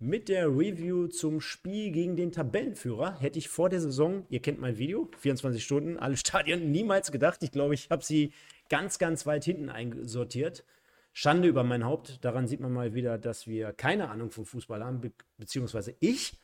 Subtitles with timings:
[0.00, 3.20] mit der Review zum Spiel gegen den Tabellenführer.
[3.20, 7.42] Hätte ich vor der Saison, ihr kennt mein Video, 24 Stunden, alle Stadien, niemals gedacht.
[7.42, 8.32] Ich glaube, ich habe sie
[8.70, 10.64] ganz, ganz weit hinten einsortiert.
[11.12, 12.24] Schande über mein Haupt.
[12.24, 16.38] Daran sieht man mal wieder, dass wir keine Ahnung vom Fußball haben, be beziehungsweise ich.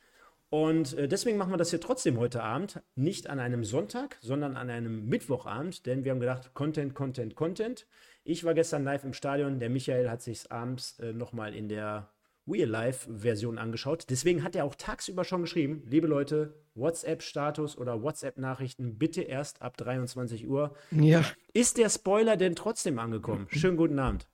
[0.49, 2.81] Und äh, deswegen machen wir das hier trotzdem heute Abend.
[2.95, 7.87] Nicht an einem Sonntag, sondern an einem Mittwochabend, denn wir haben gedacht, Content, Content, Content.
[8.23, 9.59] Ich war gestern live im Stadion.
[9.59, 12.09] Der Michael hat sich abends äh, nochmal in der
[12.47, 14.05] Real-Life-Version angeschaut.
[14.09, 19.77] Deswegen hat er auch tagsüber schon geschrieben, liebe Leute, WhatsApp-Status oder WhatsApp-Nachrichten bitte erst ab
[19.77, 20.75] 23 Uhr.
[20.91, 21.23] Ja.
[21.53, 23.47] Ist der Spoiler denn trotzdem angekommen?
[23.49, 24.27] Schönen guten Abend.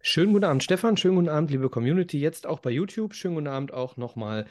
[0.00, 0.96] Schönen guten Abend, Stefan.
[0.96, 2.18] Schönen guten Abend, liebe Community.
[2.18, 3.14] Jetzt auch bei YouTube.
[3.14, 4.46] Schönen guten Abend auch nochmal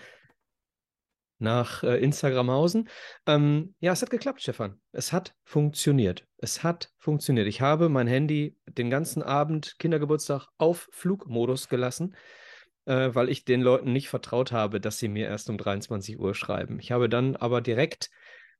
[1.42, 2.88] nach äh, Instagramhausen.
[3.25, 4.80] Ähm, ja, es hat geklappt, Stefan.
[4.92, 6.25] Es hat funktioniert.
[6.38, 7.47] Es hat funktioniert.
[7.47, 12.16] Ich habe mein Handy den ganzen Abend Kindergeburtstag auf Flugmodus gelassen,
[12.86, 16.36] äh, weil ich den Leuten nicht vertraut habe, dass sie mir erst um 23 Uhr
[16.36, 16.80] schreiben.
[16.80, 18.10] Ich habe dann aber direkt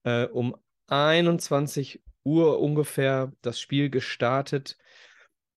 [0.04, 0.56] äh, um
[0.88, 4.78] 21 Uhr ungefähr das Spiel gestartet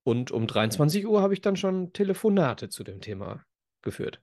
[0.05, 3.45] und um 23 Uhr habe ich dann schon Telefonate zu dem Thema
[3.83, 4.21] geführt.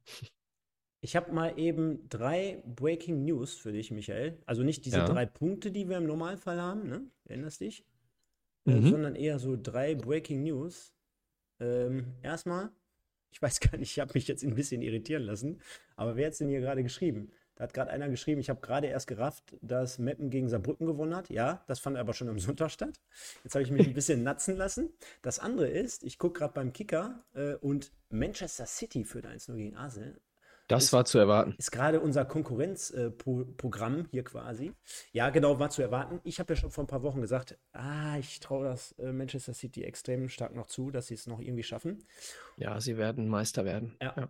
[1.04, 4.38] Ich habe mal eben drei Breaking News für dich, Michael.
[4.46, 5.06] Also nicht diese Ja.
[5.06, 7.02] drei Punkte, die wir im Normalfall haben, ne?
[7.26, 7.84] Erinnerst dich?
[8.66, 8.86] Äh, Mhm.
[8.88, 10.94] sondern eher so drei Breaking News.
[11.60, 12.70] Ähm, erstmal,
[13.32, 15.62] ich weiß gar nicht, ich habe mich jetzt ein bisschen irritieren lassen,
[15.96, 17.32] aber wer hat denn hier gerade geschrieben?
[17.56, 21.16] Da hat gerade einer geschrieben, ich habe gerade erst gerafft, dass Meppen gegen Saarbrücken gewonnen
[21.16, 21.30] hat.
[21.30, 23.00] Ja, das fand aber schon am Sonntag statt.
[23.44, 24.90] Jetzt habe ich mich ein bisschen natzen lassen.
[25.22, 29.76] Das andere ist, ich gucke gerade beim Kicker äh, und Manchester City führt 1-0 gegen
[29.76, 30.20] Arsenal.
[30.72, 31.56] Das Ist- war zu erwarten.
[31.58, 34.72] Ist gerade unser Konkurrenzprogramm hier quasi.
[35.12, 36.20] Ja, genau, war zu erwarten.
[36.24, 39.54] Ich habe ja schon vor ein paar Wochen gesagt, ah, ich traue das äh, Manchester
[39.54, 42.04] City extrem stark noch zu, dass sie es noch irgendwie schaffen.
[42.58, 43.96] Ja, sie werden Meister werden.
[44.02, 44.30] Ja.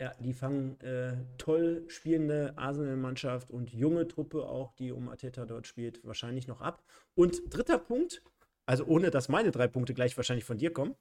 [0.00, 5.68] Ja, die fangen äh, toll spielende Arsenal-Mannschaft und junge Truppe auch, die um Ateta dort
[5.68, 6.82] spielt, wahrscheinlich noch ab.
[7.14, 8.20] Und dritter Punkt,
[8.66, 10.96] also ohne dass meine drei Punkte gleich wahrscheinlich von dir kommen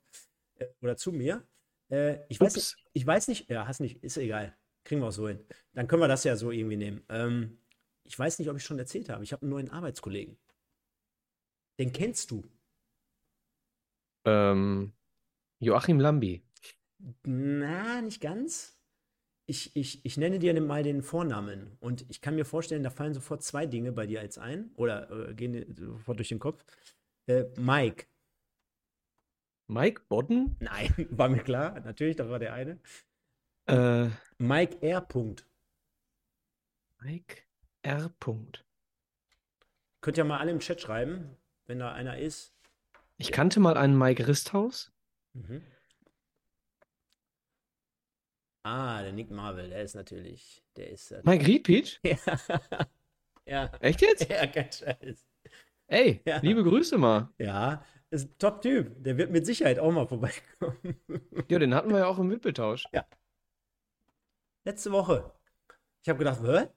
[0.59, 1.43] äh, oder zu mir.
[1.89, 2.75] Äh, ich, weiß, Ups.
[2.93, 4.55] ich weiß nicht, ja, hast nicht, ist egal.
[4.83, 5.39] Kriegen wir auch so hin.
[5.73, 7.03] Dann können wir das ja so irgendwie nehmen.
[7.09, 7.57] Ähm,
[8.03, 9.23] ich weiß nicht, ob ich schon erzählt habe.
[9.23, 10.37] Ich habe einen neuen Arbeitskollegen.
[11.79, 12.43] Den kennst du.
[14.25, 14.93] Ähm,
[15.59, 16.43] Joachim Lambi.
[17.23, 18.77] Na, nicht ganz.
[19.45, 23.13] Ich, ich, ich nenne dir mal den Vornamen und ich kann mir vorstellen, da fallen
[23.13, 26.63] sofort zwei Dinge bei dir als ein oder äh, gehen sofort durch den Kopf.
[27.27, 28.05] Äh, Mike.
[29.67, 30.55] Mike Bodden?
[30.59, 32.79] Nein, war mir klar, natürlich, das war der eine.
[33.71, 35.01] Äh, Mike R.
[35.01, 35.45] Punkt.
[36.99, 37.37] Mike
[37.83, 38.09] R.
[38.19, 38.65] Punkt.
[40.01, 41.37] Könnt ihr mal alle im Chat schreiben,
[41.67, 42.53] wenn da einer ist.
[43.17, 44.91] Ich kannte mal einen Mike Risthaus.
[45.33, 45.63] Mhm.
[48.63, 51.11] Ah, der Nick Marvel, der ist natürlich, der ist.
[51.11, 51.99] Äh, Mike Riedpeach?
[52.03, 52.17] ja.
[53.45, 54.29] ja, Echt jetzt?
[54.29, 55.25] ja, kein Scheiß.
[55.87, 56.37] Ey, Ja.
[56.37, 57.29] liebe Grüße mal.
[57.37, 59.03] Ja, ist ein Top-Typ.
[59.03, 60.99] Der wird mit Sicherheit auch mal vorbeikommen.
[61.49, 62.85] Ja, den hatten wir ja auch im Wippeltausch.
[64.63, 65.31] Letzte Woche.
[66.03, 66.67] Ich habe gedacht, hä?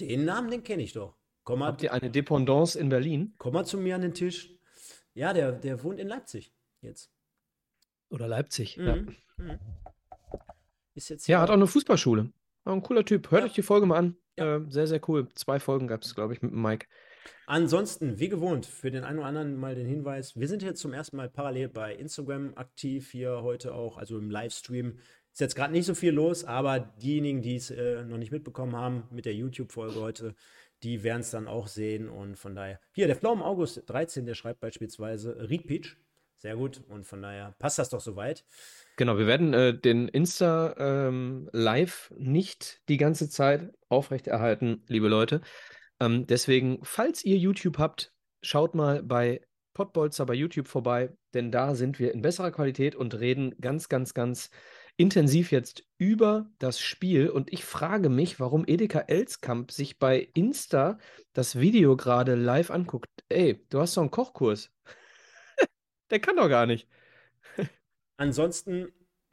[0.00, 1.16] Den Namen, den kenne ich doch.
[1.44, 3.34] Komm mal, Habt ihr eine Dependance in Berlin?
[3.38, 4.52] komm mal zu mir an den Tisch.
[5.14, 7.10] Ja, der, der wohnt in Leipzig jetzt.
[8.10, 8.76] Oder Leipzig?
[8.76, 9.16] Ja, Mhm.
[9.36, 9.58] Mhm.
[10.94, 12.32] Ist jetzt ja hat auch eine Fußballschule.
[12.64, 13.30] War ein cooler Typ.
[13.30, 13.46] Hört Ja.
[13.46, 14.16] euch die Folge mal an.
[14.38, 14.56] Ja.
[14.56, 15.28] Äh, sehr, sehr cool.
[15.34, 16.86] Zwei Folgen gab es, glaube ich, mit dem Mike.
[17.46, 20.92] Ansonsten, wie gewohnt, für den einen oder anderen mal den Hinweis, wir sind jetzt zum
[20.92, 24.98] ersten Mal parallel bei Instagram aktiv, hier heute auch, also im Livestream.
[25.36, 28.74] Ist jetzt gerade nicht so viel los, aber diejenigen, die es äh, noch nicht mitbekommen
[28.74, 30.34] haben mit der YouTube-Folge heute,
[30.82, 32.80] die werden es dann auch sehen und von daher.
[32.92, 35.98] Hier, der Pflaumen August 13, der schreibt beispielsweise Reed Peach.
[36.38, 38.46] Sehr gut und von daher passt das doch soweit.
[38.96, 45.42] Genau, wir werden äh, den Insta ähm, Live nicht die ganze Zeit aufrechterhalten, liebe Leute.
[46.00, 49.42] Ähm, deswegen, falls ihr YouTube habt, schaut mal bei
[49.74, 54.14] Pottbolzer bei YouTube vorbei, denn da sind wir in besserer Qualität und reden ganz, ganz,
[54.14, 54.48] ganz
[54.96, 57.28] intensiv jetzt über das Spiel.
[57.28, 60.98] Und ich frage mich, warum Edeka Elskamp sich bei Insta
[61.32, 63.10] das Video gerade live anguckt.
[63.28, 64.72] Ey, du hast doch einen Kochkurs.
[66.10, 66.88] Der kann doch gar nicht.
[68.16, 68.92] Ansonsten,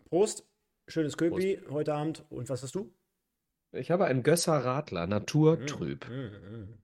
[0.09, 0.47] Prost,
[0.87, 2.25] schönes Köpi heute Abend.
[2.29, 2.93] Und was hast du?
[3.71, 6.07] Ich habe einen Gösser Radler, naturtrüb.
[6.07, 6.83] Mm, mm, mm.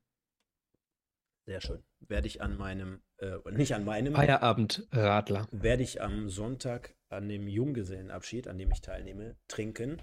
[1.46, 1.84] Sehr schön.
[2.00, 4.14] Werde ich an meinem, äh, nicht an meinem.
[4.14, 5.48] Feierabendradler.
[5.52, 10.02] Werde ich am Sonntag an dem Junggesellenabschied, an dem ich teilnehme, trinken.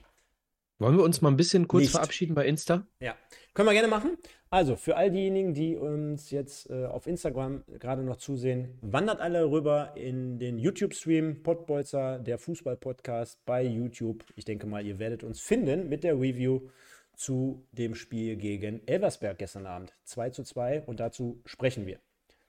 [0.79, 1.93] Wollen wir uns mal ein bisschen kurz Nicht.
[1.93, 2.87] verabschieden bei Insta?
[3.01, 3.17] Ja,
[3.55, 4.19] können wir gerne machen.
[4.51, 9.51] Also für all diejenigen, die uns jetzt äh, auf Instagram gerade noch zusehen, wandert alle
[9.51, 14.25] rüber in den YouTube-Stream Podbolzer, der Fußball-Podcast bei YouTube.
[14.37, 16.69] Ich denke mal, ihr werdet uns finden mit der Review
[17.17, 19.95] zu dem Spiel gegen Elversberg gestern Abend.
[20.05, 21.99] 2 zu 2 und dazu sprechen wir.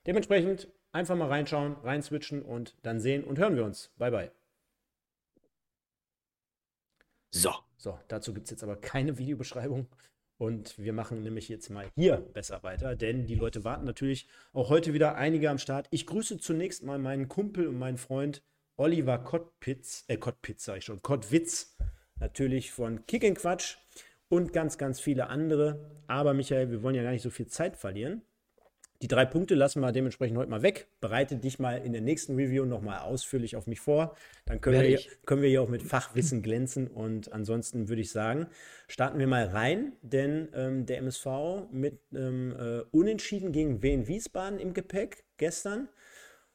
[0.07, 3.91] Dementsprechend einfach mal reinschauen, reinswitchen und dann sehen und hören wir uns.
[3.97, 4.31] Bye bye.
[7.29, 7.51] So.
[7.79, 9.87] So, dazu gibt es jetzt aber keine Videobeschreibung.
[10.39, 14.69] Und wir machen nämlich jetzt mal hier besser weiter, denn die Leute warten natürlich auch
[14.69, 15.87] heute wieder einige am Start.
[15.89, 18.43] Ich grüße zunächst mal meinen Kumpel und meinen Freund
[18.75, 21.75] Oliver Kottpitz, äh, Kottpitz sag ich schon, Kottwitz,
[22.19, 23.77] natürlich von Kick Quatsch
[24.29, 26.03] und ganz, ganz viele andere.
[26.05, 28.21] Aber Michael, wir wollen ja gar nicht so viel Zeit verlieren.
[29.03, 30.87] Die drei Punkte lassen wir dementsprechend heute mal weg.
[31.01, 34.15] Bereite dich mal in der nächsten Review nochmal ausführlich auf mich vor.
[34.45, 36.87] Dann können wir, hier, können wir hier auch mit Fachwissen glänzen.
[36.87, 38.47] Und ansonsten würde ich sagen,
[38.87, 41.27] starten wir mal rein, denn ähm, der MSV
[41.71, 45.89] mit ähm, äh, Unentschieden gegen Wien Wiesbaden im Gepäck gestern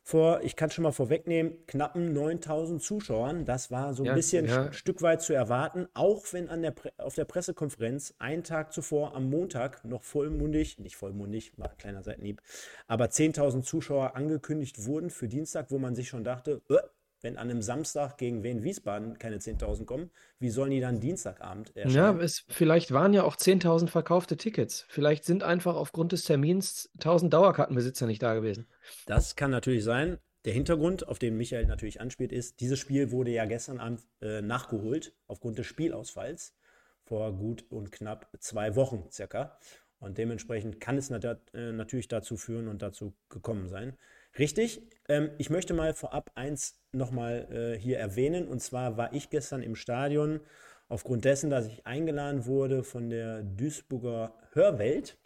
[0.04, 3.44] vor, ich kann schon mal vorwegnehmen, knappen 9000 Zuschauern.
[3.44, 4.66] Das war so ein ja, bisschen ja.
[4.66, 9.14] ein Stück weit zu erwarten, auch wenn an der auf der Pressekonferenz einen Tag zuvor
[9.14, 12.42] am Montag noch vollmundig, nicht vollmundig, war ein kleiner Seitenhieb,
[12.88, 16.76] aber 10.000 Zuschauer angekündigt wurden für Dienstag, wo man sich schon dachte, äh,
[17.22, 21.76] wenn an einem Samstag gegen Wien Wiesbaden keine 10.000 kommen, wie sollen die dann Dienstagabend
[21.76, 22.18] erscheinen?
[22.18, 24.84] Ja, es, vielleicht waren ja auch 10.000 verkaufte Tickets.
[24.88, 28.66] Vielleicht sind einfach aufgrund des Termins 1.000 Dauerkartenbesitzer nicht da gewesen.
[29.06, 30.18] Das kann natürlich sein.
[30.44, 34.42] Der Hintergrund, auf den Michael natürlich anspielt, ist, dieses Spiel wurde ja gestern Abend äh,
[34.42, 36.56] nachgeholt aufgrund des Spielausfalls
[37.04, 39.56] vor gut und knapp zwei Wochen circa.
[40.00, 41.24] Und dementsprechend kann es nat
[41.54, 43.96] äh, natürlich dazu führen und dazu gekommen sein.
[44.38, 44.80] Richtig.
[45.08, 48.48] Ähm, ich möchte mal vorab eins nochmal äh, hier erwähnen.
[48.48, 50.40] Und zwar war ich gestern im Stadion
[50.88, 55.18] aufgrund dessen, dass ich eingeladen wurde von der Duisburger Hörwelt.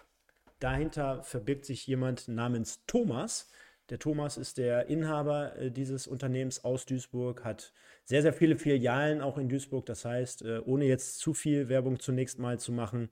[0.59, 3.49] Dahinter verbirgt sich jemand namens Thomas.
[3.91, 7.73] Der Thomas ist der Inhaber äh, dieses Unternehmens aus Duisburg, hat
[8.05, 9.87] sehr, sehr viele Filialen auch in Duisburg.
[9.87, 13.11] Das heißt, äh, ohne jetzt zu viel Werbung zunächst mal zu machen,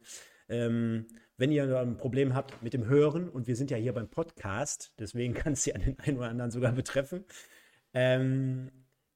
[0.48, 4.08] ähm, wenn ihr ein Problem habt mit dem Hören, und wir sind ja hier beim
[4.08, 7.24] Podcast, deswegen kann es ja den einen oder anderen sogar betreffen,
[7.92, 8.70] ähm,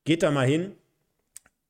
[0.04, 0.76] geht da mal hin.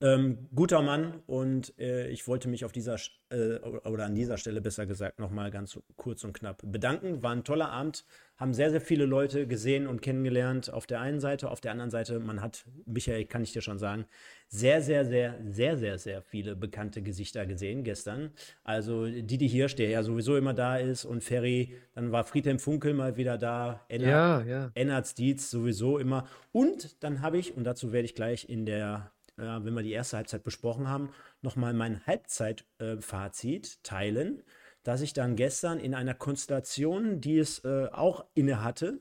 [0.01, 2.97] Ähm, guter Mann und äh, ich wollte mich auf dieser
[3.31, 7.21] äh, oder an dieser Stelle besser gesagt nochmal ganz kurz und knapp bedanken.
[7.25, 8.05] War ein toller Abend,
[8.37, 10.73] haben sehr, sehr viele Leute gesehen und kennengelernt.
[10.73, 13.81] Auf der einen Seite, auf der anderen Seite, man hat, Michael, kann ich dir schon
[13.81, 14.07] sagen,
[14.47, 18.31] sehr, sehr, sehr, sehr, sehr, sehr viele bekannte Gesichter gesehen gestern.
[18.63, 22.95] Also Didi Hirsch, der ja sowieso immer da ist und Ferry, dann war Friedhelm Funkel
[22.95, 24.71] mal wieder da, Ennard, ja, ja.
[24.75, 26.29] Ennard Dietz sowieso immer.
[26.53, 29.93] Und dann habe ich, und dazu werde ich gleich in der äh, wenn wir die
[29.93, 31.11] erste Halbzeit besprochen haben,
[31.43, 34.43] nochmal mein Halbzeitfazit äh, teilen,
[34.83, 39.01] dass ich dann gestern in einer Konstellation, die es äh, auch inne hatte,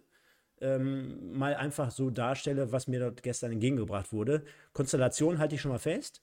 [0.59, 4.43] ähm, mal einfach so darstelle, was mir dort gestern entgegengebracht wurde.
[4.73, 6.21] Konstellation halte ich schon mal fest.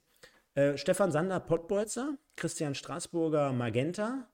[0.55, 4.27] Äh, Stefan Sander, Pottbolzer, Christian Straßburger, Magenta,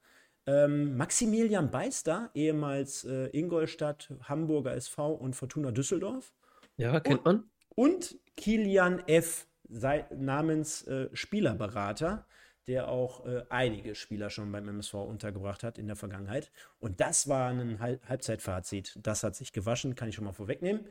[0.47, 6.33] ähm, Maximilian Beister, ehemals äh, Ingolstadt, Hamburger SV und Fortuna Düsseldorf.
[6.77, 7.49] Ja, kennt man.
[7.75, 12.25] Und Kilian F sei, namens äh, Spielerberater,
[12.67, 16.51] der auch äh, einige Spieler schon beim MSV untergebracht hat in der Vergangenheit.
[16.79, 18.99] Und das war ein Halb Halbzeitfazit.
[19.01, 20.85] Das hat sich gewaschen, kann ich schon mal vorwegnehmen.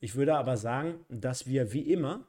[0.00, 2.26] Ich würde aber sagen, dass wir wie immer,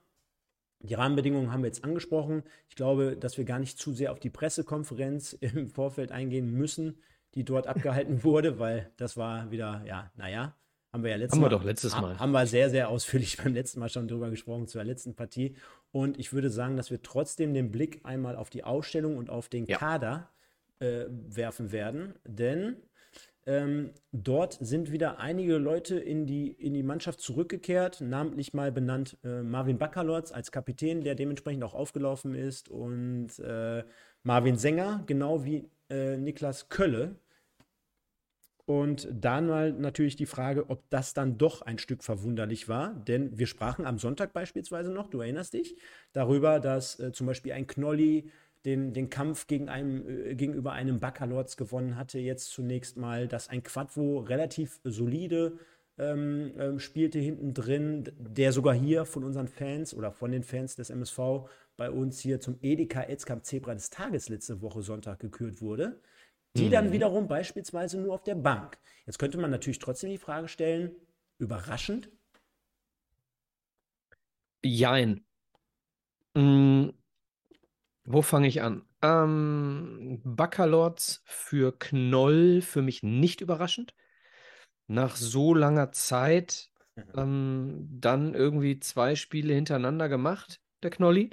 [0.80, 2.44] die Rahmenbedingungen haben wir jetzt angesprochen.
[2.70, 7.02] Ich glaube, dass wir gar nicht zu sehr auf die Pressekonferenz im Vorfeld eingehen müssen,
[7.34, 10.56] die dort abgehalten wurde, weil das war wieder, ja, naja,
[10.96, 11.52] haben wir ja letztes haben Mal.
[11.52, 12.18] wir doch letztes Mal.
[12.20, 15.56] Haben wir sehr, sehr ausführlich beim letzten Mal schon drüber gesprochen, zur letzten Partie.
[15.92, 19.50] Und ich würde sagen, dass wir trotzdem den Blick einmal auf die Ausstellung und auf
[19.50, 19.78] den ja.
[19.78, 20.30] Kader
[20.80, 22.14] äh, werfen werden.
[22.24, 22.78] Denn
[23.46, 29.18] ähm, dort sind wieder einige Leute in die, in die Mannschaft zurückgekehrt, namentlich mal benannt
[29.26, 33.84] äh, Marvin Bakalotz als Kapitän, der dementsprechend auch aufgelaufen ist, und äh,
[34.24, 37.18] Marvin Sänger, genau wie äh, Niklas Kölle,
[38.66, 42.96] und dann mal natürlich die Frage, ob das dann doch ein Stück verwunderlich war.
[43.08, 45.78] Denn wir sprachen am Sonntag beispielsweise noch, du erinnerst dich,
[46.14, 48.32] darüber, dass äh, zum Beispiel ein Knolli
[48.66, 52.18] den, den Kampf gegen einem, äh, gegenüber einem Baccalords gewonnen hatte.
[52.18, 55.60] Jetzt zunächst mal, dass ein Quadvo relativ solide
[55.98, 60.76] ähm, ähm, spielte hinten drin, der sogar hier von unseren Fans oder von den Fans
[60.76, 65.62] des MSV bei uns hier zum Edeka Elskamp Zebra des Tages letzte Woche Sonntag gekürt
[65.62, 66.00] wurde,
[66.56, 66.72] die mhm.
[66.72, 68.78] dann wiederum beispielsweise nur auf der Bank.
[69.06, 70.96] Jetzt könnte man natürlich trotzdem die Frage stellen,
[71.38, 72.10] überraschend?
[74.64, 75.26] Jein.
[76.36, 76.94] Hm,
[78.06, 78.84] wo fange ich an?
[79.02, 83.94] Ähm, Baccalords für Knoll für mich nicht überraschend.
[84.88, 87.04] Nach so langer Zeit mhm.
[87.16, 91.32] ähm, dann irgendwie zwei Spiele hintereinander gemacht, der Knolli.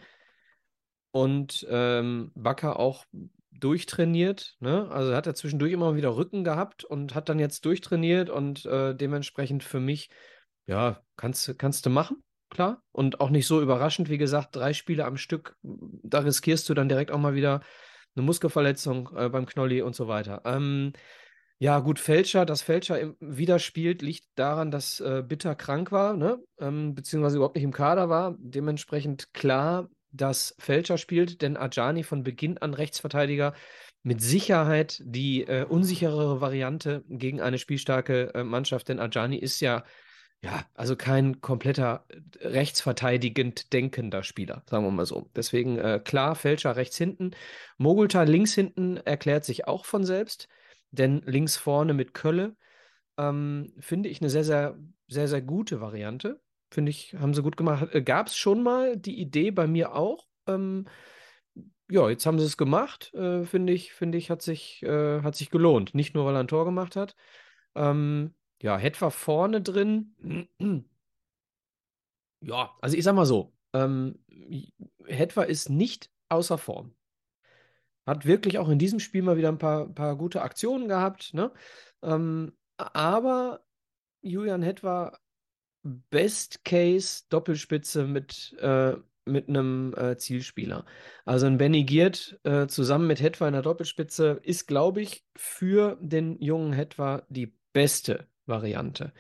[1.11, 3.05] Und ähm, Bakker auch
[3.53, 4.57] durchtrainiert.
[4.61, 4.89] Ne?
[4.91, 8.95] Also hat er zwischendurch immer wieder Rücken gehabt und hat dann jetzt durchtrainiert und äh,
[8.95, 10.11] dementsprechend für mich,
[10.67, 12.83] ja, kannst, kannst du machen klar.
[12.93, 16.89] Und auch nicht so überraschend, wie gesagt, drei Spiele am Stück, da riskierst du dann
[16.89, 17.63] direkt auch mal wieder
[18.15, 20.43] eine Muskelverletzung äh, beim Knolli und so weiter.
[20.45, 20.93] Ähm,
[21.59, 26.39] ja, gut, Fälscher, dass Fälscher wieder spielt, liegt daran, dass äh, Bitter krank war, ne?
[26.59, 28.35] Ähm, beziehungsweise überhaupt nicht im Kader war.
[28.39, 33.55] Dementsprechend klar, dass Fälscher spielt, denn Ajani von Beginn an Rechtsverteidiger
[34.03, 39.85] mit Sicherheit die äh, unsicherere Variante gegen eine spielstarke äh, Mannschaft, denn Ajani ist ja
[40.45, 45.31] ja, also kein kompletter äh, rechtsverteidigend denkender Spieler, sagen wir mal so.
[45.37, 47.31] Deswegen äh, klar, Fälscher rechts hinten.
[47.79, 50.49] Mogulta links hinten erklärt sich auch von selbst,
[50.91, 52.57] denn links vorne mit Kölle
[53.19, 54.77] ähm, finde ich eine sehr, sehr,
[55.07, 56.41] sehr, sehr gute Variante.
[56.73, 57.95] Finde ich, haben sie gut gemacht.
[57.95, 60.27] Äh, Gab es schon mal die Idee bei mir auch.
[60.47, 60.87] Ähm,
[61.91, 63.13] ja, jetzt haben sie es gemacht.
[63.13, 65.95] Äh, finde ich, finde ich, hat sich, äh, hat sich gelohnt.
[65.95, 67.15] Nicht nur, weil er ein Tor gemacht hat.
[67.75, 70.49] Ähm, ja, Hetwa vorne drin.
[72.45, 74.19] Ja, also ich sag mal so, ähm,
[75.07, 76.93] Hetwa ist nicht außer Form.
[78.05, 81.53] Hat wirklich auch in diesem Spiel mal wieder ein paar, paar gute Aktionen gehabt, ne?
[82.03, 83.65] Ähm, aber
[84.23, 85.17] Julian Hetwa
[85.83, 90.85] Best Case Doppelspitze mit, äh, mit einem äh, Zielspieler.
[91.25, 95.99] Also ein Benny Giert äh, zusammen mit Hetwa in der Doppelspitze ist, glaube ich, für
[96.01, 99.13] den jungen Hetwa die beste Variante.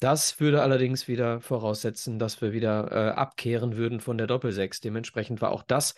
[0.00, 4.80] Das würde allerdings wieder voraussetzen, dass wir wieder äh, abkehren würden von der Doppelsechs.
[4.80, 5.94] Dementsprechend war auch das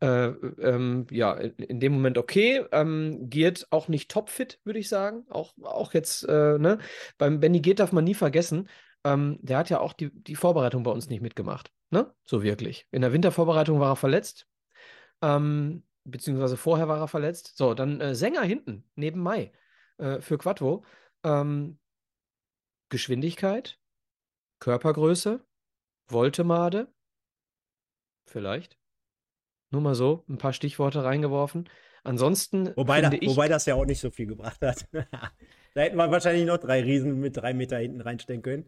[0.00, 0.28] äh,
[0.60, 2.64] ähm, ja in dem Moment okay.
[2.72, 5.26] Ähm, Giert auch nicht topfit, würde ich sagen.
[5.28, 6.78] Auch, auch jetzt, äh, ne?
[7.18, 8.68] Beim Benny Giert darf man nie vergessen,
[9.04, 11.72] ähm, der hat ja auch die, die Vorbereitung bei uns nicht mitgemacht.
[11.90, 12.14] Ne?
[12.24, 12.86] So wirklich.
[12.90, 14.46] In der Wintervorbereitung war er verletzt.
[15.20, 17.56] Ähm, beziehungsweise vorher war er verletzt.
[17.56, 19.52] So, dann äh, Sänger hinten, neben Mai
[19.98, 20.84] äh, für Quattro.
[21.24, 21.78] Ähm,
[22.88, 23.78] Geschwindigkeit,
[24.58, 25.44] Körpergröße,
[26.08, 26.92] Voltemade,
[28.26, 28.78] vielleicht.
[29.70, 31.70] Nur mal so, ein paar Stichworte reingeworfen.
[32.04, 32.76] Ansonsten.
[32.76, 34.86] Wobei, da, ich, wobei das ja auch nicht so viel gebracht hat.
[35.74, 38.66] da hätten wir wahrscheinlich noch drei Riesen mit drei Meter hinten reinstellen können.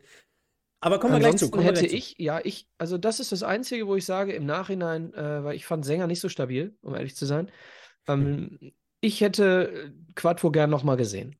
[0.80, 1.50] Aber kommen wir gleich zu.
[1.50, 5.14] Kommen hätte ich, ja, ich, also das ist das Einzige, wo ich sage, im Nachhinein,
[5.14, 7.50] äh, weil ich fand Sänger nicht so stabil, um ehrlich zu sein.
[8.06, 8.72] Ähm, hm.
[9.00, 11.36] Ich hätte Quadvo gern nochmal gesehen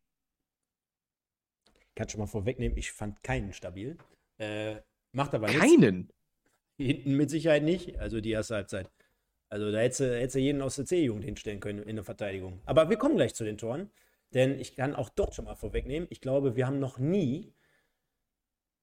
[1.95, 3.97] kann schon mal vorwegnehmen, ich fand keinen stabil.
[4.39, 4.77] Äh,
[5.13, 5.63] macht aber nichts.
[5.63, 6.11] Keinen?
[6.77, 8.91] Hinten mit Sicherheit nicht, also die erste Halbzeit.
[9.49, 12.61] Also da hätte du jeden aus der C-Jugend hinstellen können in der Verteidigung.
[12.65, 13.91] Aber wir kommen gleich zu den Toren,
[14.35, 17.55] denn ich kann auch dort schon mal vorwegnehmen, ich glaube, wir haben noch nie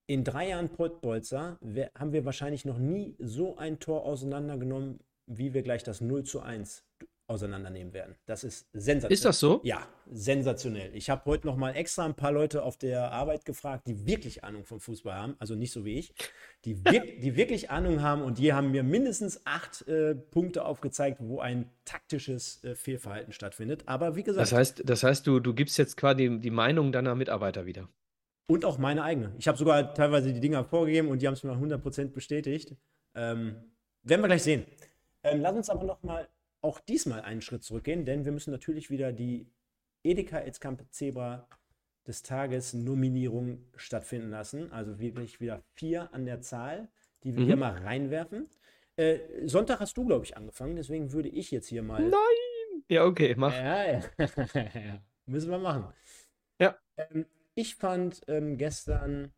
[0.07, 1.59] in drei Jahren Pottbolzer,
[1.95, 6.41] haben wir wahrscheinlich noch nie so ein Tor auseinandergenommen, wie wir gleich das 0 zu
[6.41, 6.85] 1
[7.27, 8.15] auseinandernehmen werden.
[8.25, 9.13] Das ist sensationell.
[9.13, 9.61] Ist das so?
[9.63, 10.93] Ja, sensationell.
[10.95, 14.43] Ich habe heute noch mal extra ein paar Leute auf der Arbeit gefragt, die wirklich
[14.43, 16.13] Ahnung vom Fußball haben, also nicht so wie ich,
[16.65, 21.19] die, wir die wirklich Ahnung haben und die haben mir mindestens acht äh, Punkte aufgezeigt,
[21.21, 23.83] wo ein taktisches äh, Fehlverhalten stattfindet.
[23.85, 24.41] Aber wie gesagt.
[24.41, 27.87] Das heißt, das heißt du, du gibst jetzt quasi die Meinung deiner Mitarbeiter wieder.
[28.47, 29.33] Und auch meine eigene.
[29.37, 32.75] Ich habe sogar teilweise die Dinger vorgegeben und die haben es mir 100% bestätigt.
[33.15, 33.55] Ähm,
[34.03, 34.65] werden wir gleich sehen.
[35.23, 36.27] Ähm, lass uns aber noch mal
[36.61, 39.47] auch diesmal einen Schritt zurückgehen, denn wir müssen natürlich wieder die
[40.03, 41.47] Edeka Elskamp Zebra
[42.07, 44.71] des Tages Nominierung stattfinden lassen.
[44.71, 46.89] Also wirklich wieder vier an der Zahl,
[47.23, 47.45] die wir mhm.
[47.47, 48.49] hier mal reinwerfen.
[48.95, 52.01] Äh, Sonntag hast du, glaube ich, angefangen, deswegen würde ich jetzt hier mal.
[52.01, 52.83] Nein!
[52.89, 53.53] Ja, okay, mach.
[53.53, 54.01] Ja, ja.
[55.25, 55.93] Müssen wir machen.
[56.59, 56.77] Ja.
[56.97, 57.25] Ähm,
[57.55, 59.31] ich fand ähm, gestern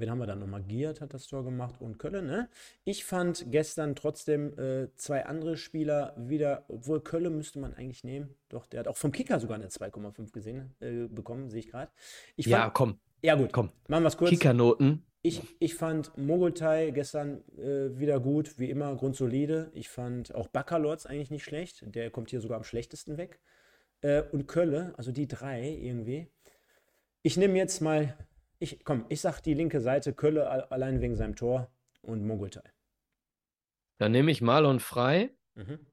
[0.00, 0.62] Wen haben wir dann nochmal?
[0.62, 2.48] Giert hat das Tor gemacht und Kölle, ne?
[2.84, 8.34] Ich fand gestern trotzdem äh, zwei andere Spieler wieder, obwohl Kölle müsste man eigentlich nehmen.
[8.48, 11.92] Doch, der hat auch vom Kicker sogar eine 2,5 gesehen, äh, bekommen, sehe ich gerade.
[12.36, 12.98] Ja, komm.
[13.22, 13.52] Ja, gut.
[13.52, 13.70] Komm.
[13.88, 14.30] Machen wir es kurz.
[14.30, 15.04] Kickernoten.
[15.22, 19.70] Ich, ich fand Mogultai gestern äh, wieder gut, wie immer, grundsolide.
[19.74, 21.84] Ich fand auch Baccalords eigentlich nicht schlecht.
[21.94, 23.38] Der kommt hier sogar am schlechtesten weg.
[24.00, 26.28] Äh, und Kölle, also die drei irgendwie.
[27.22, 28.16] Ich nehme jetzt mal
[28.60, 32.62] ich, komm, ich sag die linke Seite, Kölle allein wegen seinem Tor und Mogultai.
[33.98, 35.86] Dann nehme ich Marlon frei, mhm.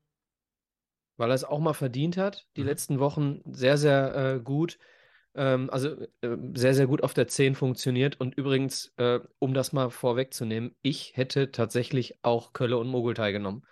[1.16, 2.48] weil er es auch mal verdient hat.
[2.58, 2.68] Die mhm.
[2.68, 4.78] letzten Wochen sehr, sehr äh, gut.
[5.34, 8.20] Ähm, also äh, sehr, sehr gut auf der 10 funktioniert.
[8.20, 13.66] Und übrigens, äh, um das mal vorwegzunehmen, ich hätte tatsächlich auch Kölle und Mogultai genommen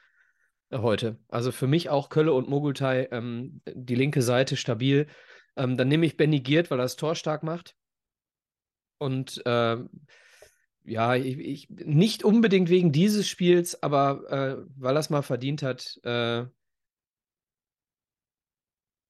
[0.70, 1.18] äh, heute.
[1.28, 5.08] Also für mich auch Kölle und Mogultai, ähm, die linke Seite stabil.
[5.58, 7.76] Ähm, dann nehme ich Benny Giert, weil er das Tor stark macht.
[8.98, 9.78] Und äh,
[10.84, 15.64] ja, ich, ich, nicht unbedingt wegen dieses Spiels, aber äh, weil er es mal verdient
[15.64, 16.00] hat.
[16.04, 16.46] Äh,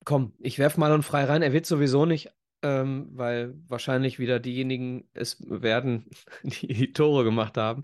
[0.05, 1.41] komm, ich werfe mal und frei rein.
[1.41, 6.09] Er wird sowieso nicht, ähm, weil wahrscheinlich wieder diejenigen es werden,
[6.43, 7.83] die die Tore gemacht haben.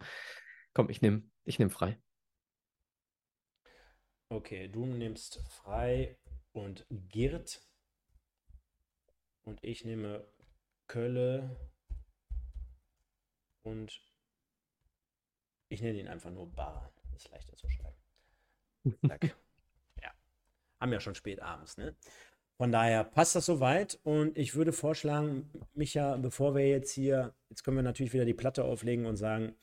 [0.74, 2.00] Komm, ich nehme ich nehm frei.
[4.30, 6.18] Okay, du nimmst frei
[6.54, 7.62] und Girt.
[9.44, 10.26] Und ich nehme
[10.88, 11.58] Kölle
[13.64, 14.02] und
[15.70, 16.92] ich nenne ihn einfach nur Bar.
[17.16, 17.98] Ist leichter zu schreiben.
[20.02, 20.12] Ja.
[20.80, 21.96] Haben ja schon spät abends, ne?
[22.58, 27.64] Von daher passt das soweit und ich würde vorschlagen, Micha, bevor wir jetzt hier, jetzt
[27.64, 29.56] können wir natürlich wieder die Platte auflegen und sagen,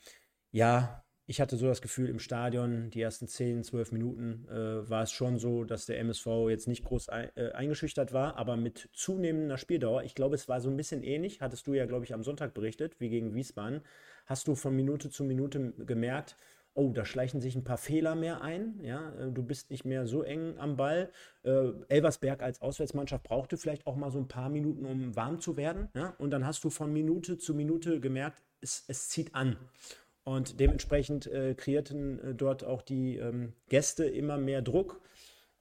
[0.51, 5.03] ja, ich hatte so das Gefühl, im Stadion, die ersten 10, 12 Minuten, äh, war
[5.03, 8.89] es schon so, dass der MSV jetzt nicht groß ein, äh, eingeschüchtert war, aber mit
[8.93, 12.15] zunehmender Spieldauer, ich glaube, es war so ein bisschen ähnlich, hattest du ja, glaube ich,
[12.15, 13.81] am Sonntag berichtet, wie gegen Wiesbaden,
[14.25, 16.35] hast du von Minute zu Minute gemerkt,
[16.73, 20.07] oh, da schleichen sich ein paar Fehler mehr ein, ja, äh, du bist nicht mehr
[20.07, 21.11] so eng am Ball.
[21.43, 25.57] Äh, Elversberg als Auswärtsmannschaft brauchte vielleicht auch mal so ein paar Minuten, um warm zu
[25.57, 29.57] werden, ja, und dann hast du von Minute zu Minute gemerkt, es, es zieht an.
[30.29, 35.01] Und dementsprechend äh, kreierten äh, dort auch die ähm, Gäste immer mehr Druck.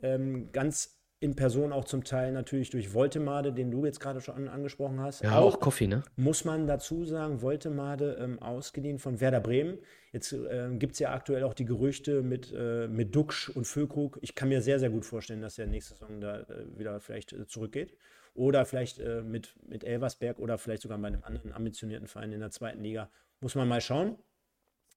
[0.02, 4.46] Ähm, ganz in Person auch zum Teil natürlich durch Voltemade, den du jetzt gerade schon
[4.46, 5.22] angesprochen hast.
[5.22, 6.02] Ja, auch, auch Coffee, ne?
[6.16, 9.78] Muss man dazu sagen, Voltemade ähm, ausgeliehen von Werder Bremen.
[10.12, 14.18] Jetzt äh, gibt es ja aktuell auch die Gerüchte mit, äh, mit Duxch und Füllkrug.
[14.20, 17.32] Ich kann mir sehr, sehr gut vorstellen, dass er nächste Saison da äh, wieder vielleicht
[17.32, 17.96] äh, zurückgeht.
[18.34, 22.40] Oder vielleicht äh, mit, mit Elversberg oder vielleicht sogar bei einem anderen ambitionierten Verein in
[22.40, 23.08] der zweiten Liga.
[23.40, 24.18] Muss man mal schauen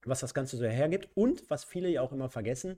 [0.06, 1.10] was das Ganze so hergibt.
[1.16, 2.78] Und was viele ja auch immer vergessen,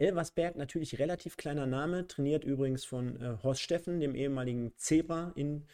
[0.00, 5.66] Elversberg, natürlich relativ kleiner Name, trainiert übrigens von äh, Horst Steffen, dem ehemaligen Zebra in,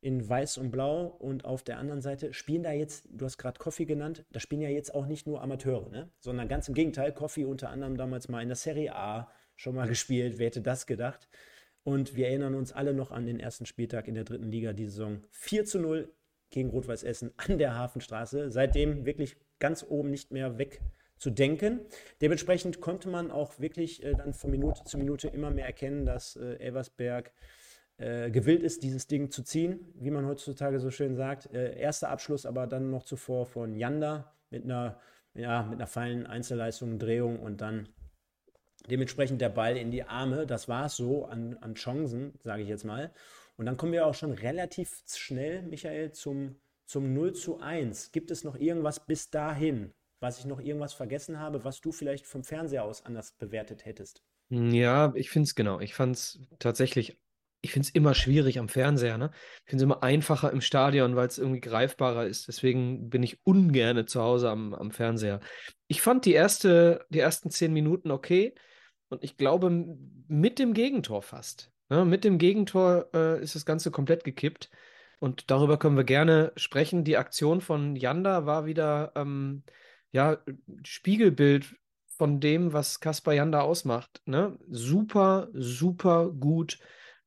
[0.00, 1.06] in Weiß und Blau.
[1.06, 4.62] Und auf der anderen Seite spielen da jetzt, du hast gerade Koffi genannt, da spielen
[4.62, 6.10] ja jetzt auch nicht nur Amateure, ne?
[6.20, 7.12] sondern ganz im Gegenteil.
[7.12, 10.38] Koffi unter anderem damals mal in der Serie A schon mal gespielt.
[10.38, 11.28] Wer hätte das gedacht?
[11.82, 14.86] Und wir erinnern uns alle noch an den ersten Spieltag in der dritten Liga die
[14.86, 16.10] Saison 4 zu 0
[16.48, 18.50] gegen Rot-Weiß Essen an der Hafenstraße.
[18.50, 21.80] Seitdem wirklich ganz oben nicht mehr wegzudenken.
[22.20, 26.36] Dementsprechend konnte man auch wirklich äh, dann von Minute zu Minute immer mehr erkennen, dass
[26.36, 27.32] äh, Elversberg
[27.96, 31.50] äh, gewillt ist, dieses Ding zu ziehen, wie man heutzutage so schön sagt.
[31.54, 35.00] Äh, erster Abschluss aber dann noch zuvor von Janda mit einer,
[35.32, 37.88] ja, mit einer feinen Einzelleistung, Drehung und dann
[38.90, 40.46] dementsprechend der Ball in die Arme.
[40.46, 43.14] Das war es so an, an Chancen, sage ich jetzt mal.
[43.56, 48.12] Und dann kommen wir auch schon relativ schnell, Michael, zum, zum 0 zu 1.
[48.12, 52.26] Gibt es noch irgendwas bis dahin, was ich noch irgendwas vergessen habe, was du vielleicht
[52.26, 54.22] vom Fernseher aus anders bewertet hättest?
[54.50, 55.80] Ja, ich finde es genau.
[55.80, 57.18] Ich fand es tatsächlich,
[57.62, 59.18] ich finde es immer schwierig am Fernseher.
[59.18, 59.30] Ne?
[59.64, 62.48] Ich finde es immer einfacher im Stadion, weil es irgendwie greifbarer ist.
[62.48, 65.40] Deswegen bin ich ungern zu Hause am, am Fernseher.
[65.88, 68.54] Ich fand die, erste, die ersten zehn Minuten okay
[69.08, 69.70] und ich glaube
[70.28, 71.70] mit dem Gegentor fast.
[71.90, 74.70] Ja, mit dem Gegentor äh, ist das Ganze komplett gekippt.
[75.24, 77.02] Und darüber können wir gerne sprechen.
[77.02, 79.62] Die Aktion von Janda war wieder ähm,
[80.12, 80.36] ja,
[80.82, 81.76] Spiegelbild
[82.08, 84.20] von dem, was Kaspar Janda ausmacht.
[84.26, 84.58] Ne?
[84.68, 86.78] Super, super gut.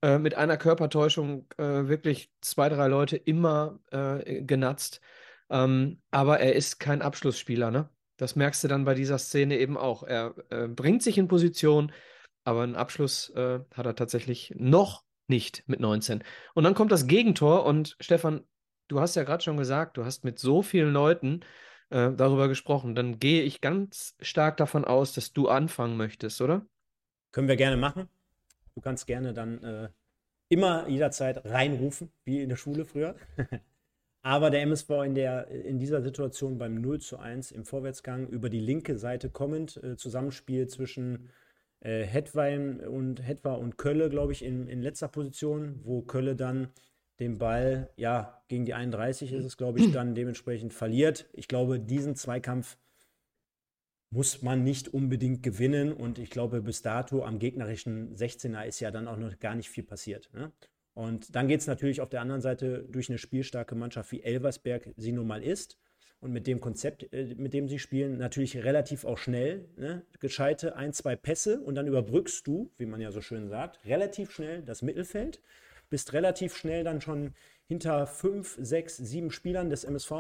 [0.04, 5.02] Äh, mit einer Körpertäuschung äh, wirklich zwei, drei Leute immer äh, genatzt.
[5.50, 7.72] Ähm, aber er ist kein Abschlussspieler.
[7.72, 7.90] Ne?
[8.18, 10.04] Das merkst du dann bei dieser Szene eben auch.
[10.04, 11.92] Er äh, bringt sich in Position,
[12.44, 16.24] aber einen Abschluss äh, hat er tatsächlich noch nicht mit 19.
[16.54, 18.44] Und dann kommt das Gegentor und Stefan,
[18.88, 21.42] du hast ja gerade schon gesagt, du hast mit so vielen Leuten
[21.90, 22.96] äh, darüber gesprochen.
[22.96, 26.66] Dann gehe ich ganz stark davon aus, dass du anfangen möchtest, oder?
[27.32, 28.08] Können wir gerne machen.
[28.76, 29.90] Du kannst gerne dann äh,
[30.50, 33.16] immer jederzeit reinrufen, wie in der Schule früher.
[34.22, 38.50] Aber der MSV in, der, in dieser Situation beim 0 zu 1 im Vorwärtsgang über
[38.50, 41.30] die linke Seite kommend, äh, Zusammenspiel zwischen
[41.82, 46.70] äh, Hetwein und Hetwa und Kölle, glaube ich, in, in letzter Position, wo Kölle dann
[47.20, 51.28] den Ball, ja, gegen die 31 ist es, glaube ich, dann dementsprechend verliert.
[51.34, 52.78] Ich glaube, diesen Zweikampf
[54.10, 58.92] muss man nicht unbedingt gewinnen und ich glaube, bis dato am gegnerischen 16er ist ja
[58.92, 60.30] dann auch noch gar nicht viel passiert.
[60.34, 60.52] Ne?
[60.94, 64.94] Und dann geht es natürlich auf der anderen Seite durch eine spielstarke Mannschaft wie Elversberg
[64.96, 65.78] sie nun mal ist.
[66.20, 69.70] Und mit dem Konzept, äh, mit dem sie spielen, natürlich relativ auch schnell.
[69.78, 70.04] Ne?
[70.20, 74.32] Gescheite ein, zwei Pässe und dann überbrückst du, wie man ja so schön sagt, relativ
[74.32, 75.42] schnell das Mittelfeld.
[75.90, 77.34] Bist relativ schnell dann schon
[77.68, 80.12] hinter fünf, sechs, sieben Spielern des MSV.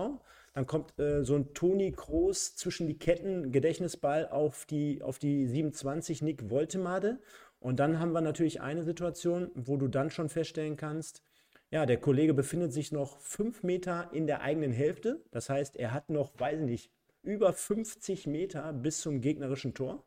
[0.53, 5.47] Dann kommt äh, so ein Toni Kroos zwischen die Ketten, Gedächtnisball auf die, auf die
[5.47, 7.19] 27 Nick Woltemade.
[7.59, 11.23] Und dann haben wir natürlich eine Situation, wo du dann schon feststellen kannst,
[11.69, 15.21] ja, der Kollege befindet sich noch fünf Meter in der eigenen Hälfte.
[15.31, 16.91] Das heißt, er hat noch, weiß ich nicht,
[17.23, 20.05] über 50 Meter bis zum gegnerischen Tor.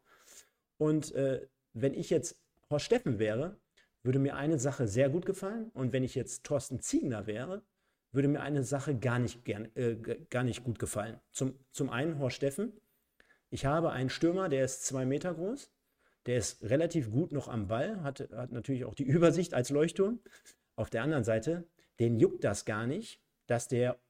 [0.79, 3.59] Und äh, wenn ich jetzt Horst Steffen wäre,
[4.03, 5.71] würde mir eine Sache sehr gut gefallen.
[5.75, 7.63] Und wenn ich jetzt Thorsten Ziegner wäre,
[8.13, 9.97] würde mir eine Sache gar nicht, gern, äh,
[10.31, 11.21] gar nicht gut gefallen.
[11.33, 12.73] Zum, zum einen Horst Steffen.
[13.51, 15.71] Ich habe einen Stürmer, der ist zwei Meter groß.
[16.27, 20.21] Der ist relativ gut noch am Ball, hat, hat natürlich auch die Übersicht als Leuchtturm.
[20.81, 24.01] Auf der anderen Seite, den juckt das gar nicht, dass der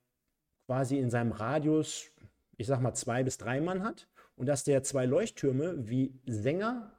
[0.67, 2.13] quasi in seinem Radius,
[2.59, 4.07] ich sag mal, zwei bis drei Mann hat
[4.37, 6.97] und dass der zwei Leuchttürme wie Sänger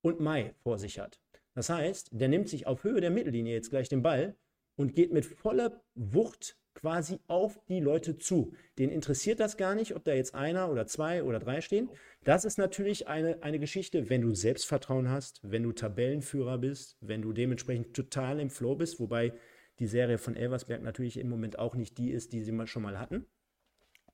[0.00, 1.20] und Mai vor sich hat.
[1.52, 4.36] Das heißt, der nimmt sich auf Höhe der Mittellinie jetzt gleich den Ball
[4.74, 8.52] und geht mit voller Wucht quasi auf die Leute zu.
[8.78, 11.88] Den interessiert das gar nicht, ob da jetzt einer oder zwei oder drei stehen.
[12.24, 17.22] Das ist natürlich eine, eine Geschichte, wenn du Selbstvertrauen hast, wenn du Tabellenführer bist, wenn
[17.22, 19.32] du dementsprechend total im Flow bist, wobei
[19.78, 22.82] die Serie von Elversberg natürlich im Moment auch nicht die ist, die sie mal schon
[22.82, 23.26] mal hatten.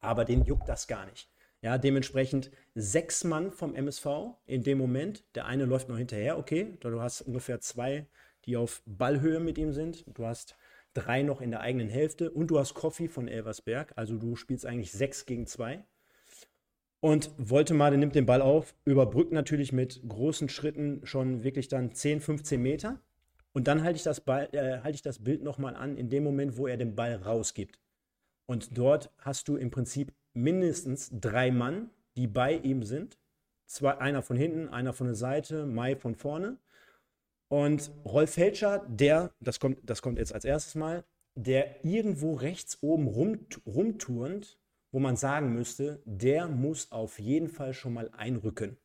[0.01, 1.31] Aber den juckt das gar nicht.
[1.63, 4.07] Ja, dementsprechend sechs Mann vom MSV
[4.47, 5.25] in dem Moment.
[5.35, 6.79] Der eine läuft noch hinterher, okay.
[6.81, 8.07] Du hast ungefähr zwei,
[8.47, 10.05] die auf Ballhöhe mit ihm sind.
[10.17, 10.57] Du hast
[10.95, 14.67] drei noch in der eigenen Hälfte und du hast Koffi von Elversberg, also du spielst
[14.67, 15.85] eigentlich sechs gegen zwei.
[17.01, 22.21] Und Woltemade nimmt den Ball auf, überbrückt natürlich mit großen Schritten schon wirklich dann 10,
[22.21, 23.01] 15 Meter.
[23.53, 26.23] Und dann halte ich das, Ball, äh, halte ich das Bild nochmal an, in dem
[26.23, 27.79] Moment, wo er den Ball rausgibt.
[28.47, 33.19] Und dort hast du im Prinzip mindestens drei Mann, die bei ihm sind.
[33.67, 36.59] Zwei, einer von hinten, einer von der Seite, Mai von vorne.
[37.51, 42.79] Und Rolf Felscher, der, das kommt, das kommt jetzt als erstes Mal, der irgendwo rechts
[42.81, 44.57] oben rum, rumturnt,
[44.93, 48.79] wo man sagen müsste, der muss auf jeden Fall schon mal einrücken.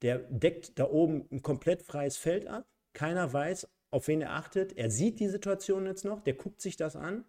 [0.00, 2.66] Der deckt da oben ein komplett freies Feld ab.
[2.94, 4.72] Keiner weiß, auf wen er achtet.
[4.78, 7.26] Er sieht die Situation jetzt noch, der guckt sich das an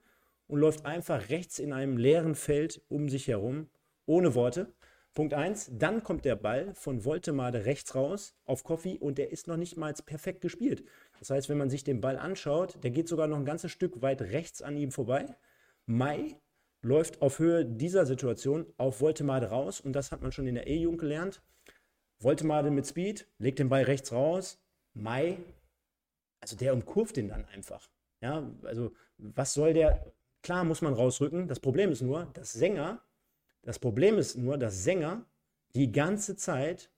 [0.48, 3.68] und läuft einfach rechts in einem leeren Feld um sich herum,
[4.06, 4.74] ohne Worte.
[5.14, 9.48] Punkt 1, dann kommt der Ball von Voltemade rechts raus auf Koffi und der ist
[9.48, 10.84] noch nicht mal perfekt gespielt.
[11.20, 14.02] Das heißt, wenn man sich den Ball anschaut, der geht sogar noch ein ganzes Stück
[14.02, 15.36] weit rechts an ihm vorbei.
[15.88, 16.40] Mai
[16.82, 20.68] läuft auf Höhe dieser Situation auf Voltemade raus und das hat man schon in der
[20.68, 21.42] E-Jugend gelernt.
[22.20, 24.60] Voltemade mit Speed, legt den Ball rechts raus.
[24.94, 25.38] Mai,
[26.40, 27.90] also der umkurvt den dann einfach.
[28.22, 30.14] Ja, also was soll der?
[30.44, 31.48] Klar muss man rausrücken.
[31.48, 33.02] Das Problem ist nur, dass Sänger
[33.68, 35.26] das Problem ist nur, dass Sänger
[35.76, 36.90] die ganze Zeit,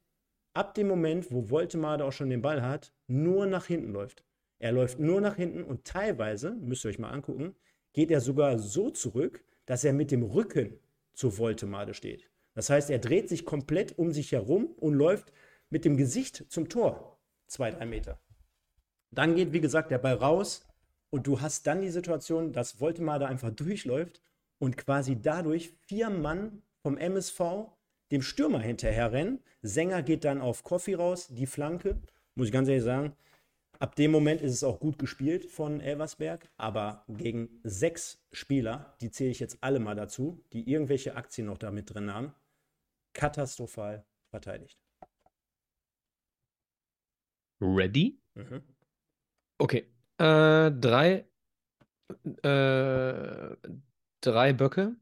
[0.53, 4.23] ab dem Moment, wo Voltemade auch schon den Ball hat, nur nach hinten läuft.
[4.59, 7.55] Er läuft nur nach hinten und teilweise, müsst ihr euch mal angucken,
[7.93, 10.77] geht er sogar so zurück, dass er mit dem Rücken
[11.13, 12.29] zu Voltemade steht.
[12.53, 15.33] Das heißt, er dreht sich komplett um sich herum und läuft
[15.71, 17.19] mit dem Gesicht zum Tor.
[17.47, 18.21] Zwei, drei Meter.
[19.09, 20.67] Dann geht, wie gesagt, der Ball raus
[21.09, 24.21] und du hast dann die Situation, dass Voltemade einfach durchläuft
[24.59, 27.71] und quasi dadurch vier Mann vom MSV
[28.11, 29.43] dem Stürmer hinterherrennen.
[29.61, 32.01] Sänger geht dann auf Koffi raus, die Flanke.
[32.35, 33.15] Muss ich ganz ehrlich sagen,
[33.79, 39.11] ab dem Moment ist es auch gut gespielt von Elversberg, aber gegen sechs Spieler, die
[39.11, 42.33] zähle ich jetzt alle mal dazu, die irgendwelche Aktien noch da mit drin haben,
[43.13, 44.79] katastrophal verteidigt.
[47.61, 48.21] Ready?
[48.35, 48.63] Mhm.
[49.57, 49.91] Okay.
[50.17, 51.25] Äh, drei,
[52.43, 53.55] äh,
[54.21, 54.95] drei Böcke.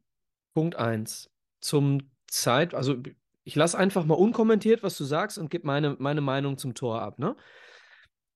[0.54, 1.30] Punkt eins.
[1.60, 2.98] Zum Zeit, also
[3.44, 7.02] ich lasse einfach mal unkommentiert, was du sagst und gebe meine, meine Meinung zum Tor
[7.02, 7.20] ab.
[7.20, 7.36] Ne?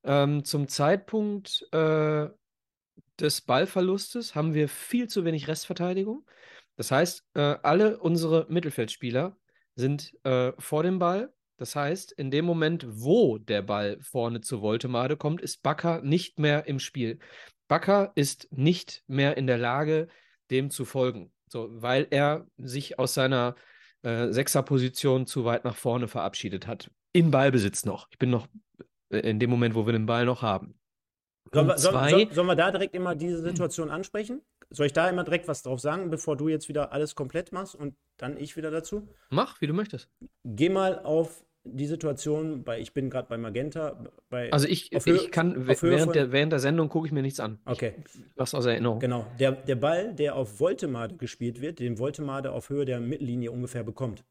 [0.03, 2.29] Ähm, zum Zeitpunkt äh,
[3.19, 6.25] des Ballverlustes haben wir viel zu wenig Restverteidigung.
[6.75, 9.37] Das heißt, äh, alle unsere Mittelfeldspieler
[9.75, 11.33] sind äh, vor dem Ball.
[11.57, 16.39] Das heißt, in dem Moment, wo der Ball vorne zu Voltemade kommt, ist Bakker nicht
[16.39, 17.19] mehr im Spiel.
[17.67, 20.07] Bakker ist nicht mehr in der Lage,
[20.51, 21.31] dem zu folgen.
[21.47, 23.55] So, weil er sich aus seiner
[24.03, 26.91] äh, Sechserposition zu weit nach vorne verabschiedet hat.
[27.13, 28.07] Im Ballbesitz noch.
[28.11, 28.47] Ich bin noch
[29.09, 30.75] äh, in dem Moment, wo wir den Ball noch haben.
[31.51, 34.41] Sollen wir, soll, soll, sollen wir da direkt immer diese Situation ansprechen?
[34.69, 37.75] Soll ich da immer direkt was drauf sagen, bevor du jetzt wieder alles komplett machst
[37.75, 39.09] und dann ich wieder dazu?
[39.29, 40.09] Mach, wie du möchtest.
[40.45, 44.03] Geh mal auf die Situation, bei, ich bin gerade bei Magenta.
[44.29, 47.39] Bei, also ich, ich kann, während von- der, während der Sendung gucke ich mir nichts
[47.39, 47.59] an.
[47.65, 47.95] Okay.
[48.35, 48.99] Was aus Erinnerung.
[48.99, 53.51] Genau, der, der Ball, der auf Voltemade gespielt wird, den Voltemade auf Höhe der Mittellinie
[53.51, 54.23] ungefähr bekommt,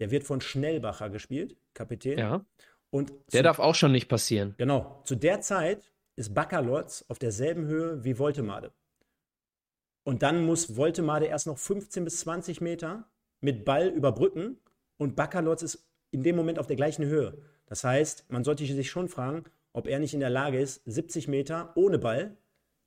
[0.00, 2.18] der wird von Schnellbacher gespielt, Kapitän.
[2.18, 2.44] Ja.
[2.90, 4.54] Und Der zu, darf auch schon nicht passieren.
[4.56, 8.72] genau, zu der Zeit ist Baccalords auf derselben Höhe wie Voltemade.
[10.04, 14.58] Und dann muss Voltemade erst noch 15 bis 20 Meter mit Ball überbrücken
[14.98, 15.86] und Baccalords ist
[16.16, 17.36] in dem Moment auf der gleichen Höhe.
[17.66, 21.28] Das heißt, man sollte sich schon fragen, ob er nicht in der Lage ist, 70
[21.28, 22.38] Meter ohne Ball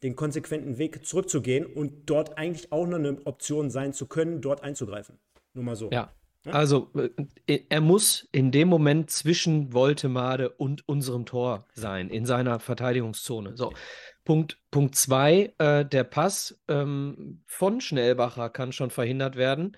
[0.02, 4.63] den konsequenten Weg zurückzugehen und dort eigentlich auch noch eine Option sein zu können, dort
[4.63, 5.20] einzugreifen.
[5.54, 5.92] Nur mal so.
[5.92, 6.12] Ja.
[6.46, 6.89] Also,
[7.46, 13.58] äh, er muss in dem Moment zwischen Voltemade und unserem Tor sein, in seiner Verteidigungszone.
[13.58, 13.74] So,
[14.24, 19.76] Punkt, Punkt zwei, äh, der Pass ähm, von Schnellbacher kann schon verhindert werden.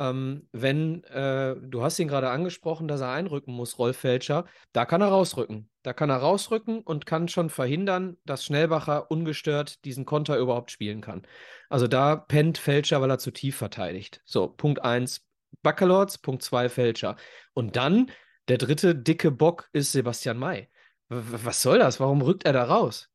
[0.00, 4.84] Ähm, wenn, äh, du hast ihn gerade angesprochen, dass er einrücken muss, Rolf Felscher, da
[4.86, 5.70] kann er rausrücken.
[5.82, 11.00] Da kann er rausrücken und kann schon verhindern, dass Schnellbacher ungestört diesen Konter überhaupt spielen
[11.00, 11.22] kann.
[11.68, 14.20] Also da pennt Felscher, weil er zu tief verteidigt.
[14.24, 15.24] So, Punkt eins,
[15.62, 17.16] Baccalords, Punkt 2 Fälscher.
[17.54, 18.10] Und dann
[18.48, 20.68] der dritte dicke Bock ist Sebastian May.
[21.08, 22.00] W- was soll das?
[22.00, 23.10] Warum rückt er da raus?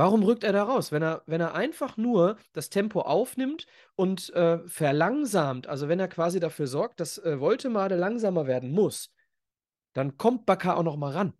[0.00, 0.92] Warum rückt er da raus?
[0.92, 6.08] Wenn er, wenn er einfach nur das Tempo aufnimmt und äh, verlangsamt, also wenn er
[6.08, 9.12] quasi dafür sorgt, dass äh, Voltemade langsamer werden muss,
[9.92, 11.34] dann kommt Bakker auch noch mal ran.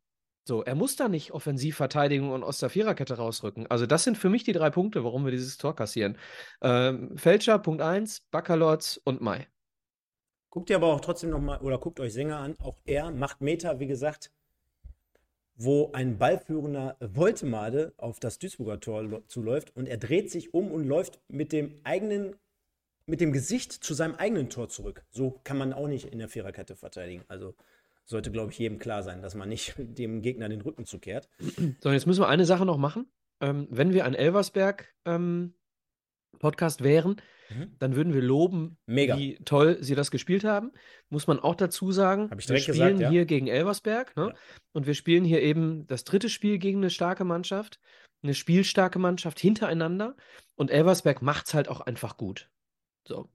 [0.46, 3.66] So, er muss da nicht Offensivverteidigung und aus der Viererkette rausrücken.
[3.68, 6.18] Also das sind für mich die drei Punkte, warum wir dieses Tor kassieren.
[6.61, 9.46] Ähm, Fälscher, Punkt 1, Baccalords und May.
[10.51, 13.81] Guckt ihr aber auch trotzdem nochmal, oder guckt euch Sänger an, auch er macht Meter,
[13.81, 14.31] wie gesagt,
[15.62, 20.85] wo ein ballführender Voltemade auf das Duisburger Tor zuläuft und er dreht sich um und
[20.85, 22.35] läuft mit dem eigenen,
[23.05, 25.05] mit dem Gesicht zu seinem eigenen Tor zurück.
[25.11, 27.25] So kann man auch nicht in der Viererkette verteidigen.
[27.29, 27.55] Also
[28.07, 31.29] sollte, glaube ich, jedem klar sein, dass man nicht dem Gegner den Rücken zukehrt.
[31.81, 33.07] So, jetzt müssen wir eine Sache noch machen.
[33.42, 35.53] Ähm, wenn wir ein Elversberg ähm,
[36.38, 37.16] Podcast wären,
[37.51, 37.75] Mhm.
[37.79, 39.19] dann würden wir loben, Mega.
[39.19, 40.73] wie toll sie das gespielt haben.
[41.09, 43.11] Muss man auch dazu sagen, wir spielen gesagt, ja.
[43.11, 44.29] hier gegen Elversberg ne?
[44.29, 44.35] Ja.
[44.73, 47.81] und wir spielen hier eben das dritte Spiel gegen eine starke Mannschaft,
[48.23, 50.16] eine spielstarke Mannschaft hintereinander
[50.55, 52.51] und Elversberg macht es halt auch einfach gut.
[53.07, 53.29] So.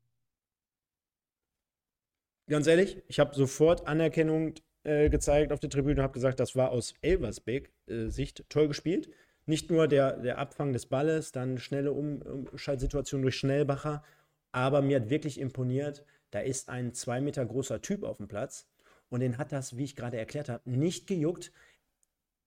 [2.48, 4.54] Ganz ehrlich, ich habe sofort Anerkennung
[4.84, 9.10] äh, gezeigt auf der Tribüne, habe gesagt, das war aus Elversbeck äh, Sicht toll gespielt.
[9.46, 14.04] Nicht nur der, der Abfang des Balles, dann schnelle um Umschaltsituation durch Schnellbacher,
[14.52, 18.68] aber mir hat wirklich imponiert, da ist ein zwei Meter großer Typ auf dem Platz
[19.10, 21.52] und den hat das, wie ich gerade erklärt habe, nicht gejuckt.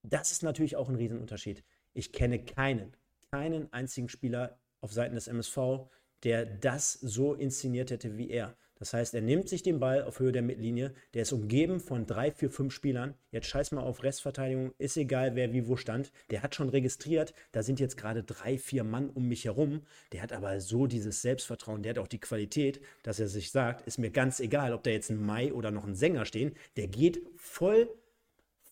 [0.03, 1.63] Das ist natürlich auch ein Riesenunterschied.
[1.95, 2.97] Ich kenne keinen,
[3.31, 5.89] keinen einzigen Spieler auf Seiten des MSV,
[6.25, 8.57] der das so inszeniert hätte wie er.
[8.79, 12.07] Das heißt, er nimmt sich den Ball auf Höhe der Mittellinie, der ist umgeben von
[12.07, 13.15] drei, vier, fünf Spielern.
[13.31, 16.13] Jetzt scheiß mal auf Restverteidigung, ist egal, wer wie wo stand.
[16.31, 19.83] Der hat schon registriert, da sind jetzt gerade drei, vier Mann um mich herum.
[20.13, 23.87] Der hat aber so dieses Selbstvertrauen, der hat auch die Qualität, dass er sich sagt,
[23.87, 26.55] ist mir ganz egal, ob da jetzt ein Mai oder noch ein Sänger stehen.
[26.77, 27.89] Der geht voll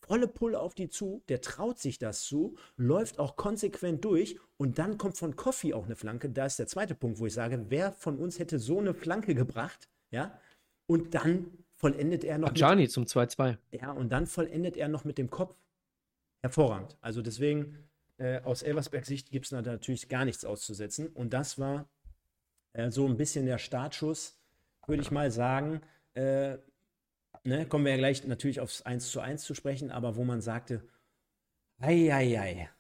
[0.06, 4.78] volle Pulle auf die zu, der traut sich das zu, läuft auch konsequent durch und
[4.78, 6.30] dann kommt von Koffi auch eine Flanke.
[6.30, 9.34] Da ist der zweite Punkt, wo ich sage, wer von uns hätte so eine Flanke
[9.34, 10.38] gebracht, ja?
[10.86, 13.58] Und dann vollendet er noch mit, Ajani zum 2-2.
[13.72, 15.56] ja, und dann vollendet er noch mit dem Kopf.
[16.42, 16.96] Hervorragend.
[17.00, 17.88] Also deswegen,
[18.18, 21.08] äh, aus Elversbergs Sicht gibt es natürlich gar nichts auszusetzen.
[21.08, 21.88] Und das war
[22.72, 24.38] äh, so ein bisschen der Startschuss,
[24.86, 25.80] würde ich mal sagen.
[26.14, 26.58] Äh,
[27.44, 30.40] ne, kommen wir ja gleich natürlich aufs 1 zu 1 zu sprechen, aber wo man
[30.40, 30.82] sagte,
[31.78, 32.70] ei, ei, ei,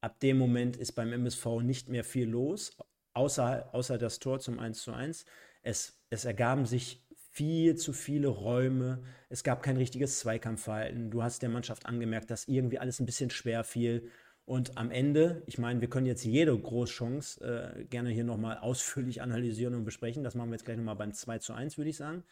[0.00, 2.76] ab dem Moment ist beim MSV nicht mehr viel los,
[3.14, 5.24] außer, außer das Tor zum 1 zu 1.
[5.66, 11.42] Es, es ergaben sich viel zu viele Räume, es gab kein richtiges Zweikampfverhalten, du hast
[11.42, 14.08] der Mannschaft angemerkt, dass irgendwie alles ein bisschen schwer fiel.
[14.44, 19.22] Und am Ende, ich meine, wir können jetzt jede Großchance äh, gerne hier nochmal ausführlich
[19.22, 20.22] analysieren und besprechen.
[20.22, 22.22] Das machen wir jetzt gleich nochmal beim 2 zu 1, würde ich sagen.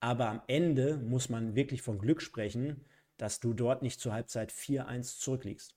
[0.00, 2.84] Aber am Ende muss man wirklich von Glück sprechen,
[3.16, 5.75] dass du dort nicht zur Halbzeit 4-1 zurückliegst.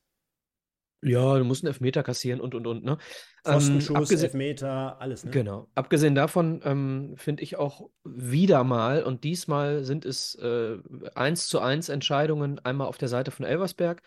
[1.02, 2.98] Ja, du musst einen Elfmeter kassieren und und und, ne?
[3.46, 5.32] Ähm, Pfostenschuss, abgesehen- Elfmeter, alles, ne?
[5.32, 5.70] Genau.
[5.76, 10.78] Abgesehen davon ähm, finde ich auch wieder mal, und diesmal sind es äh,
[11.16, 14.02] 1 zu 1 Entscheidungen, einmal auf der Seite von Elversberg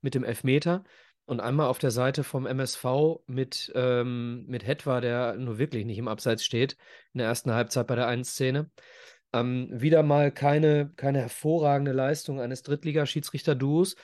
[0.00, 0.84] mit dem Elfmeter
[1.26, 2.84] und einmal auf der Seite vom MSV
[3.26, 6.78] mit, ähm, mit Hetwa, der nur wirklich nicht im Abseits steht,
[7.12, 8.70] in der ersten Halbzeit bei der 1-Szene.
[9.34, 13.96] Ähm, wieder mal keine, keine hervorragende Leistung eines Drittligaschiedsrichter-Duos.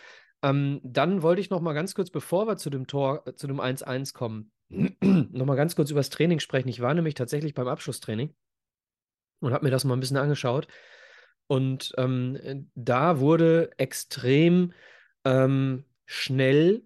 [0.45, 3.47] Ähm, dann wollte ich noch mal ganz kurz, bevor wir zu dem Tor, äh, zu
[3.47, 6.69] dem 1-1 kommen, noch mal ganz kurz über das Training sprechen.
[6.69, 8.35] Ich war nämlich tatsächlich beim Abschlusstraining
[9.41, 10.69] und habe mir das mal ein bisschen angeschaut.
[11.47, 14.75] Und ähm, da wurde extrem
[15.25, 16.83] ähm, schnell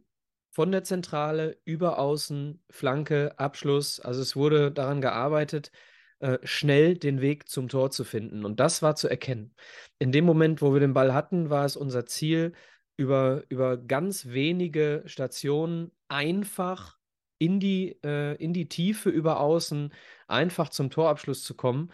[0.51, 3.99] von der Zentrale über Außen, Flanke, Abschluss.
[3.99, 5.73] Also es wurde daran gearbeitet,
[6.21, 8.45] äh, schnell den Weg zum Tor zu finden.
[8.45, 9.55] Und das war zu erkennen.
[9.99, 12.53] In dem Moment, wo wir den Ball hatten, war es unser Ziel,
[12.99, 16.99] über, über ganz wenige Stationen einfach
[17.39, 19.95] in die, äh, in die Tiefe über Außen,
[20.27, 21.91] einfach zum Torabschluss zu kommen.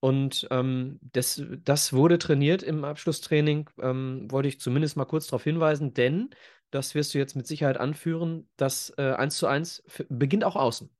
[0.00, 5.42] Und ähm, das, das wurde trainiert im Abschlusstraining, ähm, wollte ich zumindest mal kurz darauf
[5.42, 6.30] hinweisen, denn
[6.70, 10.90] das wirst du jetzt mit Sicherheit anführen, das äh, 1 zu 1 beginnt auch außen.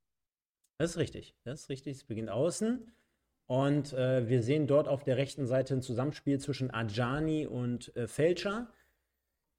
[0.78, 2.92] Das ist richtig, das ist richtig, es beginnt außen.
[3.46, 8.08] Und äh, wir sehen dort auf der rechten Seite ein Zusammenspiel zwischen Ajani und äh,
[8.08, 8.72] Fälscher.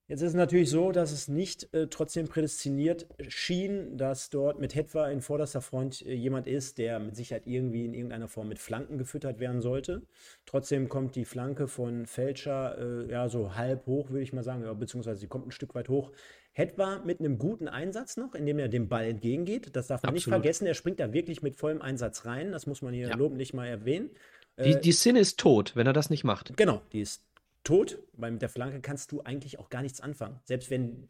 [0.10, 4.74] Jetzt ist es natürlich so, dass es nicht äh, trotzdem prädestiniert schien, dass dort mit
[4.74, 8.58] Hetwa in vorderster Front äh, jemand ist, der mit Sicherheit irgendwie in irgendeiner Form mit
[8.58, 10.04] Flanken gefüttert werden sollte.
[10.46, 14.64] Trotzdem kommt die Flanke von Fälscher äh, ja so halb hoch, würde ich mal sagen,
[14.64, 16.14] ja, beziehungsweise sie kommt ein Stück weit hoch.
[16.54, 19.76] Hetwa mit einem guten Einsatz noch, indem er dem Ball entgegengeht.
[19.76, 20.16] Das darf man Absolut.
[20.16, 20.68] nicht vergessen.
[20.68, 22.54] Er springt da wirklich mit vollem Einsatz rein.
[22.54, 23.16] Das muss man hier ja.
[23.18, 24.12] lobentlich mal erwähnen.
[24.58, 26.56] Die, äh, die Sin ist tot, wenn er das nicht macht.
[26.56, 27.28] Genau, die ist
[27.68, 30.40] tot, weil mit der Flanke kannst du eigentlich auch gar nichts anfangen.
[30.46, 31.10] Selbst wenn,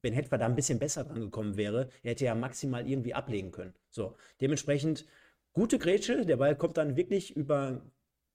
[0.00, 3.50] wenn Hetwa da ein bisschen besser dran gekommen wäre, er hätte ja maximal irgendwie ablegen
[3.50, 3.74] können.
[3.90, 5.04] So, dementsprechend
[5.52, 7.82] gute Grätsche, der Ball kommt dann wirklich über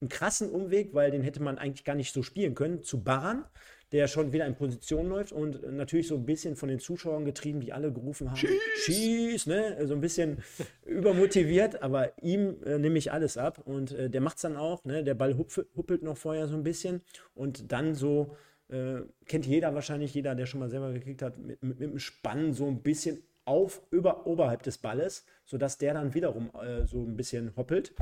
[0.00, 3.44] einen krassen Umweg, weil den hätte man eigentlich gar nicht so spielen können, zu Baran
[3.92, 7.60] der schon wieder in Position läuft und natürlich so ein bisschen von den Zuschauern getrieben,
[7.60, 9.86] die alle gerufen haben, schieß, schieß ne?
[9.86, 10.38] So ein bisschen
[10.86, 14.84] übermotiviert, aber ihm äh, nehme ich alles ab und äh, der macht es dann auch,
[14.84, 15.02] ne?
[15.02, 17.00] Der Ball huppelt noch vorher so ein bisschen
[17.34, 18.36] und dann so,
[18.68, 21.98] äh, kennt jeder wahrscheinlich, jeder, der schon mal selber gekickt hat, mit, mit, mit dem
[21.98, 27.02] Spannen so ein bisschen auf, über, oberhalb des Balles, sodass der dann wiederum äh, so
[27.02, 27.92] ein bisschen hoppelt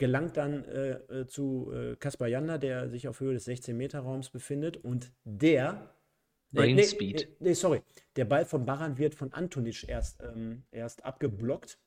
[0.00, 4.78] gelangt dann äh, äh, zu äh, Kaspar Janda, der sich auf Höhe des 16-Meter-Raums befindet
[4.78, 5.94] und der
[6.50, 7.28] Brain nee, Speed.
[7.38, 7.82] Nee, nee, sorry.
[8.16, 11.78] Der Ball von Baran wird von Antonic erst, ähm, erst abgeblockt.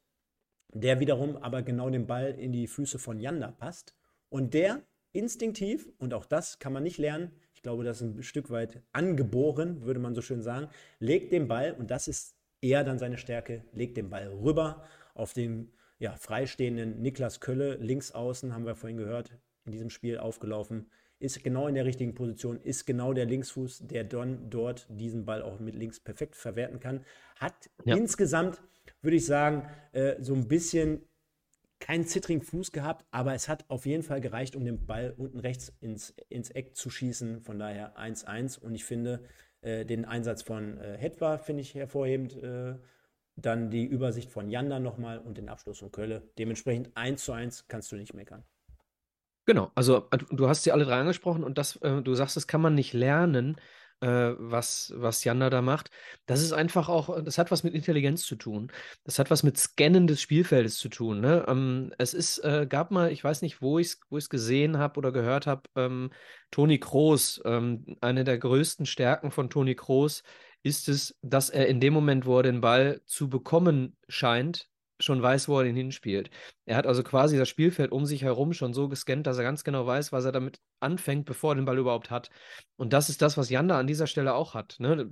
[0.74, 3.96] Der wiederum aber genau den Ball in die Füße von Janda passt.
[4.30, 8.24] Und der instinktiv, und auch das kann man nicht lernen, ich glaube, das ist ein
[8.24, 12.84] Stück weit angeboren, würde man so schön sagen, legt den Ball, und das ist eher
[12.84, 15.72] dann seine Stärke, legt den Ball rüber auf den
[16.04, 19.32] ja, freistehenden Niklas Kölle, links außen, haben wir vorhin gehört,
[19.64, 24.04] in diesem Spiel aufgelaufen, ist genau in der richtigen Position, ist genau der Linksfuß, der
[24.04, 27.06] dann dort diesen Ball auch mit links perfekt verwerten kann.
[27.38, 27.96] Hat ja.
[27.96, 28.62] insgesamt,
[29.02, 31.04] würde ich sagen, äh, so ein bisschen
[31.80, 35.40] keinen zittrigen Fuß gehabt, aber es hat auf jeden Fall gereicht, um den Ball unten
[35.40, 37.40] rechts ins, ins Eck zu schießen.
[37.40, 39.24] Von daher 1-1 und ich finde
[39.62, 42.76] äh, den Einsatz von äh, Hetwa finde ich hervorhebend äh,
[43.36, 46.30] dann die Übersicht von Janda nochmal und den Abschluss von Kölle.
[46.38, 48.44] Dementsprechend 1 zu 1 kannst du nicht meckern.
[49.46, 52.48] Genau, also äh, du hast sie alle drei angesprochen und das, äh, du sagst, das
[52.48, 53.58] kann man nicht lernen,
[54.04, 55.90] äh, was, was Janda da macht.
[56.26, 58.72] Das ist einfach auch, das hat was mit Intelligenz zu tun.
[59.04, 61.22] Das hat was mit Scannen des Spielfeldes zu tun.
[61.22, 61.46] Ne?
[61.48, 64.98] Ähm, es ist, äh, gab mal, ich weiß nicht, wo ich es wo gesehen habe
[64.98, 66.12] oder gehört habe, ähm,
[66.52, 70.24] Toni Kroos, ähm, eine der größten Stärken von Toni Kroos
[70.64, 75.22] ist es, dass er in dem Moment, wo er den Ball zu bekommen scheint, schon
[75.22, 76.30] weiß, wo er den hinspielt.
[76.66, 79.64] Er hat also quasi das Spielfeld um sich herum schon so gescannt, dass er ganz
[79.64, 82.30] genau weiß, was er damit anfängt, bevor er den Ball überhaupt hat.
[82.78, 84.76] Und das ist das, was Janda an dieser Stelle auch hat.
[84.80, 85.10] Ne?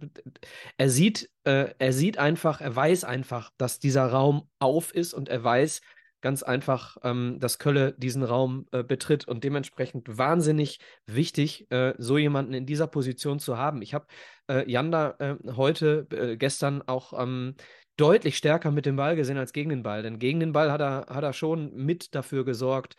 [0.78, 5.30] Er sieht, äh, er sieht einfach, er weiß einfach, dass dieser Raum auf ist und
[5.30, 5.82] er weiß,
[6.22, 12.18] ganz einfach, ähm, dass Kölle diesen Raum äh, betritt und dementsprechend wahnsinnig wichtig, äh, so
[12.18, 13.82] jemanden in dieser Position zu haben.
[13.82, 14.06] Ich habe
[14.48, 17.56] äh, Janda äh, heute, äh, gestern auch ähm,
[17.98, 20.82] deutlich stärker mit dem Ball gesehen als gegen den Ball, denn gegen den Ball hat
[20.82, 22.96] er, hat er schon mit dafür gesorgt,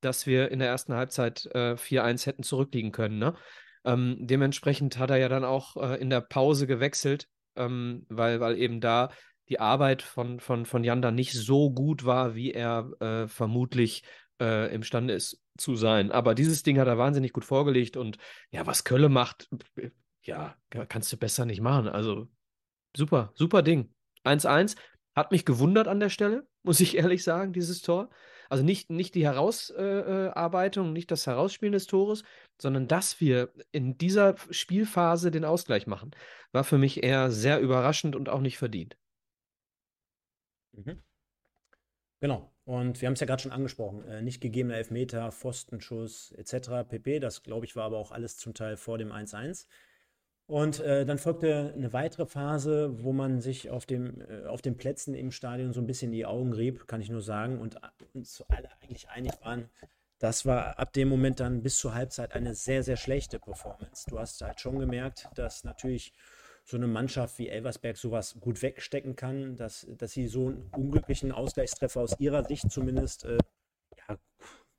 [0.00, 3.18] dass wir in der ersten Halbzeit äh, 4-1 hätten zurückliegen können.
[3.18, 3.34] Ne?
[3.84, 8.80] Ähm, dementsprechend hat er ja dann auch in der Pause gewechselt, ähm, weil, weil eben
[8.80, 9.10] da
[9.48, 14.02] die Arbeit von, von, von Janda nicht so gut war, wie er äh, vermutlich
[14.40, 16.10] äh, imstande ist zu sein.
[16.10, 18.18] Aber dieses Ding hat er wahnsinnig gut vorgelegt und
[18.50, 19.48] ja, was Kölle macht,
[20.22, 20.56] ja,
[20.88, 21.88] kannst du besser nicht machen.
[21.88, 22.28] Also
[22.96, 23.92] super, super Ding.
[24.24, 24.76] 1-1.
[25.14, 28.10] Hat mich gewundert an der Stelle, muss ich ehrlich sagen, dieses Tor.
[28.48, 32.22] Also nicht, nicht die Herausarbeitung, nicht das Herausspielen des Tores,
[32.60, 36.12] sondern dass wir in dieser Spielphase den Ausgleich machen,
[36.52, 38.96] war für mich eher sehr überraschend und auch nicht verdient.
[40.76, 41.02] Mhm.
[42.20, 42.50] Genau.
[42.64, 44.04] Und wir haben es ja gerade schon angesprochen.
[44.04, 46.88] Äh, nicht gegebener Elfmeter, Pfostenschuss etc.
[46.88, 47.20] pp.
[47.20, 49.66] Das, glaube ich, war aber auch alles zum Teil vor dem 1-1.
[50.46, 54.76] Und äh, dann folgte eine weitere Phase, wo man sich auf, dem, äh, auf den
[54.76, 57.78] Plätzen im Stadion so ein bisschen die Augen rieb, kann ich nur sagen, und
[58.14, 59.68] uns alle eigentlich einig waren,
[60.18, 64.06] das war ab dem Moment dann bis zur Halbzeit eine sehr, sehr schlechte Performance.
[64.08, 66.12] Du hast halt schon gemerkt, dass natürlich
[66.66, 71.30] so eine Mannschaft wie Elversberg sowas gut wegstecken kann, dass, dass sie so einen unglücklichen
[71.30, 73.38] Ausgleichstreffer aus ihrer Sicht zumindest äh,
[74.08, 74.18] ja,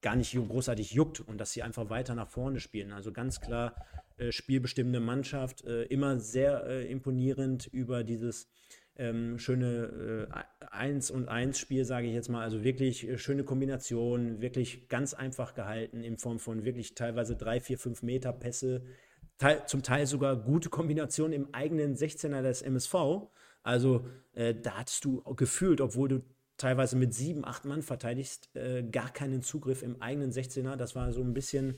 [0.01, 2.91] gar nicht großartig juckt und dass sie einfach weiter nach vorne spielen.
[2.91, 3.73] Also ganz klar
[4.17, 8.49] äh, spielbestimmende Mannschaft, äh, immer sehr äh, imponierend über dieses
[8.97, 12.43] ähm, schöne äh, 1 und 1 Spiel, sage ich jetzt mal.
[12.43, 17.61] Also wirklich äh, schöne Kombination, wirklich ganz einfach gehalten in Form von wirklich teilweise 3,
[17.61, 18.81] 4, 5 Meter Pässe,
[19.65, 23.27] zum Teil sogar gute Kombination im eigenen 16er des MSV.
[23.63, 26.23] Also äh, da hattest du gefühlt, obwohl du
[26.57, 30.75] teilweise mit sieben, acht Mann verteidigst, äh, gar keinen Zugriff im eigenen 16er.
[30.75, 31.77] Das war so ein bisschen,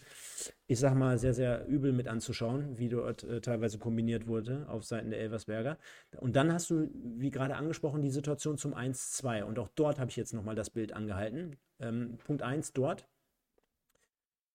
[0.67, 4.85] ich sag mal, sehr, sehr übel mit anzuschauen, wie dort äh, teilweise kombiniert wurde auf
[4.85, 5.77] Seiten der Elversberger.
[6.17, 9.43] Und dann hast du, wie gerade angesprochen, die Situation zum 1-2.
[9.43, 11.57] Und auch dort habe ich jetzt nochmal das Bild angehalten.
[11.79, 13.05] Ähm, Punkt 1 dort.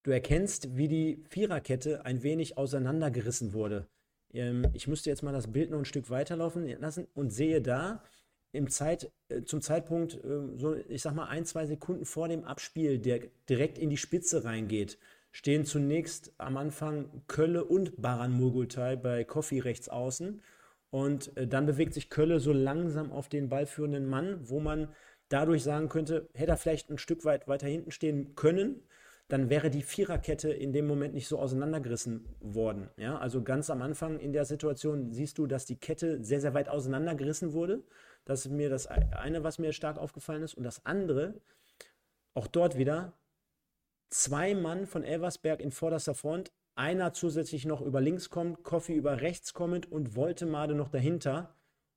[0.05, 3.88] Du erkennst, wie die Viererkette ein wenig auseinandergerissen wurde.
[4.34, 8.05] Ähm, ich müsste jetzt mal das Bild noch ein Stück weiterlaufen lassen und sehe da,
[8.52, 12.44] im Zeit, äh, zum Zeitpunkt, äh, so ich sag mal ein, zwei Sekunden vor dem
[12.44, 14.98] Abspiel, der direkt in die Spitze reingeht,
[15.32, 20.42] stehen zunächst am Anfang Kölle und Baran Murgultai bei Koffi rechts außen.
[20.90, 24.88] Und äh, dann bewegt sich Kölle so langsam auf den ballführenden Mann, wo man
[25.30, 28.82] dadurch sagen könnte, hätte er vielleicht ein Stück weit weiter hinten stehen können,
[29.29, 32.91] dann wäre die Viererkette in dem Moment nicht so auseinandergerissen worden.
[32.97, 36.55] Ja, also ganz am Anfang in der Situation siehst du, dass die Kette sehr, sehr
[36.55, 37.83] weit auseinandergerissen wurde
[38.25, 40.55] das ist mir das eine, was mir stark aufgefallen ist.
[40.55, 41.41] Und das andere,
[42.33, 43.12] auch dort wieder,
[44.11, 49.20] zwei Mann von Elversberg in vorderster Front, einer zusätzlich noch über links kommt, Koffi über
[49.20, 51.55] rechts kommend und Woltemade noch dahinter.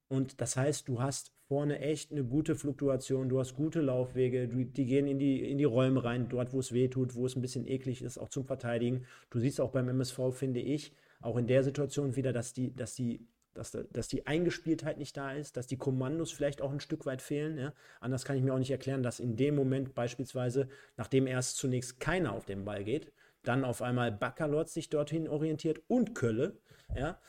[0.09, 4.65] Und das heißt, du hast vorne echt eine gute Fluktuation, du hast gute Laufwege, du,
[4.65, 7.35] die gehen in die, in die Räume rein, dort, wo es weh tut, wo es
[7.35, 9.05] ein bisschen eklig ist, auch zum Verteidigen.
[9.29, 12.95] Du siehst auch beim MSV, finde ich, auch in der Situation wieder, dass die, dass
[12.95, 17.07] die dass, dass die Eingespieltheit nicht da ist, dass die Kommandos vielleicht auch ein Stück
[17.07, 17.57] weit fehlen.
[17.57, 17.73] Ja?
[17.99, 21.99] Anders kann ich mir auch nicht erklären, dass in dem Moment beispielsweise, nachdem erst zunächst
[21.99, 23.11] keiner auf den Ball geht,
[23.43, 26.59] dann auf einmal Baccalords sich dorthin orientiert und Kölle.
[26.95, 27.19] Ja?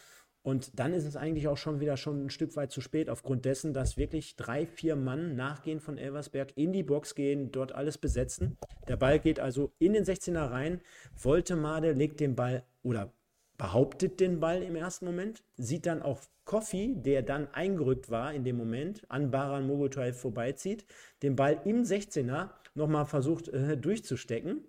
[0.43, 3.45] Und dann ist es eigentlich auch schon wieder schon ein Stück weit zu spät, aufgrund
[3.45, 7.99] dessen, dass wirklich drei, vier Mann nachgehen von Elversberg in die Box gehen, dort alles
[7.99, 8.57] besetzen.
[8.86, 10.80] Der Ball geht also in den 16er rein.
[11.14, 13.12] Voltemade legt den Ball oder
[13.59, 18.45] behauptet den Ball im ersten Moment, sieht dann auch Koffi, der dann eingerückt war in
[18.45, 20.86] dem Moment, an Baran Mogotai vorbeizieht,
[21.22, 24.64] den Ball im 16er nochmal versucht äh, durchzustecken.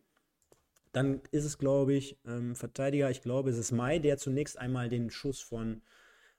[0.92, 4.90] Dann ist es, glaube ich, ähm, Verteidiger, ich glaube, es ist Mai, der zunächst einmal
[4.90, 5.82] den Schuss von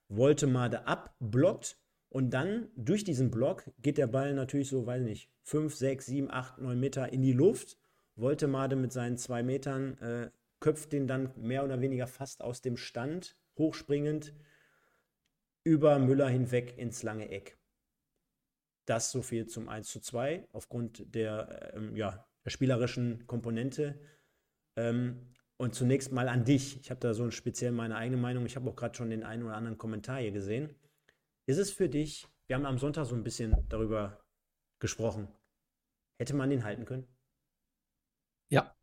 [0.09, 1.77] Woltemade abblockt
[2.11, 6.31] und dann durch diesen Block geht der Ball natürlich so, weiß nicht, 5, 6, 7,
[6.31, 7.79] 8, 9 Meter in die Luft.
[8.17, 12.77] Woltemade mit seinen zwei Metern äh, köpft den dann mehr oder weniger fast aus dem
[12.77, 14.35] Stand, hochspringend,
[15.63, 17.57] über Müller hinweg ins lange Eck.
[18.87, 24.01] Das so viel zum 1 zu 2 aufgrund der, ähm, ja, der spielerischen Komponente.
[24.77, 26.81] Ähm, und zunächst mal an dich.
[26.81, 28.47] Ich habe da so speziell meine eigene Meinung.
[28.47, 30.75] Ich habe auch gerade schon den einen oder anderen Kommentar hier gesehen.
[31.47, 34.25] Ist es für dich, wir haben am Sonntag so ein bisschen darüber
[34.79, 35.29] gesprochen,
[36.19, 37.07] hätte man den halten können?
[38.49, 38.75] Ja,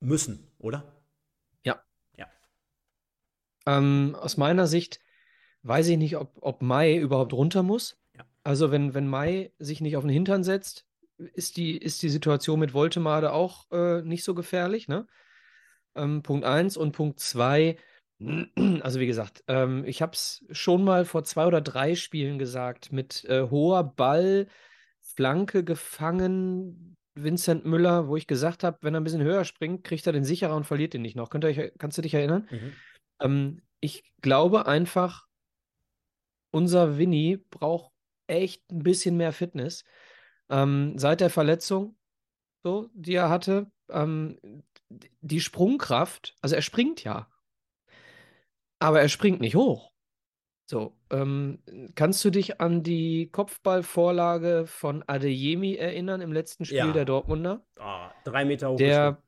[0.00, 1.00] müssen, oder?
[1.64, 1.82] Ja.
[2.16, 2.28] Ja.
[3.66, 5.00] Ähm, aus meiner Sicht
[5.62, 7.98] weiß ich nicht, ob, ob Mai überhaupt runter muss.
[8.14, 8.24] Ja.
[8.44, 10.86] Also wenn, wenn Mai sich nicht auf den Hintern setzt,
[11.18, 14.88] ist die, ist die Situation mit Voltemade auch äh, nicht so gefährlich.
[14.88, 15.06] Ne?
[15.94, 17.76] Ähm, Punkt 1 und Punkt 2.
[18.82, 22.90] Also wie gesagt, ähm, ich habe es schon mal vor zwei oder drei Spielen gesagt,
[22.90, 24.48] mit äh, hoher Ball,
[25.00, 30.06] Flanke gefangen, Vincent Müller, wo ich gesagt habe, wenn er ein bisschen höher springt, kriegt
[30.06, 31.30] er den sicherer und verliert ihn nicht noch.
[31.30, 32.48] Könnt ihr euch, kannst du dich erinnern?
[32.50, 32.72] Mhm.
[33.20, 35.26] Ähm, ich glaube einfach,
[36.50, 37.92] unser Winnie braucht
[38.26, 39.84] echt ein bisschen mehr Fitness.
[40.50, 41.96] Ähm, seit der Verletzung,
[42.62, 44.38] so, die er hatte, ähm,
[45.20, 47.30] die Sprungkraft, also er springt ja,
[48.78, 49.92] aber er springt nicht hoch.
[50.70, 51.60] So, ähm,
[51.94, 56.92] kannst du dich an die Kopfballvorlage von Adeyemi erinnern im letzten Spiel ja.
[56.92, 57.64] der Dortmunder?
[57.80, 58.76] Oh, drei Meter hoch.
[58.76, 59.22] Der,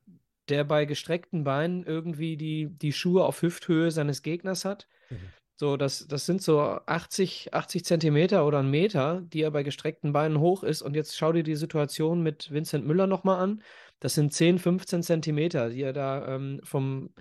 [0.49, 4.87] der bei gestreckten Beinen irgendwie die, die Schuhe auf Hüfthöhe seines Gegners hat.
[5.09, 5.29] Mhm.
[5.61, 10.11] So, das, das sind so 80, 80 Zentimeter oder ein Meter, die er bei gestreckten
[10.11, 10.81] Beinen hoch ist.
[10.81, 13.61] Und jetzt schau dir die Situation mit Vincent Müller nochmal an.
[13.99, 17.13] Das sind 10, 15 Zentimeter, die er da ähm, vom,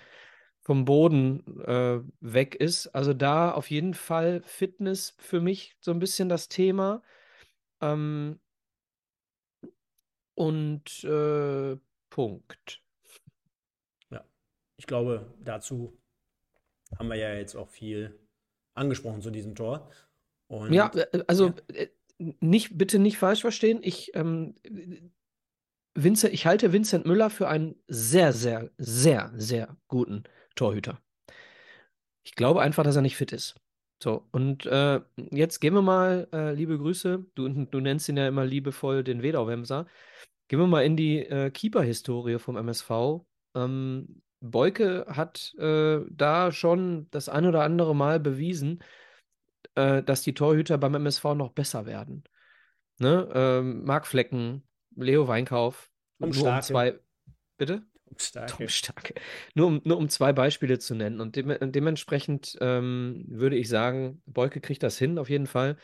[0.63, 2.87] vom Boden äh, weg ist.
[2.87, 7.03] Also da auf jeden Fall Fitness für mich so ein bisschen das Thema.
[7.83, 8.41] Ähm,
[10.35, 11.77] und äh,
[12.09, 12.83] Punkt.
[14.09, 14.25] Ja,
[14.79, 16.01] ich glaube, dazu
[16.99, 18.19] haben wir ja jetzt auch viel
[18.75, 19.91] angesprochen zu diesem Tor.
[20.49, 21.77] Und, ja, äh, also ja.
[21.77, 21.89] Äh,
[22.41, 23.81] nicht, bitte nicht falsch verstehen.
[23.83, 24.55] Ich, ähm,
[25.95, 31.01] Vincent, ich halte Vincent Müller für einen sehr, sehr, sehr, sehr guten Torhüter.
[32.23, 33.55] Ich glaube einfach, dass er nicht fit ist.
[34.03, 35.01] So, und äh,
[35.31, 39.23] jetzt gehen wir mal, äh, liebe Grüße, du, du nennst ihn ja immer liebevoll den
[39.23, 39.87] Wedau-Wemser.
[40.49, 42.91] Gehen wir mal in die äh, Keeper-Historie vom MSV.
[43.55, 48.83] Ähm, Beuke hat äh, da schon das ein oder andere Mal bewiesen,
[49.75, 52.25] äh, dass die Torhüter beim MSV noch besser werden.
[52.99, 53.29] Ne?
[53.35, 54.63] Ähm, Marc Flecken,
[54.97, 56.99] Leo Weinkauf, Tom nur um zwei.
[57.57, 57.83] Bitte?
[58.17, 58.53] Starke.
[58.53, 59.15] Tom Starke.
[59.55, 61.21] Nur um, nur um zwei Beispiele zu nennen.
[61.21, 65.77] Und de dementsprechend ähm, würde ich sagen, Beuke kriegt das hin, auf jeden Fall.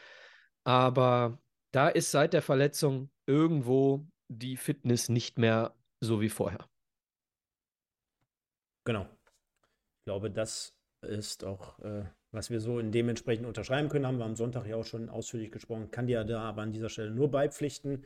[0.65, 1.39] Aber
[1.71, 6.67] da ist seit der Verletzung irgendwo die Fitness nicht mehr so wie vorher.
[8.87, 9.03] Genau.
[9.03, 14.07] Ich glaube, das ist auch, äh, was wir so in dementsprechend unterschreiben können.
[14.07, 15.91] Haben wir am Sonntag ja auch schon ausführlich gesprochen.
[15.91, 18.05] Kann dir da aber an dieser Stelle nur beipflichten.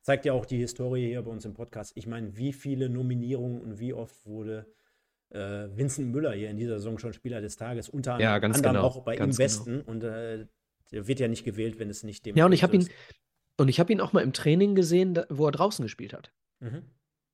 [0.00, 1.92] Zeigt ja auch die Historie hier bei uns im Podcast.
[1.94, 4.66] Ich meine, wie viele Nominierungen und wie oft wurde
[5.30, 8.82] äh, Vincent Müller hier in dieser Saison schon Spieler des Tages, unter ja, anderem genau,
[8.82, 9.78] auch bei ihm Besten.
[9.78, 9.90] Genau.
[9.90, 10.46] Und äh,
[10.90, 12.36] der wird ja nicht gewählt, wenn es nicht dem.
[12.36, 12.88] Ja, und ich habe ihn,
[13.58, 16.32] und ich habe ihn auch mal im Training gesehen, da, wo er draußen gespielt hat.
[16.60, 16.82] Mhm.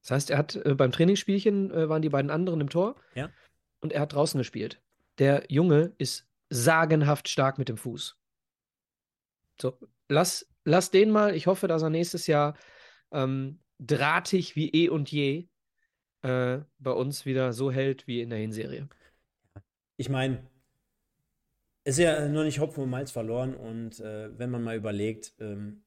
[0.03, 2.97] Das heißt, er hat äh, beim Trainingsspielchen äh, waren die beiden anderen im Tor.
[3.15, 3.31] Ja.
[3.81, 4.81] Und er hat draußen gespielt.
[5.19, 8.17] Der Junge ist sagenhaft stark mit dem Fuß.
[9.61, 9.79] So,
[10.09, 11.35] lass lass den mal.
[11.35, 12.57] Ich hoffe, dass er nächstes Jahr
[13.11, 15.49] ähm, drahtig wie eh und je
[16.23, 18.89] äh, bei uns wieder so hält wie in der Hinserie.
[19.97, 20.47] Ich meine,
[21.85, 25.85] ist ja noch nicht Hopfen und Malz verloren und äh, wenn man mal überlegt, ähm,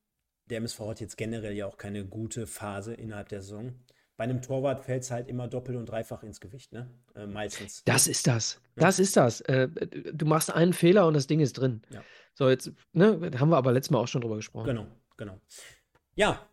[0.49, 3.74] der MSV hat jetzt generell ja auch keine gute Phase innerhalb der Saison.
[4.22, 6.88] Bei einem Torwart fällt es halt immer doppelt und dreifach ins Gewicht, ne?
[7.16, 7.84] Äh, meistens.
[7.86, 8.62] Das ist das.
[8.76, 8.84] Ja.
[8.84, 9.42] Das ist das.
[9.42, 11.82] Äh, du machst einen Fehler und das Ding ist drin.
[11.90, 12.04] Ja.
[12.36, 14.68] So, jetzt, ne, haben wir aber letztes Mal auch schon drüber gesprochen.
[14.68, 14.86] Genau,
[15.18, 15.42] genau.
[16.14, 16.48] Ja,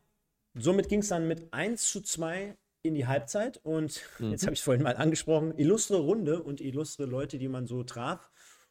[0.55, 4.31] somit ging es dann mit 1 zu 2 in die Halbzeit und mhm.
[4.31, 7.85] jetzt habe ich es vorhin mal angesprochen, illustre Runde und illustre Leute, die man so
[7.85, 8.31] traf.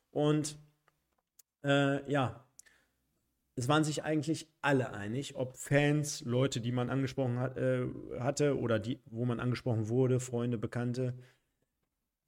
[0.09, 0.57] Und
[1.63, 2.46] äh, ja,
[3.57, 7.87] es waren sich eigentlich alle einig, ob Fans, Leute, die man angesprochen hat, äh,
[8.19, 11.15] hatte oder die, wo man angesprochen wurde, Freunde, Bekannte.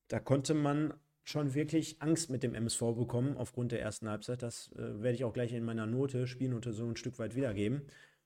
[0.08, 4.42] Da konnte man schon wirklich Angst mit dem MSV bekommen aufgrund der ersten Halbzeit.
[4.42, 7.84] Das äh, werde ich auch gleich in meiner Note, Spielnote so ein Stück weit wiedergeben,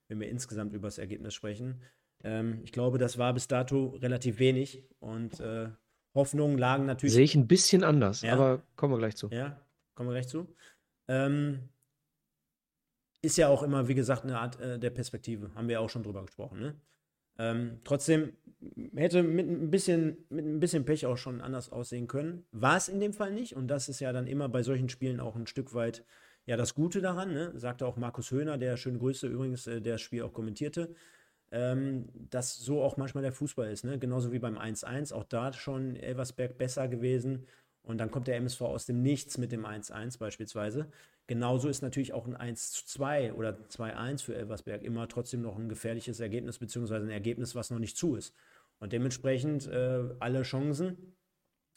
[0.07, 1.81] wenn wir insgesamt über das Ergebnis sprechen.
[2.23, 5.67] Ähm, ich glaube, das war bis dato relativ wenig und äh,
[6.15, 7.15] Hoffnungen lagen natürlich.
[7.15, 8.31] Sehe ich ein bisschen anders, ja.
[8.31, 9.27] aber kommen wir gleich zu.
[9.29, 9.59] Ja,
[9.93, 10.47] kommen wir gleich zu.
[11.09, 11.67] Ähm,
[13.23, 15.49] ist ja auch immer, wie gesagt, eine Art äh, der Perspektive.
[15.55, 16.59] Haben wir auch schon drüber gesprochen.
[16.59, 16.75] Ne?
[17.39, 18.33] Ähm, trotzdem
[18.95, 22.45] hätte mit ein, bisschen, mit ein bisschen Pech auch schon anders aussehen können.
[22.51, 23.55] War es in dem Fall nicht.
[23.55, 26.03] Und das ist ja dann immer bei solchen Spielen auch ein Stück weit
[26.45, 27.33] ja das Gute daran.
[27.33, 27.53] Ne?
[27.55, 30.93] Sagte auch Markus Höhner, der schöne Grüße übrigens, äh, der das Spiel auch kommentierte.
[31.49, 33.85] Ähm, dass so auch manchmal der Fußball ist.
[33.85, 33.99] Ne?
[33.99, 35.13] Genauso wie beim 1-1.
[35.13, 37.47] Auch da schon Elversberg besser gewesen.
[37.83, 40.87] Und dann kommt der MSV aus dem Nichts mit dem 1-1 beispielsweise.
[41.27, 46.19] Genauso ist natürlich auch ein 1-2 oder 2-1 für Elversberg immer trotzdem noch ein gefährliches
[46.19, 48.33] Ergebnis, beziehungsweise ein Ergebnis, was noch nicht zu ist.
[48.79, 51.15] Und dementsprechend äh, alle Chancen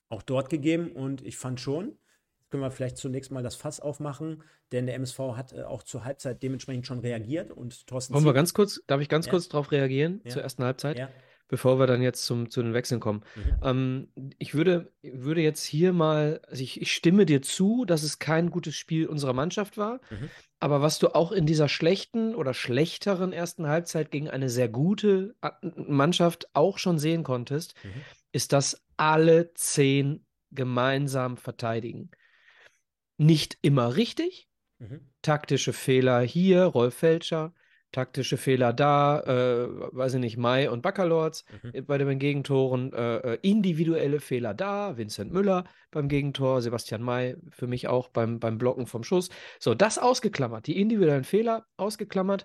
[0.08, 0.90] auch dort gegeben.
[0.90, 1.96] Und ich fand schon,
[2.38, 4.42] jetzt können wir vielleicht zunächst mal das Fass aufmachen,
[4.72, 7.52] denn der MSV hat äh, auch zur Halbzeit dementsprechend schon reagiert.
[7.52, 9.30] Und Thorsten Wollen wir ganz kurz, darf ich ganz ja.
[9.30, 10.30] kurz darauf reagieren ja.
[10.32, 10.98] zur ersten Halbzeit?
[10.98, 11.08] Ja
[11.48, 13.22] bevor wir dann jetzt zum, zu den Wechseln kommen.
[13.34, 13.58] Mhm.
[13.62, 18.18] Ähm, ich würde, würde jetzt hier mal, also ich, ich, stimme dir zu, dass es
[18.18, 20.00] kein gutes Spiel unserer Mannschaft war.
[20.10, 20.30] Mhm.
[20.58, 25.36] Aber was du auch in dieser schlechten oder schlechteren ersten Halbzeit gegen eine sehr gute
[25.42, 28.02] äh, Mannschaft auch schon sehen konntest, mhm.
[28.32, 32.10] ist, dass alle zehn gemeinsam verteidigen.
[33.18, 34.48] Nicht immer richtig.
[34.78, 35.08] Mhm.
[35.22, 37.54] Taktische Fehler hier, Rolf Felscher
[37.96, 41.86] taktische Fehler da, äh, weiß ich nicht, Mai und Baccalords mhm.
[41.86, 47.66] bei den Gegentoren, äh, äh, individuelle Fehler da, Vincent Müller beim Gegentor, Sebastian May für
[47.66, 49.30] mich auch beim, beim Blocken vom Schuss.
[49.58, 52.44] So, das ausgeklammert, die individuellen Fehler ausgeklammert.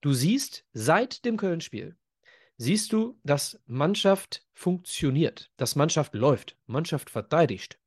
[0.00, 1.94] Du siehst seit dem Köln-Spiel,
[2.56, 7.78] siehst du, dass Mannschaft funktioniert, dass Mannschaft läuft, Mannschaft verteidigt.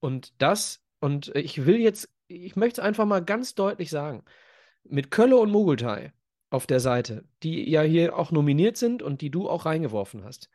[0.00, 4.24] Und das, und ich will jetzt, ich möchte es einfach mal ganz deutlich sagen,
[4.84, 6.14] mit Kölle und Mogultai
[6.50, 10.48] auf der Seite, die ja hier auch nominiert sind und die du auch reingeworfen hast.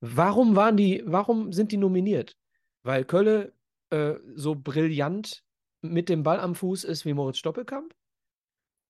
[0.00, 2.36] Warum waren die, warum sind die nominiert?
[2.82, 3.54] Weil Kölle
[3.90, 5.42] äh, so brillant
[5.80, 7.94] mit dem Ball am Fuß ist wie Moritz Stoppelkamp?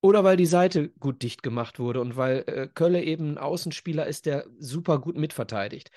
[0.01, 4.07] Oder weil die Seite gut dicht gemacht wurde und weil äh, Kölle eben ein Außenspieler
[4.07, 5.91] ist, der super gut mitverteidigt.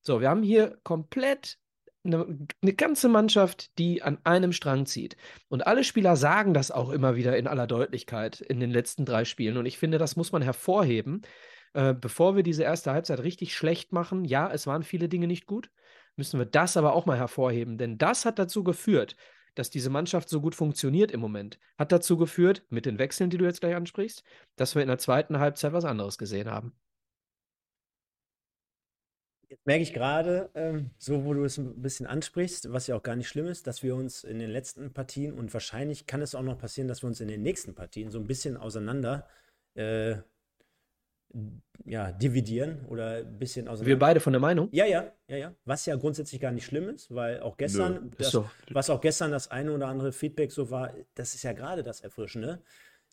[0.00, 1.58] So, wir haben hier komplett
[2.04, 5.16] eine, eine, ganze Mannschaft, die an einem Strang zieht.
[5.48, 9.24] Und alle Spieler sagen das auch immer wieder in aller Deutlichkeit in den letzten drei
[9.24, 9.56] Spielen.
[9.56, 11.22] Und ich finde, das muss man hervorheben.
[11.74, 15.46] Äh, bevor wir diese erste Halbzeit richtig schlecht machen, ja, es waren viele Dinge nicht
[15.46, 15.70] gut,
[16.16, 17.78] müssen wir das aber auch mal hervorheben.
[17.78, 19.16] Denn das hat dazu geführt,
[19.54, 23.38] dass diese Mannschaft so gut funktioniert im Moment, hat dazu geführt, mit den Wechseln, die
[23.38, 24.22] du jetzt gleich ansprichst,
[24.56, 26.72] dass wir in der zweiten Halbzeit was anderes gesehen haben.
[29.52, 33.02] Jetzt merke ich gerade, ähm, so wo du es ein bisschen ansprichst, was ja auch
[33.02, 36.34] gar nicht schlimm ist, dass wir uns in den letzten Partien und wahrscheinlich kann es
[36.34, 39.28] auch noch passieren, dass wir uns in den nächsten Partien so ein bisschen auseinander
[39.74, 40.16] äh,
[41.84, 43.88] ja, dividieren oder ein bisschen auseinander.
[43.88, 44.70] Wir beide von der Meinung?
[44.72, 45.54] Ja, ja, ja, ja.
[45.66, 48.48] Was ja grundsätzlich gar nicht schlimm ist, weil auch gestern, Nö, das, so.
[48.70, 52.00] was auch gestern das eine oder andere Feedback so war, das ist ja gerade das
[52.00, 52.62] Erfrischende.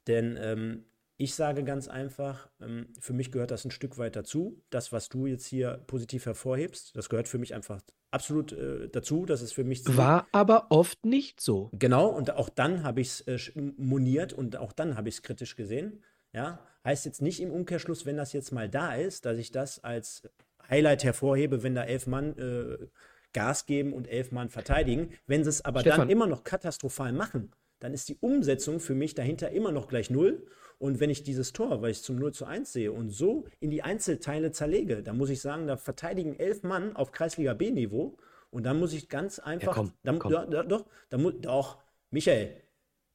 [0.07, 0.85] Denn ähm,
[1.20, 4.63] ich sage ganz einfach, ähm, für mich gehört das ein Stück weit dazu.
[4.70, 9.26] Das, was du jetzt hier positiv hervorhebst, das gehört für mich einfach absolut äh, dazu.
[9.26, 9.86] Das ist für mich.
[9.97, 11.72] War aber oft nicht so.
[11.74, 15.22] Genau, und auch dann habe ich es äh, moniert und auch dann habe ich es
[15.22, 16.03] kritisch gesehen.
[16.32, 19.84] Ja, heißt jetzt nicht im Umkehrschluss, wenn das jetzt mal da ist, dass ich das
[19.84, 20.24] als
[20.70, 22.88] Highlight hervorhebe, wenn da elf Mann äh,
[23.34, 25.11] Gas geben und elf Mann verteidigen.
[25.28, 25.99] Wenn sie es aber Stefan.
[25.99, 30.09] dann immer noch katastrophal machen, dann ist die Umsetzung für mich dahinter immer noch gleich
[30.09, 30.47] null.
[30.80, 33.45] Und wenn ich dieses Tor, weil ich es zum 0 zu 1 sehe und so
[33.59, 38.17] in die Einzelteile zerlege, dann muss ich sagen, da verteidigen elf Mann auf Kreisliga B-Niveau.
[38.49, 39.67] Und dann muss ich ganz einfach.
[39.67, 40.32] Ja, komm, dann, komm.
[40.32, 41.77] Ja, doch, dann, doch,
[42.09, 42.55] Michael,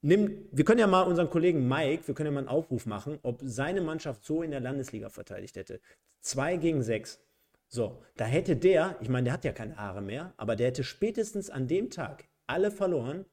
[0.03, 3.19] nimm, wir können ja mal unseren Kollegen Mike, wir können ja mal einen Aufruf machen,
[3.23, 5.81] ob seine Mannschaft so in der Landesliga verteidigt hätte.
[6.21, 7.21] Zwei gegen sechs.
[7.69, 10.85] So, da hätte der, ich meine, der hat ja keine Haare mehr, aber der hätte
[10.85, 13.25] spätestens an dem Tag alle verloren.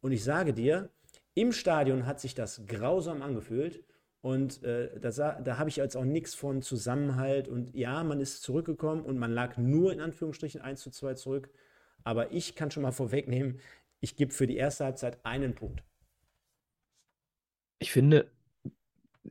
[0.00, 0.88] Und ich sage dir,
[1.34, 3.84] im Stadion hat sich das grausam angefühlt.
[4.22, 5.10] Und äh, da,
[5.40, 7.48] da habe ich jetzt auch nichts von Zusammenhalt.
[7.48, 11.50] Und ja, man ist zurückgekommen und man lag nur in Anführungsstrichen 1 zu 2 zurück.
[12.04, 13.60] Aber ich kann schon mal vorwegnehmen,
[14.00, 15.82] ich gebe für die erste Halbzeit einen Punkt
[17.80, 18.30] ich finde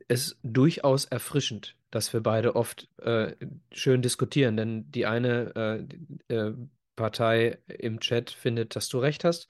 [0.08, 3.34] es durchaus erfrischend, dass wir beide oft äh,
[3.72, 5.88] schön diskutieren, denn die eine
[6.28, 6.54] äh, äh,
[6.96, 9.48] Partei im Chat findet, dass du recht hast.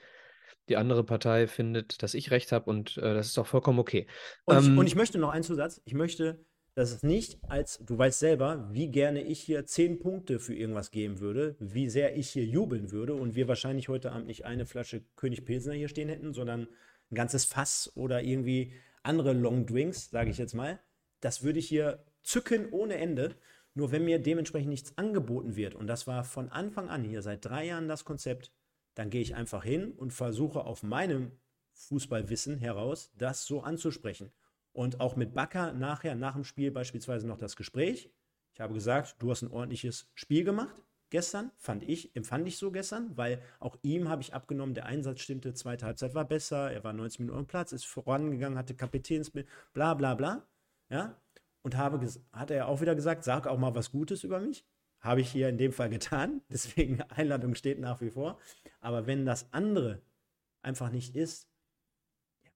[0.70, 4.06] Die andere Partei findet, dass ich recht habe und äh, das ist auch vollkommen okay.
[4.44, 5.82] Und, ähm, ich, und ich möchte noch einen Zusatz.
[5.84, 6.44] Ich möchte,
[6.76, 10.92] dass es nicht als, du weißt selber, wie gerne ich hier zehn Punkte für irgendwas
[10.92, 14.64] geben würde, wie sehr ich hier jubeln würde und wir wahrscheinlich heute Abend nicht eine
[14.64, 16.68] Flasche König Pilsner hier stehen hätten, sondern
[17.10, 20.78] ein ganzes Fass oder irgendwie andere Long Drinks, sage ich jetzt mal.
[21.20, 23.34] Das würde ich hier zücken ohne Ende.
[23.74, 27.44] Nur wenn mir dementsprechend nichts angeboten wird, und das war von Anfang an hier seit
[27.44, 28.52] drei Jahren das Konzept,
[28.94, 31.32] dann gehe ich einfach hin und versuche auf meinem
[31.72, 34.32] Fußballwissen heraus, das so anzusprechen.
[34.72, 38.10] Und auch mit Bakker nachher, nach dem Spiel beispielsweise noch das Gespräch.
[38.52, 42.70] Ich habe gesagt, du hast ein ordentliches Spiel gemacht gestern, fand ich, empfand ich so
[42.70, 46.84] gestern, weil auch ihm habe ich abgenommen, der Einsatz stimmte, zweite Halbzeit war besser, er
[46.84, 50.46] war 90 Minuten am Platz, ist vorangegangen, hatte Kapitänsbild, bla bla bla.
[50.88, 51.20] Ja,
[51.62, 52.00] und habe
[52.32, 54.64] hat er auch wieder gesagt, sag auch mal was Gutes über mich.
[55.00, 58.38] Habe ich hier in dem Fall getan, deswegen Einladung steht nach wie vor.
[58.80, 60.02] Aber wenn das andere
[60.62, 61.46] einfach nicht ist,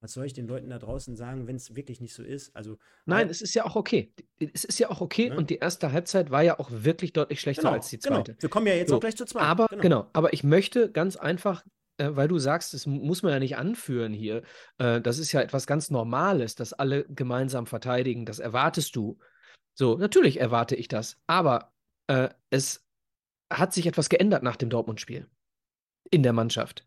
[0.01, 2.55] was soll ich den Leuten da draußen sagen, wenn es wirklich nicht so ist?
[2.55, 2.77] Also,
[3.07, 4.13] Nein, es ist ja auch okay.
[4.53, 5.37] Es ist ja auch okay ne?
[5.37, 8.17] und die erste Halbzeit war ja auch wirklich deutlich schlechter genau, als die genau.
[8.17, 8.33] zweite.
[8.33, 8.43] Genau.
[8.43, 9.47] Wir kommen ja jetzt so, auch gleich zur zweiten.
[9.47, 9.81] Aber genau.
[9.81, 11.65] genau, aber ich möchte ganz einfach
[11.97, 14.43] äh, weil du sagst, das muss man ja nicht anführen hier.
[14.79, 18.27] Äh, das ist ja etwas ganz Normales, dass alle gemeinsam verteidigen.
[18.27, 19.19] Das erwartest du.
[19.75, 21.17] So, natürlich erwarte ich das.
[21.27, 21.74] Aber
[22.07, 22.85] äh, es
[23.53, 25.29] hat sich etwas geändert nach dem Dortmund-Spiel
[26.11, 26.87] in der Mannschaft.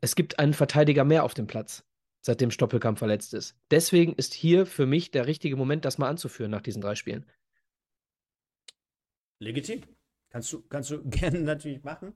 [0.00, 1.84] Es gibt einen Verteidiger mehr auf dem Platz,
[2.20, 3.56] seitdem Stoppelkamp verletzt ist.
[3.70, 7.24] Deswegen ist hier für mich der richtige Moment, das mal anzuführen nach diesen drei Spielen.
[9.38, 9.82] Legitim.
[10.30, 12.14] Kannst du, kannst du gerne natürlich machen.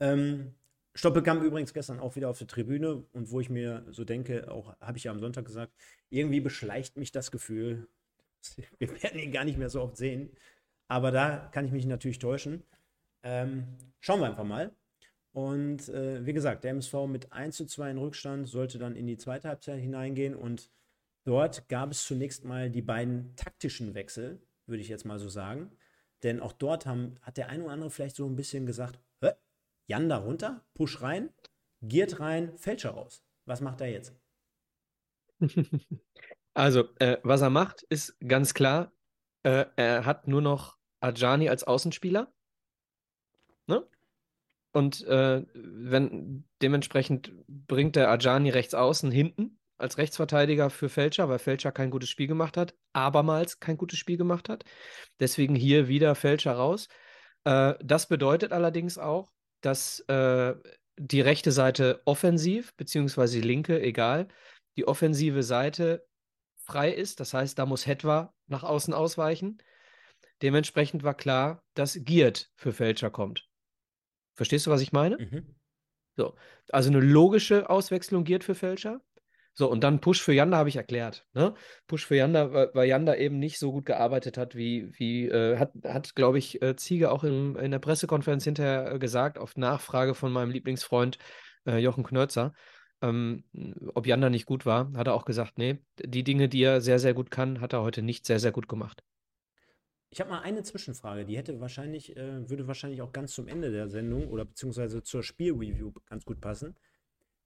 [0.00, 0.54] Ähm,
[0.94, 4.78] Stoppelkamp übrigens gestern auch wieder auf der Tribüne und wo ich mir so denke, auch
[4.80, 5.72] habe ich ja am Sonntag gesagt,
[6.10, 7.88] irgendwie beschleicht mich das Gefühl,
[8.78, 10.36] wir werden ihn gar nicht mehr so oft sehen.
[10.92, 12.64] Aber da kann ich mich natürlich täuschen.
[13.22, 14.76] Ähm, schauen wir einfach mal.
[15.32, 19.06] Und äh, wie gesagt, der MSV mit 1 zu 2 in Rückstand sollte dann in
[19.06, 20.34] die zweite Halbzeit hineingehen.
[20.34, 20.70] Und
[21.24, 25.70] dort gab es zunächst mal die beiden taktischen Wechsel, würde ich jetzt mal so sagen.
[26.24, 29.00] Denn auch dort haben, hat der eine oder andere vielleicht so ein bisschen gesagt,
[29.86, 31.30] Jan da runter, Push rein,
[31.80, 33.24] Giert rein, Fälscher raus.
[33.46, 34.14] Was macht er jetzt?
[36.54, 38.92] Also, äh, was er macht, ist ganz klar,
[39.42, 42.32] äh, er hat nur noch Ajani als Außenspieler.
[43.66, 43.86] Ne?
[44.72, 51.38] Und äh, wenn dementsprechend bringt der Ajani rechts außen hinten als Rechtsverteidiger für Fälscher, weil
[51.38, 54.64] Fälscher kein gutes Spiel gemacht hat, abermals kein gutes Spiel gemacht hat.
[55.18, 56.88] Deswegen hier wieder Fälscher raus.
[57.44, 60.54] Äh, das bedeutet allerdings auch, dass äh,
[60.98, 64.28] die rechte Seite offensiv, beziehungsweise die linke, egal,
[64.76, 66.06] die offensive Seite
[66.56, 67.20] frei ist.
[67.20, 69.58] Das heißt, da muss Hetwa nach außen ausweichen.
[70.42, 73.48] Dementsprechend war klar, dass Giert für Fälscher kommt.
[74.34, 75.18] Verstehst du, was ich meine?
[75.18, 75.54] Mhm.
[76.16, 76.34] So,
[76.70, 79.00] also eine logische Auswechslung Giert für Fälscher.
[79.54, 81.26] So, und dann Push für Janda habe ich erklärt.
[81.34, 81.54] Ne?
[81.86, 85.72] Push für Janda, weil, Janda eben nicht so gut gearbeitet hat, wie, wie äh, hat,
[85.84, 90.14] hat glaube ich, äh, Ziege auch in, in der Pressekonferenz hinterher äh, gesagt, auf Nachfrage
[90.14, 91.18] von meinem Lieblingsfreund
[91.66, 92.54] äh, Jochen Knörzer,
[93.02, 93.44] ähm,
[93.94, 96.98] ob Janda nicht gut war, hat er auch gesagt, nee, die Dinge, die er sehr,
[96.98, 99.02] sehr gut kann, hat er heute nicht sehr, sehr gut gemacht.
[100.12, 103.72] Ich habe mal eine Zwischenfrage, die hätte wahrscheinlich, äh, würde wahrscheinlich auch ganz zum Ende
[103.72, 106.76] der Sendung oder beziehungsweise zur Spielreview ganz gut passen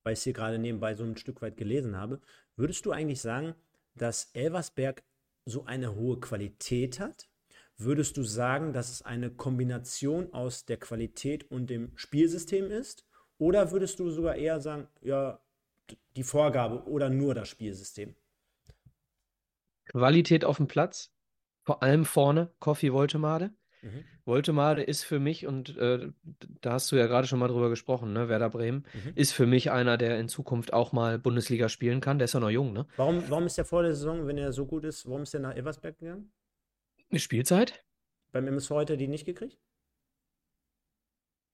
[0.07, 2.21] weil ich es hier gerade nebenbei so ein Stück weit gelesen habe.
[2.55, 3.57] Würdest du eigentlich sagen,
[3.97, 5.03] dass Elversberg
[5.47, 7.29] so eine hohe Qualität hat?
[7.77, 13.05] Würdest du sagen, dass es eine Kombination aus der Qualität und dem Spielsystem ist?
[13.39, 15.41] Oder würdest du sogar eher sagen, ja,
[16.15, 18.15] die Vorgabe oder nur das Spielsystem?
[19.87, 21.13] Qualität auf dem Platz,
[21.67, 23.51] vor allem vorne, Koffi Woltemade.
[23.83, 24.05] Mhm.
[24.25, 26.11] Woltemade ist für mich, und äh,
[26.61, 28.29] da hast du ja gerade schon mal drüber gesprochen, ne?
[28.29, 29.13] Werder Bremen, mhm.
[29.17, 32.19] ist für mich einer, der in Zukunft auch mal Bundesliga spielen kann.
[32.19, 32.87] Der ist ja noch jung, ne?
[32.97, 35.41] Warum, warum ist der vor der Saison, wenn er so gut ist, warum ist der
[35.41, 36.33] nach Eversberg gegangen?
[37.11, 37.85] Eine Spielzeit?
[38.33, 39.59] Beim MSV hat er die nicht gekriegt?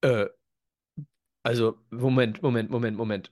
[0.01, 0.27] Äh,
[1.41, 3.31] also, Moment, Moment, Moment, Moment.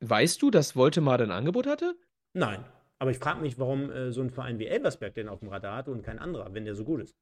[0.00, 1.94] Weißt du, dass Woltemade ein Angebot hatte?
[2.32, 2.64] Nein.
[3.02, 5.78] Aber ich frage mich, warum äh, so ein Verein wie Elversberg den auf dem Radar
[5.78, 7.18] hat und kein anderer, wenn der so gut ist.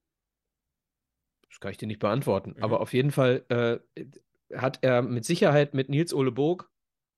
[1.49, 2.53] Das kann ich dir nicht beantworten.
[2.55, 2.63] Mhm.
[2.63, 3.79] Aber auf jeden Fall äh,
[4.55, 6.71] hat er mit Sicherheit mit Nils Ole Burg,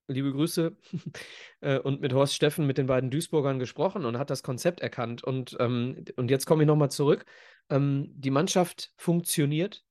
[0.07, 0.77] liebe Grüße,
[1.59, 5.25] äh, und mit Horst Steffen, mit den beiden Duisburgern gesprochen und hat das Konzept erkannt.
[5.25, 7.25] Und, ähm, und jetzt komme ich nochmal zurück.
[7.69, 9.83] Ähm, die Mannschaft funktioniert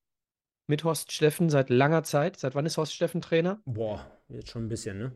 [0.67, 2.39] mit Horst Steffen seit langer Zeit.
[2.39, 3.61] Seit wann ist Horst Steffen Trainer?
[3.67, 5.13] Boah, jetzt schon ein bisschen, ne?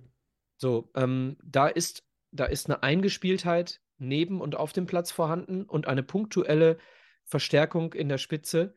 [0.59, 2.05] So, ähm, da ist,
[2.37, 6.78] da ist eine Eingespieltheit neben und auf dem Platz vorhanden und eine punktuelle
[7.24, 8.74] Verstärkung in der Spitze,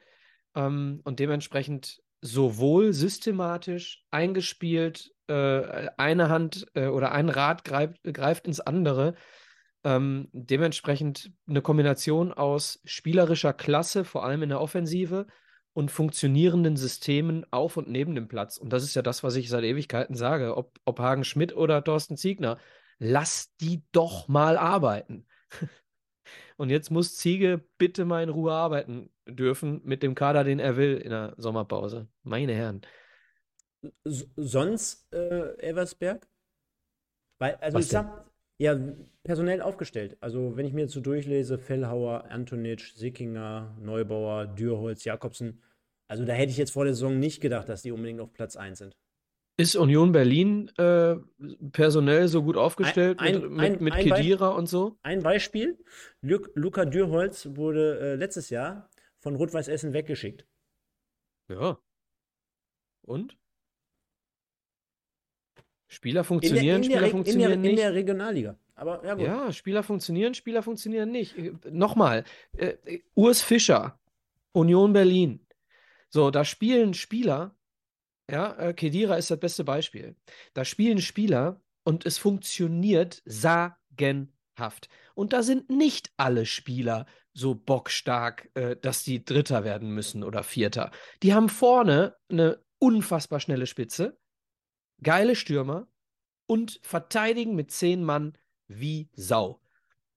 [0.56, 8.48] ähm, und dementsprechend sowohl systematisch eingespielt, äh, eine Hand äh, oder ein Rad greift, greift
[8.48, 9.16] ins andere.
[9.86, 15.28] Ähm, dementsprechend eine Kombination aus spielerischer Klasse, vor allem in der Offensive,
[15.72, 18.58] und funktionierenden Systemen auf und neben dem Platz.
[18.58, 21.84] Und das ist ja das, was ich seit Ewigkeiten sage, ob, ob Hagen Schmidt oder
[21.84, 22.58] Thorsten Ziegner.
[23.00, 25.26] Lass die doch mal arbeiten.
[26.58, 30.76] Und jetzt muss Ziege bitte mal in Ruhe arbeiten dürfen mit dem Kader, den er
[30.76, 32.08] will in der Sommerpause.
[32.24, 32.82] Meine Herren.
[34.04, 36.28] S sonst äh, Eversberg?
[37.40, 38.78] Weil, also Was ich sag, ja,
[39.24, 40.18] personell aufgestellt.
[40.20, 45.62] Also, wenn ich mir jetzt so durchlese, Fellhauer, Antonitsch, Sickinger, Neubauer, Dürholz, Jakobsen,
[46.10, 48.58] also da hätte ich jetzt vor der Saison nicht gedacht, dass die unbedingt auf Platz
[48.58, 48.98] 1 sind.
[49.60, 51.18] Ist Union Berlin äh,
[51.74, 54.98] personell so gut aufgestellt ein, mit, ein, mit, mit Kedira und so?
[55.04, 55.78] Ein Beispiel:
[56.22, 58.90] Luca Dürholz wurde äh, letztes Jahr
[59.20, 60.46] von Rot-Weiß Essen weggeschickt.
[61.50, 61.78] Ja.
[63.02, 63.38] Und?
[65.88, 67.80] Spieler funktionieren, in der, in Spieler der, funktionieren in der, nicht.
[67.80, 68.60] In der Regionalliga.
[68.76, 69.26] Aber ja, gut.
[69.26, 71.38] Ja, Spieler funktionieren, Spieler funktionieren nicht.
[71.38, 72.24] Äh, nochmal:
[72.56, 74.00] äh, Urs Fischer,
[74.54, 75.46] Union Berlin.
[76.08, 77.59] So, da spielen Spieler
[78.30, 80.16] ja, äh, Kedira ist das beste Beispiel.
[80.54, 84.90] Da spielen Spieler und es funktioniert sagenhaft.
[85.16, 90.44] Und da sind nicht alle Spieler so bockstark, äh, dass die Dritter werden müssen oder
[90.44, 90.92] Vierter.
[91.24, 94.18] Die haben vorne eine unfassbar schnelle Spitze,
[95.02, 95.88] geile Stürmer
[96.46, 99.62] und verteidigen mit zehn Mann wie Sau.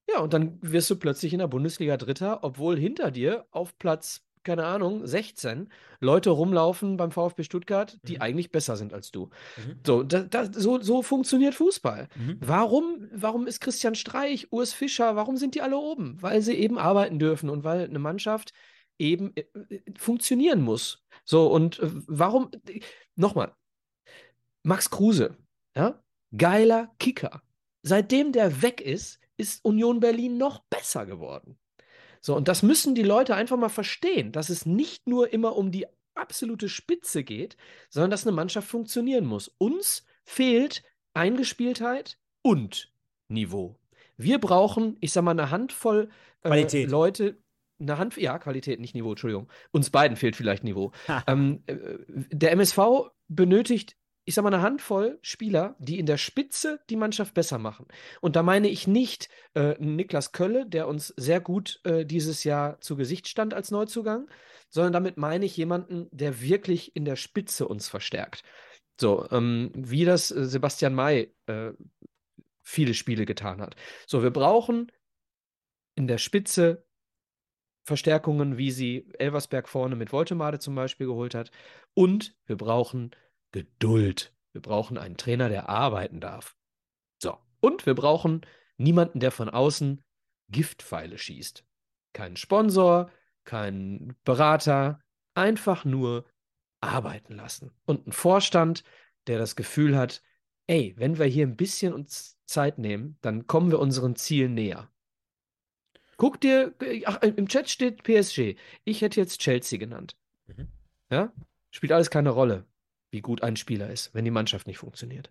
[0.08, 4.24] Ja, und dann wirst du plötzlich in der Bundesliga Dritter, obwohl hinter dir auf Platz
[4.44, 5.68] keine Ahnung, 16
[6.00, 8.22] Leute rumlaufen beim VfB Stuttgart, die mhm.
[8.22, 9.26] eigentlich besser sind als du.
[9.56, 9.80] Mhm.
[9.86, 12.08] So, da, da, so, so funktioniert Fußball.
[12.16, 12.38] Mhm.
[12.40, 16.20] Warum, warum ist Christian Streich, Urs Fischer, warum sind die alle oben?
[16.20, 18.52] Weil sie eben arbeiten dürfen und weil eine Mannschaft
[18.98, 21.04] eben äh, äh funktionieren muss.
[21.24, 22.50] So, und äh, warum,
[23.16, 23.54] nochmal,
[24.64, 25.36] Max Kruse,
[25.76, 26.02] ja,
[26.36, 27.42] geiler Kicker.
[27.82, 31.58] Seitdem der weg ist, ist Union Berlin noch besser geworden.
[32.24, 35.72] So, und das müssen die Leute einfach mal verstehen, dass es nicht nur immer um
[35.72, 37.56] die absolute Spitze geht,
[37.90, 39.48] sondern dass eine Mannschaft funktionieren muss.
[39.58, 42.92] Uns fehlt Eingespieltheit und
[43.28, 43.76] Niveau.
[44.16, 46.10] Wir brauchen, ich sag mal, eine Handvoll
[46.44, 47.38] äh, Leute,
[47.80, 49.48] eine Hand, ja, Qualität, nicht Niveau, Entschuldigung.
[49.72, 50.92] Uns beiden fehlt vielleicht Niveau.
[51.26, 51.74] ähm, äh,
[52.06, 57.34] der MSV benötigt ich sag mal, eine Handvoll Spieler, die in der Spitze die Mannschaft
[57.34, 57.86] besser machen.
[58.20, 62.80] Und da meine ich nicht äh, Niklas Kölle, der uns sehr gut äh, dieses Jahr
[62.80, 64.28] zu Gesicht stand als Neuzugang,
[64.68, 68.42] sondern damit meine ich jemanden, der wirklich in der Spitze uns verstärkt.
[69.00, 71.72] So, ähm, wie das äh, Sebastian May äh,
[72.62, 73.74] viele Spiele getan hat.
[74.06, 74.92] So, wir brauchen
[75.96, 76.86] in der Spitze
[77.84, 81.50] Verstärkungen, wie sie Elversberg vorne mit Woltemade zum Beispiel geholt hat.
[81.94, 83.10] Und wir brauchen
[83.52, 84.34] Geduld.
[84.52, 86.56] Wir brauchen einen Trainer, der arbeiten darf.
[87.18, 87.38] So.
[87.60, 88.42] Und wir brauchen
[88.76, 90.02] niemanden, der von außen
[90.48, 91.64] Giftpfeile schießt.
[92.12, 93.10] Keinen Sponsor,
[93.44, 95.00] keinen Berater,
[95.34, 96.26] einfach nur
[96.80, 97.72] arbeiten lassen.
[97.86, 98.84] Und einen Vorstand,
[99.26, 100.22] der das Gefühl hat,
[100.66, 104.90] ey, wenn wir hier ein bisschen uns Zeit nehmen, dann kommen wir unseren Zielen näher.
[106.16, 106.74] Guck dir,
[107.06, 108.56] ach, im Chat steht PSG.
[108.84, 110.16] Ich hätte jetzt Chelsea genannt.
[110.46, 110.68] Mhm.
[111.10, 111.32] Ja?
[111.70, 112.66] Spielt alles keine Rolle
[113.12, 115.30] wie gut ein Spieler ist, wenn die Mannschaft nicht funktioniert.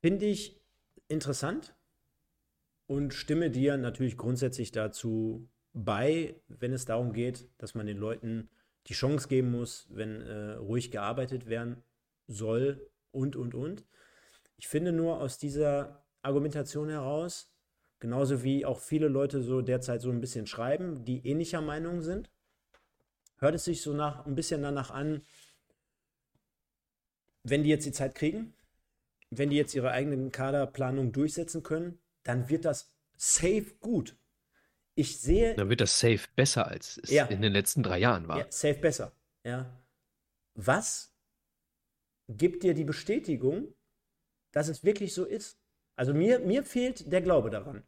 [0.00, 0.60] Finde ich
[1.08, 1.74] interessant
[2.86, 8.48] und stimme dir natürlich grundsätzlich dazu bei, wenn es darum geht, dass man den Leuten
[8.86, 11.82] die Chance geben muss, wenn äh, ruhig gearbeitet werden
[12.28, 13.84] soll und, und, und.
[14.56, 17.52] Ich finde nur aus dieser Argumentation heraus,
[17.98, 22.30] genauso wie auch viele Leute so derzeit so ein bisschen schreiben, die ähnlicher Meinung sind,
[23.36, 25.22] hört es sich so nach, ein bisschen danach an,
[27.42, 28.54] wenn die jetzt die Zeit kriegen,
[29.30, 34.16] wenn die jetzt ihre eigenen Kaderplanung durchsetzen können, dann wird das safe gut.
[34.94, 35.54] Ich sehe.
[35.54, 38.38] Dann wird das safe besser, als es ja, in den letzten drei Jahren war.
[38.38, 39.12] Ja, safe besser.
[39.44, 39.84] Ja.
[40.54, 41.12] Was
[42.28, 43.74] gibt dir die Bestätigung,
[44.52, 45.58] dass es wirklich so ist?
[45.96, 47.84] Also mir, mir fehlt der Glaube daran.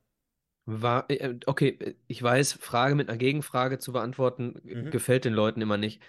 [0.67, 4.91] War, äh, okay, äh, ich weiß, Frage mit einer Gegenfrage zu beantworten, mhm.
[4.91, 6.03] gefällt den Leuten immer nicht.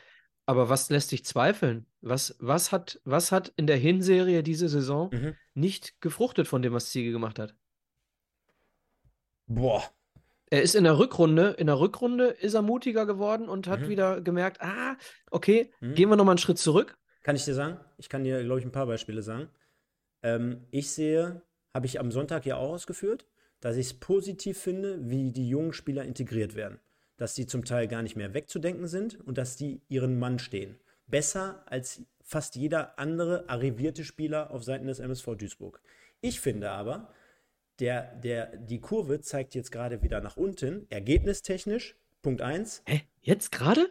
[0.47, 1.85] Aber was lässt dich zweifeln?
[2.01, 5.35] Was, was, hat, was hat in der Hinserie diese Saison mhm.
[5.53, 7.53] nicht gefruchtet von dem, was Ziege gemacht hat?
[9.45, 9.83] Boah.
[10.49, 13.89] Er ist in der Rückrunde, in der Rückrunde ist er mutiger geworden und hat mhm.
[13.89, 14.95] wieder gemerkt, ah,
[15.29, 15.95] okay, mhm.
[15.95, 16.97] gehen wir nochmal einen Schritt zurück.
[17.23, 17.79] Kann ich dir sagen?
[17.97, 19.49] Ich kann dir, glaube ich, ein paar Beispiele sagen.
[20.23, 21.41] Ähm, ich sehe,
[21.73, 23.27] habe ich am Sonntag ja auch ausgeführt,
[23.59, 26.79] dass ich es positiv finde, wie die jungen Spieler integriert werden.
[27.17, 30.77] Dass die zum Teil gar nicht mehr wegzudenken sind und dass die ihren Mann stehen.
[31.07, 35.81] Besser als fast jeder andere arrivierte Spieler auf Seiten des MSV Duisburg.
[36.21, 37.13] Ich finde aber,
[37.79, 41.95] der, der, die Kurve zeigt jetzt gerade wieder nach unten, ergebnistechnisch.
[42.21, 42.83] Punkt 1.
[42.85, 43.01] Hä?
[43.21, 43.89] Jetzt gerade?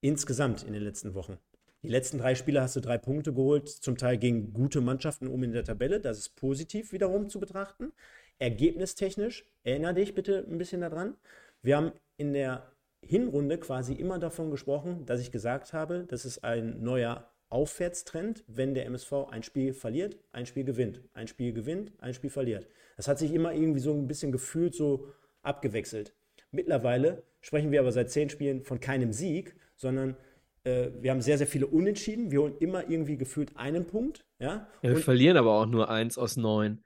[0.00, 1.38] Insgesamt in den letzten Wochen.
[1.82, 5.42] Die letzten drei Spiele hast du drei Punkte geholt, zum Teil gegen gute Mannschaften um
[5.44, 6.00] in der Tabelle.
[6.00, 7.92] Das ist positiv wiederum zu betrachten.
[8.38, 11.16] Ergebnistechnisch, erinnere dich bitte ein bisschen daran,
[11.62, 12.70] wir haben in der
[13.02, 18.74] Hinrunde quasi immer davon gesprochen, dass ich gesagt habe, das ist ein neuer Aufwärtstrend, wenn
[18.74, 22.68] der MSV ein Spiel verliert, ein Spiel gewinnt, ein Spiel gewinnt, ein Spiel verliert.
[22.96, 25.08] Das hat sich immer irgendwie so ein bisschen gefühlt so
[25.42, 26.14] abgewechselt.
[26.50, 30.16] Mittlerweile sprechen wir aber seit zehn Spielen von keinem Sieg, sondern
[30.64, 32.30] äh, wir haben sehr, sehr viele Unentschieden.
[32.30, 34.24] Wir holen immer irgendwie gefühlt einen Punkt.
[34.38, 36.82] Ja, ja wir Und, verlieren aber auch nur eins aus neun.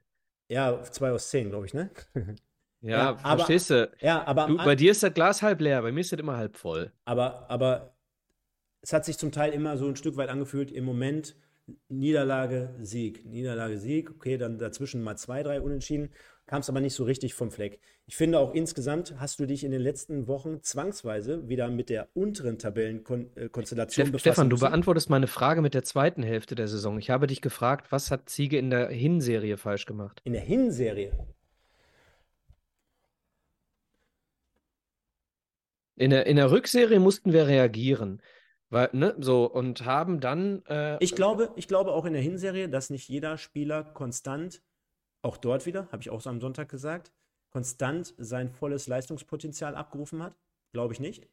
[0.48, 1.90] Ja, zwei aus zehn, glaube ich, ne?
[2.84, 3.96] Ja, ja verstehst aber, du?
[4.00, 6.36] Ja, aber du, bei dir ist das Glas halb leer, bei mir ist das immer
[6.36, 6.92] halb voll.
[7.04, 7.94] Aber, aber
[8.80, 11.36] es hat sich zum Teil immer so ein Stück weit angefühlt, im Moment
[11.88, 16.10] Niederlage, Sieg, Niederlage, Sieg, okay, dann dazwischen mal zwei, drei Unentschieden
[16.46, 17.80] kam es aber nicht so richtig vom Fleck.
[18.06, 22.08] Ich finde auch insgesamt hast du dich in den letzten Wochen zwangsweise wieder mit der
[22.14, 26.98] unteren Tabellenkonstellation Steff, Stefan, du beantwortest meine Frage mit der zweiten Hälfte der Saison.
[26.98, 30.20] Ich habe dich gefragt, was hat Ziege in der Hinserie falsch gemacht?
[30.24, 31.12] In der Hinserie?
[35.96, 38.20] In der, in der Rückserie mussten wir reagieren.
[38.70, 40.64] Weil, ne, so, und haben dann.
[40.66, 44.62] Äh, ich, glaube, ich glaube auch in der Hinserie, dass nicht jeder Spieler konstant
[45.22, 47.12] auch dort wieder, habe ich auch so am Sonntag gesagt,
[47.50, 50.36] konstant sein volles Leistungspotenzial abgerufen hat?
[50.72, 51.28] Glaube ich nicht.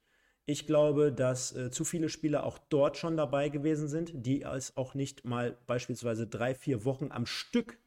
[0.45, 4.75] Ich glaube, dass äh, zu viele Spieler auch dort schon dabei gewesen sind, die es
[4.77, 7.77] auch nicht mal beispielsweise drei, vier Wochen am Stück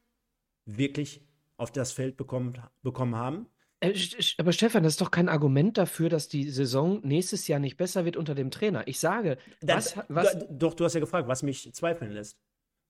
[0.65, 1.25] wirklich
[1.57, 3.47] auf das Feld bekommen, bekommen haben.
[3.81, 3.93] Äh,
[4.37, 8.05] aber Stefan, das ist doch kein Argument dafür, dass die Saison nächstes Jahr nicht besser
[8.05, 8.87] wird unter dem Trainer.
[8.87, 12.37] Ich sage, das, was, was, doch, du hast ja gefragt, was mich zweifeln lässt.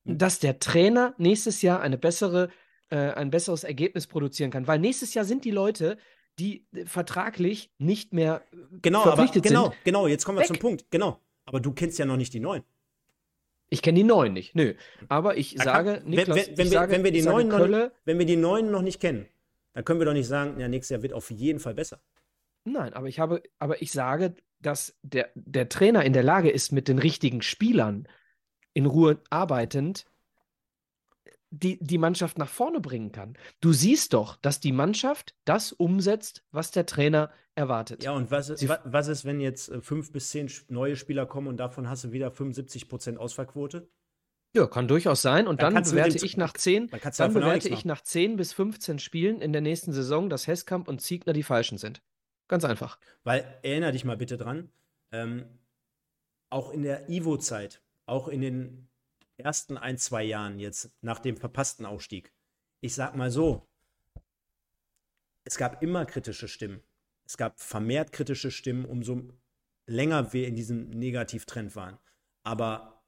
[0.06, 2.50] Dass der Trainer nächstes Jahr eine bessere
[2.90, 4.68] äh, ein besseres Ergebnis produzieren kann.
[4.68, 5.98] Weil nächstes Jahr sind die Leute,
[6.40, 9.84] die äh, vertraglich nicht mehr äh, genau, verpflichtet aber, genau, sind.
[9.84, 10.48] Genau, jetzt kommen wir weg.
[10.48, 10.86] zum Punkt.
[10.92, 11.20] Genau.
[11.46, 12.64] Aber du kennst ja noch nicht die neuen.
[13.70, 14.76] Ich kenne die neuen nicht, nö.
[15.10, 17.92] Aber ich da sage, kann, Niklas, wenn, wenn, ich sage, wenn, wir die neuen noch,
[18.06, 19.26] wenn wir die neuen noch nicht kennen,
[19.74, 22.00] dann können wir doch nicht sagen, ja, nächstes Jahr wird auf jeden Fall besser.
[22.66, 26.72] Nein, aber ich habe, aber ich sage, dass der, der Trainer in der Lage ist,
[26.72, 28.08] mit den richtigen Spielern
[28.74, 30.06] in Ruhe arbeitend
[31.54, 33.38] die, die Mannschaft nach vorne bringen kann.
[33.62, 38.04] Du siehst doch, dass die Mannschaft das umsetzt, was der Trainer erwartet.
[38.04, 41.48] Ja, und was, ist, was ist, wenn jetzt äh, fünf bis zehn neue Spieler kommen
[41.48, 43.88] und davon hast du wieder 75 Prozent Ausfallquote?
[44.56, 45.48] Ja, kann durchaus sein.
[45.48, 49.00] Und dann, dann bewerte ich nach 10, dann, dann bewerte ich nach 10 bis 15
[49.00, 52.02] Spielen in der nächsten Saison, dass Hesskamp und Ziegner die falschen sind.
[52.48, 53.00] Ganz einfach.
[53.24, 54.70] Weil, erinnere dich mal bitte dran,
[55.12, 55.46] ähm,
[56.50, 58.90] auch in der Ivo-Zeit, auch in den
[59.44, 62.34] ersten ein, zwei Jahren jetzt nach dem verpassten Aufstieg,
[62.82, 63.68] ich sag mal so,
[65.44, 66.82] es gab immer kritische Stimmen.
[67.26, 69.22] Es gab vermehrt kritische Stimmen, umso
[69.86, 71.98] länger wir in diesem Negativtrend waren.
[72.44, 73.04] Aber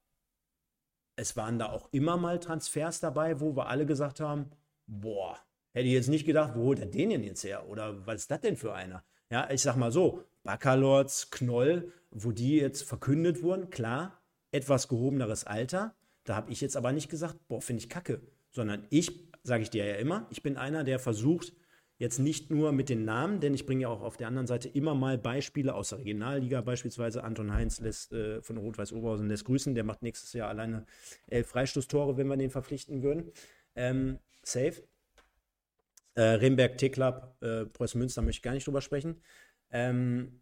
[1.16, 4.52] es waren da auch immer mal Transfers dabei, wo wir alle gesagt haben,
[4.88, 5.38] boah,
[5.74, 7.68] hätte ich jetzt nicht gedacht, wo holt er den denn jetzt her?
[7.68, 9.04] Oder was ist das denn für einer?
[9.30, 14.22] Ja, ich sag mal so, Baccalords, Knoll, wo die jetzt verkündet wurden, klar,
[14.52, 18.22] etwas gehobeneres Alter, da habe ich jetzt aber nicht gesagt, boah, finde ich kacke,
[18.52, 21.54] sondern ich, sage ich dir ja immer, ich bin einer, der versucht,
[21.98, 24.68] jetzt nicht nur mit den Namen, denn ich bringe ja auch auf der anderen Seite
[24.68, 29.46] immer mal Beispiele aus der Regionalliga, beispielsweise Anton Heinz lässt äh, von Rot-Weiß Oberhausen lässt
[29.46, 30.86] grüßen, der macht nächstes Jahr alleine
[31.28, 33.32] elf Freistoßtore, wenn wir den verpflichten würden.
[33.76, 34.84] Ähm, safe.
[36.16, 39.22] Äh, Remberg, T-Club, äh, Preußen Münster möchte ich gar nicht drüber sprechen.
[39.70, 40.42] Ähm,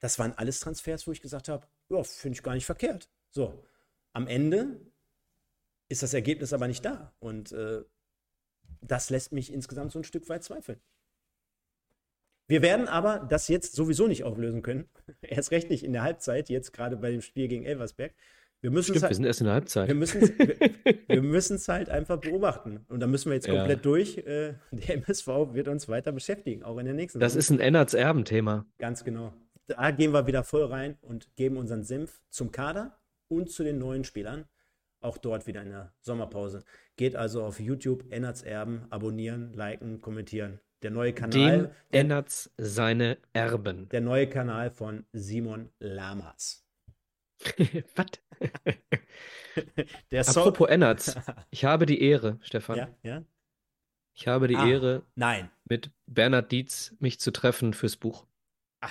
[0.00, 3.08] das waren alles Transfers, wo ich gesagt habe, ja, finde ich gar nicht verkehrt.
[3.30, 3.64] So,
[4.12, 4.80] am Ende
[5.94, 7.14] ist das Ergebnis aber nicht da.
[7.20, 7.82] Und äh,
[8.80, 10.80] das lässt mich insgesamt so ein Stück weit zweifeln.
[12.46, 14.88] Wir werden aber das jetzt sowieso nicht auflösen können.
[15.22, 18.12] Erst recht nicht in der Halbzeit, jetzt gerade bei dem Spiel gegen Elversberg.
[18.60, 19.88] Wir müssen Stimmt, halt, wir sind erst in der Halbzeit.
[19.88, 22.86] Wir müssen es wir, halt einfach beobachten.
[22.88, 23.56] Und da müssen wir jetzt ja.
[23.56, 24.16] komplett durch.
[24.16, 27.40] Äh, der MSV wird uns weiter beschäftigen, auch in der nächsten Das Runde.
[27.40, 28.64] ist ein Ennerts Erben-Thema.
[28.78, 29.34] Ganz genau.
[29.66, 33.78] Da gehen wir wieder voll rein und geben unseren Senf zum Kader und zu den
[33.78, 34.46] neuen Spielern.
[35.04, 36.64] Auch dort wieder in der Sommerpause.
[36.96, 40.60] Geht also auf YouTube Ennerts Erben, abonnieren, liken, kommentieren.
[40.80, 41.58] Der neue Kanal.
[41.58, 43.86] Dem Ennerts seine Erben.
[43.90, 46.66] Der neue Kanal von Simon Lamas.
[47.94, 48.06] Was?
[50.36, 51.14] Apropos Ennerts.
[51.50, 52.78] Ich habe die Ehre, Stefan.
[52.78, 53.24] Ja, ja.
[54.14, 55.50] Ich habe die ah, Ehre, nein.
[55.68, 58.26] mit Bernhard Dietz mich zu treffen fürs Buch.
[58.80, 58.88] Ah.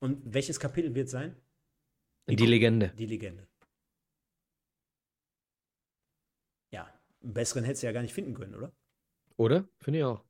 [0.00, 1.36] Und welches Kapitel wird sein?
[2.28, 2.92] Die, die Legende.
[2.98, 3.50] Die Legende.
[7.00, 8.72] Einen besseren hättest du ja gar nicht finden können, oder?
[9.36, 9.68] Oder?
[9.78, 10.24] Finde ich auch.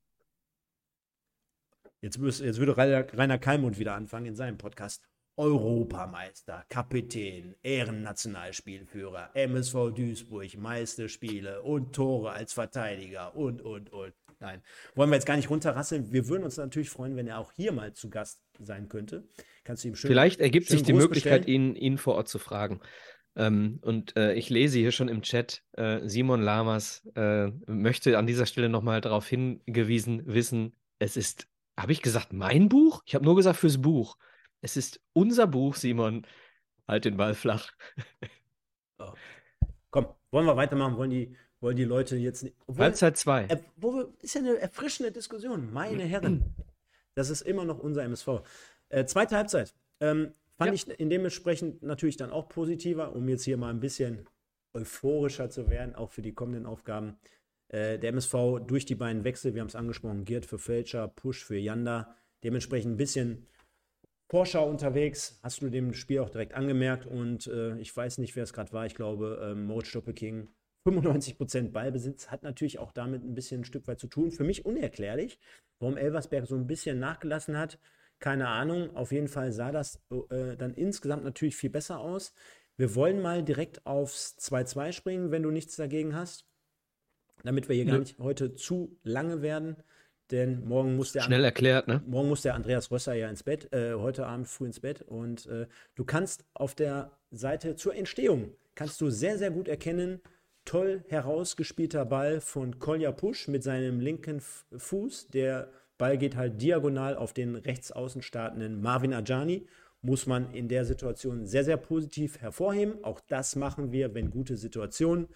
[2.00, 5.06] Jetzt, müsst, jetzt würde Rainer, Rainer Kalmund wieder anfangen in seinem Podcast.
[5.36, 14.12] Europameister, Kapitän, Ehrennationalspielführer, MSV Duisburg, Meisterspiele und Tore als Verteidiger und, und, und.
[14.38, 14.62] Nein,
[14.94, 16.12] wollen wir jetzt gar nicht runterrasseln.
[16.12, 19.28] Wir würden uns natürlich freuen, wenn er auch hier mal zu Gast sein könnte.
[19.64, 22.38] Kannst du ihm schön Vielleicht ergibt schön sich die Möglichkeit, ihn, ihn vor Ort zu
[22.38, 22.80] fragen.
[23.36, 28.26] Ähm, und äh, ich lese hier schon im Chat, äh, Simon Lamas äh, möchte an
[28.26, 31.46] dieser Stelle nochmal darauf hingewiesen wissen, es ist,
[31.78, 33.02] habe ich gesagt, mein Buch?
[33.06, 34.16] Ich habe nur gesagt fürs Buch.
[34.60, 36.26] Es ist unser Buch, Simon.
[36.86, 37.72] Halt den Ball flach.
[38.98, 39.12] oh.
[39.90, 40.96] Komm, wollen wir weitermachen?
[40.96, 42.56] Wollen die, wollen die Leute jetzt nicht.
[42.66, 43.44] Obwohl, Halbzeit 2.
[43.44, 43.58] Äh,
[44.20, 46.54] ist ja eine erfrischende Diskussion, meine Herren.
[47.14, 48.42] Das ist immer noch unser MSV.
[48.88, 49.74] Äh, zweite Halbzeit.
[50.00, 50.74] Ähm, Fand ja.
[50.92, 54.28] ich in dementsprechend natürlich dann auch positiver, um jetzt hier mal ein bisschen
[54.74, 57.16] euphorischer zu werden, auch für die kommenden Aufgaben.
[57.68, 61.46] Äh, der MSV durch die beiden Wechsel, wir haben es angesprochen, Giert für Fälscher, Push
[61.46, 63.46] für Janda, dementsprechend ein bisschen
[64.28, 68.42] Vorschau unterwegs, hast du dem Spiel auch direkt angemerkt und äh, ich weiß nicht, wer
[68.42, 70.48] es gerade war, ich glaube, ähm, Moritz Stoppelking,
[70.86, 74.30] 95% Ballbesitz, hat natürlich auch damit ein bisschen ein Stück weit zu tun.
[74.30, 75.38] Für mich unerklärlich,
[75.78, 77.78] warum Elversberg so ein bisschen nachgelassen hat.
[78.20, 78.94] Keine Ahnung.
[78.94, 80.00] Auf jeden Fall sah das
[80.30, 82.32] äh, dann insgesamt natürlich viel besser aus.
[82.76, 86.46] Wir wollen mal direkt aufs 2-2 springen, wenn du nichts dagegen hast.
[87.42, 87.92] Damit wir hier ja.
[87.92, 89.76] gar nicht heute zu lange werden.
[90.30, 92.02] Denn morgen muss der schnell erklärt, ne?
[92.06, 95.02] Morgen muss der Andreas Rösser ja ins Bett, äh, heute Abend früh ins Bett.
[95.02, 95.66] Und äh,
[95.96, 100.22] du kannst auf der Seite zur Entstehung kannst du sehr, sehr gut erkennen,
[100.64, 105.70] toll herausgespielter Ball von Kolja Pusch mit seinem linken Fuß, der
[106.00, 109.66] Ball geht halt diagonal auf den rechtsaußen startenden Marvin Ajani.
[110.00, 113.04] Muss man in der Situation sehr, sehr positiv hervorheben.
[113.04, 115.28] Auch das machen wir, wenn gute Situationen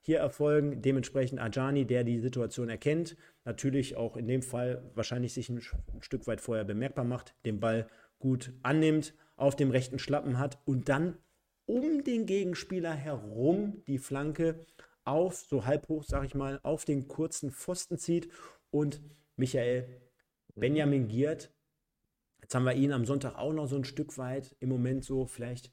[0.00, 0.80] hier erfolgen.
[0.80, 5.60] Dementsprechend Ajani, der die Situation erkennt, natürlich auch in dem Fall wahrscheinlich sich ein,
[6.00, 7.88] Stück weit vorher bemerkbar macht, den Ball
[8.20, 11.16] gut annimmt, auf dem rechten Schlappen hat und dann
[11.66, 14.64] um den Gegenspieler herum die Flanke
[15.04, 18.28] auf, so halb hoch, sag ich mal, auf den kurzen Pfosten zieht
[18.70, 19.00] und
[19.36, 20.01] Michael
[20.54, 21.52] Benjamin Giert
[22.42, 25.24] Jetzt haben wir ihn am Sonntag auch noch so ein Stück weit im Moment so
[25.24, 25.72] vielleicht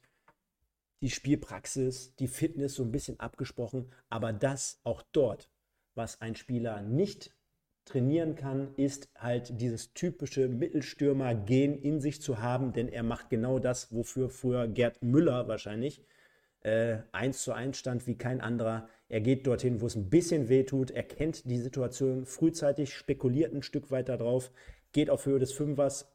[1.02, 3.90] die Spielpraxis, die Fitness so ein bisschen abgesprochen.
[4.08, 5.50] Aber das auch dort,
[5.94, 7.34] was ein Spieler nicht
[7.84, 13.58] trainieren kann, ist halt dieses typische Mittelstürmer-Gen in sich zu haben, denn er macht genau
[13.58, 16.02] das, wofür früher Gerd Müller wahrscheinlich
[16.60, 18.88] äh, 1 zu 1 stand wie kein anderer.
[19.10, 20.92] Er geht dorthin, wo es ein bisschen weh tut.
[20.92, 24.52] Er kennt die Situation frühzeitig, spekuliert ein Stück weiter drauf,
[24.92, 26.08] geht auf Höhe des Fünfers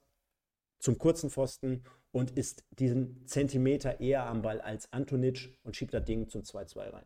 [0.79, 6.05] zum kurzen Pfosten und ist diesen Zentimeter eher am Ball als Antonic und schiebt das
[6.05, 7.05] Ding zum 2-2 rein.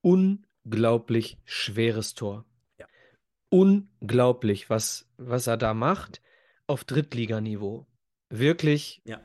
[0.00, 2.46] Unglaublich schweres Tor.
[2.78, 2.86] Ja.
[3.50, 6.22] Unglaublich, was, was er da macht
[6.66, 7.86] auf Drittliganiveau.
[8.30, 9.20] Wirklich ja.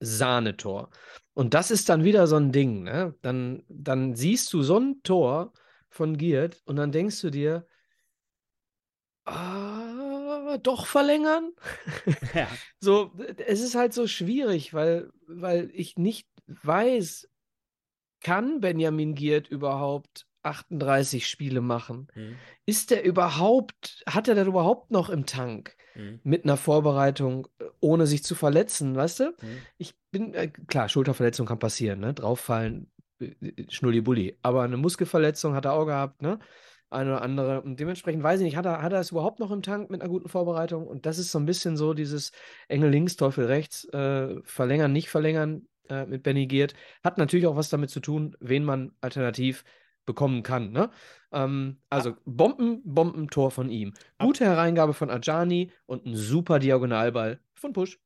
[0.00, 0.90] Sahnetor.
[1.34, 3.14] Und das ist dann wieder so ein Ding, ne?
[3.22, 5.52] Dann, dann siehst du so ein Tor
[5.88, 7.66] von Giert und dann denkst du dir,
[9.24, 11.52] ah, doch verlängern?
[12.34, 12.48] Ja.
[12.80, 13.12] so,
[13.46, 17.28] es ist halt so schwierig, weil, weil ich nicht weiß,
[18.20, 22.08] kann Benjamin Giert überhaupt 38 Spiele machen?
[22.14, 22.36] Mhm.
[22.66, 26.20] Ist der überhaupt, hat er das überhaupt noch im Tank mhm.
[26.22, 29.24] mit einer Vorbereitung, äh, ohne sich zu verletzen, weißt du?
[29.24, 29.58] Mhm.
[29.78, 32.14] Ich bin, äh, klar, Schulterverletzung kann passieren, ne?
[32.14, 32.90] Drauffallen,
[33.20, 34.38] äh, äh, Schnulli-Bulli.
[34.42, 36.38] Aber eine Muskelverletzung hat er auch gehabt, ne?
[36.90, 37.62] Eine oder andere.
[37.62, 40.02] Und dementsprechend weiß ich nicht, hat er, hat er es überhaupt noch im Tank mit
[40.02, 40.86] einer guten Vorbereitung?
[40.86, 42.32] Und das ist so ein bisschen so dieses
[42.68, 46.74] Engel links, Teufel rechts, äh, verlängern, nicht verlängern äh, mit Benny Giert.
[47.02, 49.64] Hat natürlich auch was damit zu tun, wen man alternativ
[50.04, 50.72] bekommen kann.
[50.72, 50.90] Ne?
[51.32, 53.94] Ähm, also Bomben, Bombentor von ihm.
[54.18, 57.98] Gute Hereingabe von Ajani und ein super Diagonalball von Push.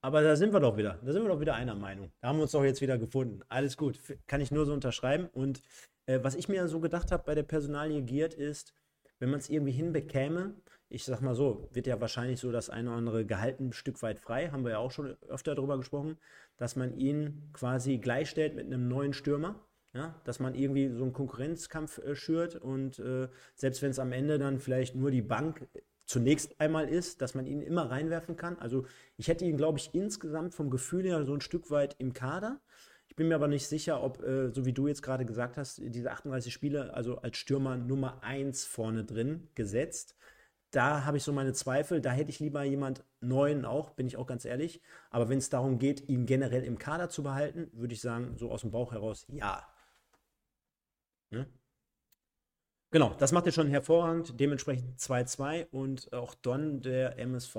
[0.00, 1.00] Aber da sind wir doch wieder.
[1.04, 2.12] Da sind wir doch wieder einer Meinung.
[2.20, 3.40] Da haben wir uns doch jetzt wieder gefunden.
[3.48, 3.98] Alles gut.
[4.26, 5.28] Kann ich nur so unterschreiben.
[5.32, 5.62] Und
[6.06, 8.72] äh, was ich mir so gedacht habe bei der Personalie Giert ist,
[9.18, 10.54] wenn man es irgendwie hinbekäme,
[10.88, 14.02] ich sag mal so, wird ja wahrscheinlich so das eine oder andere gehalten ein Stück
[14.02, 16.18] weit frei, haben wir ja auch schon öfter darüber gesprochen,
[16.56, 19.65] dass man ihn quasi gleichstellt mit einem neuen Stürmer
[19.96, 24.12] ja, dass man irgendwie so einen Konkurrenzkampf äh, schürt und äh, selbst wenn es am
[24.12, 25.66] Ende dann vielleicht nur die Bank
[26.04, 28.58] zunächst einmal ist, dass man ihn immer reinwerfen kann.
[28.58, 28.86] Also
[29.16, 32.60] ich hätte ihn, glaube ich, insgesamt vom Gefühl her so ein Stück weit im Kader.
[33.08, 35.80] Ich bin mir aber nicht sicher, ob, äh, so wie du jetzt gerade gesagt hast,
[35.82, 40.14] diese 38 Spiele, also als Stürmer Nummer 1 vorne drin gesetzt.
[40.70, 42.00] Da habe ich so meine Zweifel.
[42.00, 44.82] Da hätte ich lieber jemand Neuen auch, bin ich auch ganz ehrlich.
[45.10, 48.50] Aber wenn es darum geht, ihn generell im Kader zu behalten, würde ich sagen, so
[48.50, 49.66] aus dem Bauch heraus, ja,
[51.36, 51.46] Ne?
[52.90, 54.38] Genau, das macht er schon hervorragend.
[54.38, 57.56] Dementsprechend 2-2 und auch Don, der MSV,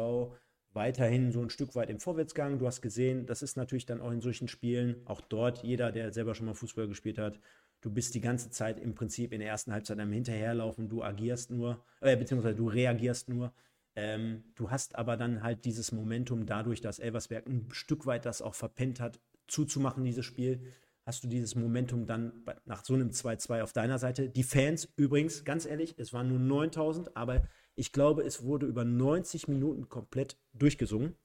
[0.73, 2.59] weiterhin so ein Stück weit im Vorwärtsgang.
[2.59, 6.13] Du hast gesehen, das ist natürlich dann auch in solchen Spielen, auch dort, jeder, der
[6.13, 7.39] selber schon mal Fußball gespielt hat,
[7.81, 11.51] du bist die ganze Zeit im Prinzip in der ersten Halbzeit am Hinterherlaufen, du agierst
[11.51, 13.53] nur, äh, beziehungsweise du reagierst nur.
[13.95, 18.41] Ähm, du hast aber dann halt dieses Momentum dadurch, dass Elversberg ein Stück weit das
[18.41, 20.73] auch verpennt hat, zuzumachen, dieses Spiel
[21.07, 24.29] hast du dieses Momentum dann nach so einem 2-2 auf deiner Seite.
[24.29, 28.83] Die Fans übrigens, ganz ehrlich, es waren nur 9000, aber ich glaube, es wurde über
[28.83, 31.15] 90 Minuten komplett durchgesungen.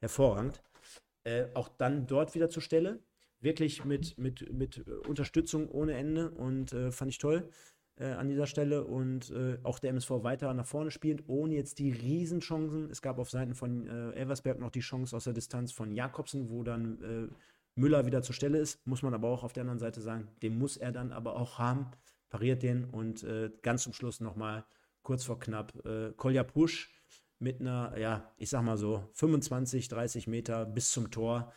[0.00, 0.62] Hervorragend.
[1.24, 3.02] Äh, auch dann dort wieder zur Stelle.
[3.40, 7.50] Wirklich mit, mit, mit Unterstützung ohne Ende und äh, fand ich toll
[7.96, 8.84] äh, an dieser Stelle.
[8.84, 12.88] Und äh, auch der MSV weiter nach vorne spielt, ohne jetzt die Riesenchancen.
[12.90, 16.48] Es gab auf Seiten von äh, Elversberg noch die Chance aus der Distanz von Jakobsen,
[16.48, 17.34] wo dann äh,
[17.80, 20.58] Müller wieder zur Stelle ist, muss man aber auch auf der anderen Seite sagen, den
[20.58, 21.90] muss er dann aber auch haben,
[22.28, 24.64] pariert den und äh, ganz zum Schluss nochmal
[25.02, 26.92] kurz vor knapp äh, Kolja Pusch
[27.38, 31.52] mit einer, ja, ich sag mal so 25, 30 Meter bis zum Tor.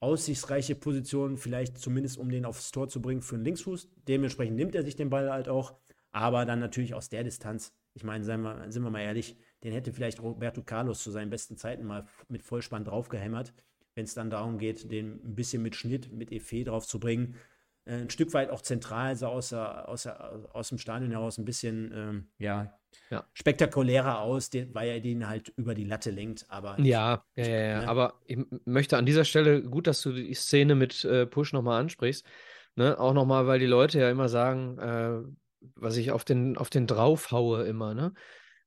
[0.00, 3.88] Aussichtsreiche Position, vielleicht zumindest um den aufs Tor zu bringen für einen Linksfuß.
[4.06, 5.74] Dementsprechend nimmt er sich den Ball halt auch,
[6.12, 7.72] aber dann natürlich aus der Distanz.
[7.94, 11.30] Ich meine, sind wir, sind wir mal ehrlich, den hätte vielleicht Roberto Carlos zu seinen
[11.30, 13.54] besten Zeiten mal mit Vollspann draufgehämmert
[13.94, 17.36] wenn es dann darum geht, den ein bisschen mit Schnitt, mit Effet drauf zu bringen.
[17.84, 21.38] Äh, ein Stück weit auch zentral, so aus, der, aus, der, aus dem Stadion heraus
[21.38, 22.78] ein bisschen ähm, ja,
[23.10, 26.46] ja, spektakulärer aus, weil er den halt über die Latte lenkt.
[26.48, 27.80] Aber ja, ja, ja, ja.
[27.80, 27.88] Ne?
[27.88, 31.80] aber ich möchte an dieser Stelle, gut, dass du die Szene mit äh, Push nochmal
[31.80, 32.24] ansprichst.
[32.76, 32.98] Ne?
[32.98, 35.20] Auch nochmal, weil die Leute ja immer sagen, äh,
[35.76, 37.94] was ich auf den, auf den drauf haue immer.
[37.94, 38.12] Ne?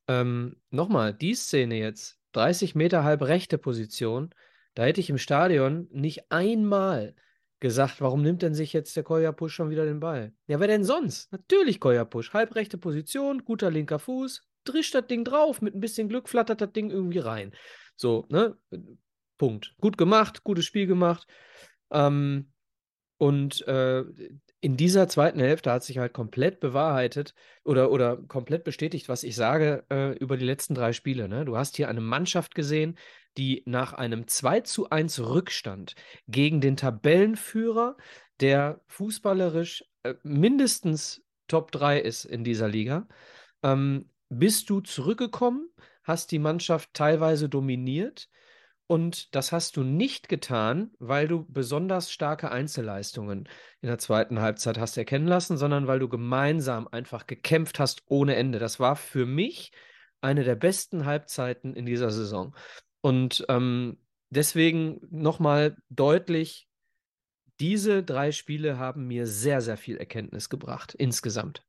[0.07, 4.33] Ähm, nochmal, die Szene jetzt, 30 Meter halb rechte Position,
[4.77, 7.15] da hätte ich im Stadion nicht einmal
[7.59, 10.33] gesagt, warum nimmt denn sich jetzt der Koyapusch schon wieder den Ball?
[10.45, 11.31] Ja, wer denn sonst?
[11.31, 12.31] Natürlich Koyapusch.
[12.31, 16.73] Halbrechte Position, guter linker Fuß, drischt das Ding drauf, mit ein bisschen Glück flattert das
[16.73, 17.55] Ding irgendwie rein.
[17.95, 18.55] So, ne?
[19.39, 19.73] Punkt.
[19.81, 21.25] Gut gemacht, gutes Spiel gemacht.
[21.89, 22.51] Ähm,
[23.17, 24.03] und äh,
[24.59, 27.33] in dieser zweiten Hälfte hat sich halt komplett bewahrheitet
[27.63, 31.27] oder, oder komplett bestätigt, was ich sage äh, über die letzten drei Spiele.
[31.27, 31.45] Ne?
[31.45, 32.95] Du hast hier eine Mannschaft gesehen,
[33.37, 35.95] die nach einem 2 zu 1 Rückstand
[36.27, 37.97] gegen den Tabellenführer,
[38.39, 43.07] der fußballerisch äh, mindestens Top 3 ist in dieser Liga,
[43.63, 45.69] ähm, bist du zurückgekommen,
[46.03, 48.29] hast die Mannschaft teilweise dominiert
[48.87, 53.49] und das hast du nicht getan, weil du besonders starke Einzelleistungen
[53.81, 58.35] in der zweiten Halbzeit hast erkennen lassen, sondern weil du gemeinsam einfach gekämpft hast ohne
[58.35, 58.59] Ende.
[58.59, 59.71] Das war für mich
[60.21, 62.55] eine der besten Halbzeiten in dieser Saison.
[63.01, 63.97] Und ähm,
[64.29, 66.67] deswegen nochmal deutlich,
[67.59, 71.63] diese drei Spiele haben mir sehr, sehr viel Erkenntnis gebracht, insgesamt.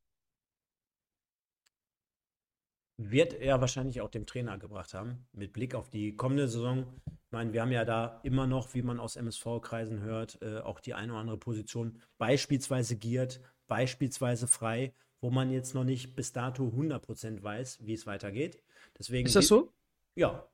[3.01, 6.85] Wird er wahrscheinlich auch dem Trainer gebracht haben, mit Blick auf die kommende Saison.
[7.07, 10.81] Ich meine, wir haben ja da immer noch, wie man aus MSV-Kreisen hört, äh, auch
[10.81, 16.33] die eine oder andere Position, beispielsweise Giert, beispielsweise frei, wo man jetzt noch nicht bis
[16.33, 18.61] dato 100% weiß, wie es weitergeht.
[18.97, 19.71] Deswegen Ist das so?
[20.15, 20.49] Ja.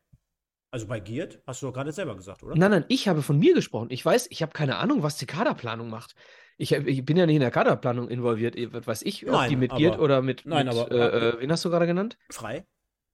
[0.75, 2.53] Also bei Giert hast du doch gerade selber gesagt, oder?
[2.53, 3.87] Nein, nein, ich habe von mir gesprochen.
[3.91, 6.15] Ich weiß, ich habe keine Ahnung, was die Kaderplanung macht.
[6.57, 8.57] Ich, ich, bin ja nicht in der Kaderplanung involviert.
[8.73, 11.39] Was weiß ich, ob nein, die mit Giert oder mit, nein, mit aber, äh, äh,
[11.39, 12.17] wen hast du gerade genannt?
[12.29, 12.65] Frei.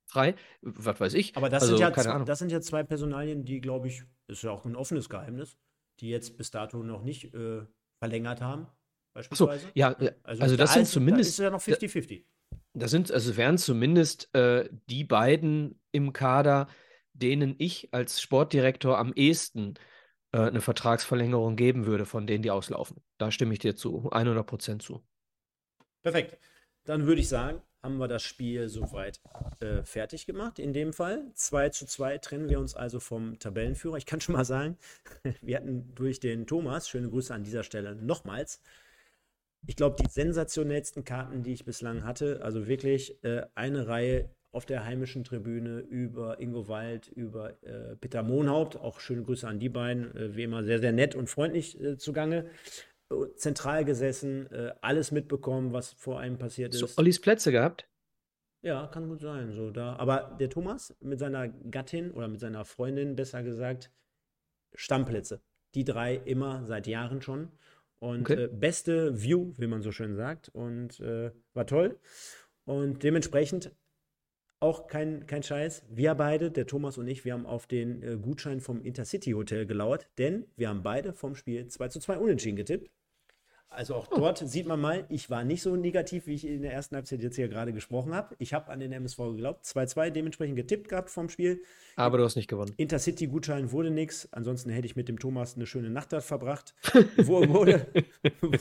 [0.08, 0.34] Frei?
[0.64, 1.38] Was weiß ich.
[1.38, 2.26] Aber das, also, sind ja, keine Ahnung.
[2.26, 5.56] das sind ja zwei Personalien, die, glaube ich, ist ja auch ein offenes Geheimnis,
[6.00, 7.62] die jetzt bis dato noch nicht äh,
[8.00, 8.66] verlängert haben.
[9.14, 9.68] Beispielsweise.
[9.68, 11.38] So, ja, also, also das sind ist, zumindest.
[11.38, 12.24] Da ist ja noch 50-50.
[12.74, 16.68] Das sind, also wären zumindest äh, die beiden im Kader,
[17.14, 19.76] denen ich als Sportdirektor am ehesten
[20.32, 23.02] äh, eine Vertragsverlängerung geben würde, von denen die auslaufen.
[23.18, 25.04] Da stimme ich dir zu, 100 Prozent zu.
[26.02, 26.38] Perfekt.
[26.86, 29.22] Dann würde ich sagen, haben wir das Spiel soweit
[29.60, 30.60] äh, fertig gemacht.
[30.60, 33.98] In dem Fall 2 zu 2 trennen wir uns also vom Tabellenführer.
[33.98, 34.78] Ich kann schon mal sagen,
[35.42, 38.62] wir hatten durch den Thomas, schöne Grüße an dieser Stelle nochmals,
[39.68, 44.66] ich glaube, die sensationellsten Karten, die ich bislang hatte, also wirklich äh, eine Reihe auf
[44.66, 48.76] der heimischen Tribüne über Ingo Wald, über äh, Peter Mohnhaupt.
[48.76, 51.98] Auch schöne Grüße an die beiden, äh, wie immer sehr, sehr nett und freundlich äh,
[51.98, 52.50] zugange.
[53.10, 56.80] Äh, zentral gesessen, äh, alles mitbekommen, was vor einem passiert ist.
[56.80, 57.88] So, Ollis Plätze gehabt?
[58.62, 59.54] Ja, kann gut sein.
[59.54, 59.96] So da.
[59.96, 63.90] Aber der Thomas mit seiner Gattin oder mit seiner Freundin, besser gesagt,
[64.76, 65.42] Stammplätze.
[65.76, 67.50] Die drei immer seit Jahren schon.
[68.00, 68.44] Und Okay.
[68.44, 70.50] äh, beste View, wie man so schön sagt.
[70.50, 71.98] Und war toll.
[72.66, 73.72] Und dementsprechend
[74.62, 75.84] auch kein, kein Scheiß.
[75.90, 79.66] Wir beide, der Thomas und ich, wir haben auf den äh, Gutschein vom Intercity Hotel
[79.66, 82.92] gelauert, denn wir haben beide vom Spiel 2 zu 2 unentschieden getippt.
[83.74, 86.74] Also auch dort sieht man mal, ich war nicht so negativ, wie ich in der
[86.74, 88.36] ersten Halbzeit jetzt hier gerade gesprochen habe.
[88.38, 89.64] Ich habe an den MSV geglaubt.
[89.64, 91.62] 2-2 dementsprechend getippt gehabt vom Spiel.
[91.96, 92.74] Aber du hast nicht gewonnen.
[92.76, 94.28] Intercity-Gutschein wurde nichts.
[94.34, 96.76] Ansonsten hätte ich mit dem Thomas eine schöne Nacht dort verbracht.
[97.18, 97.88] Wo, wurde,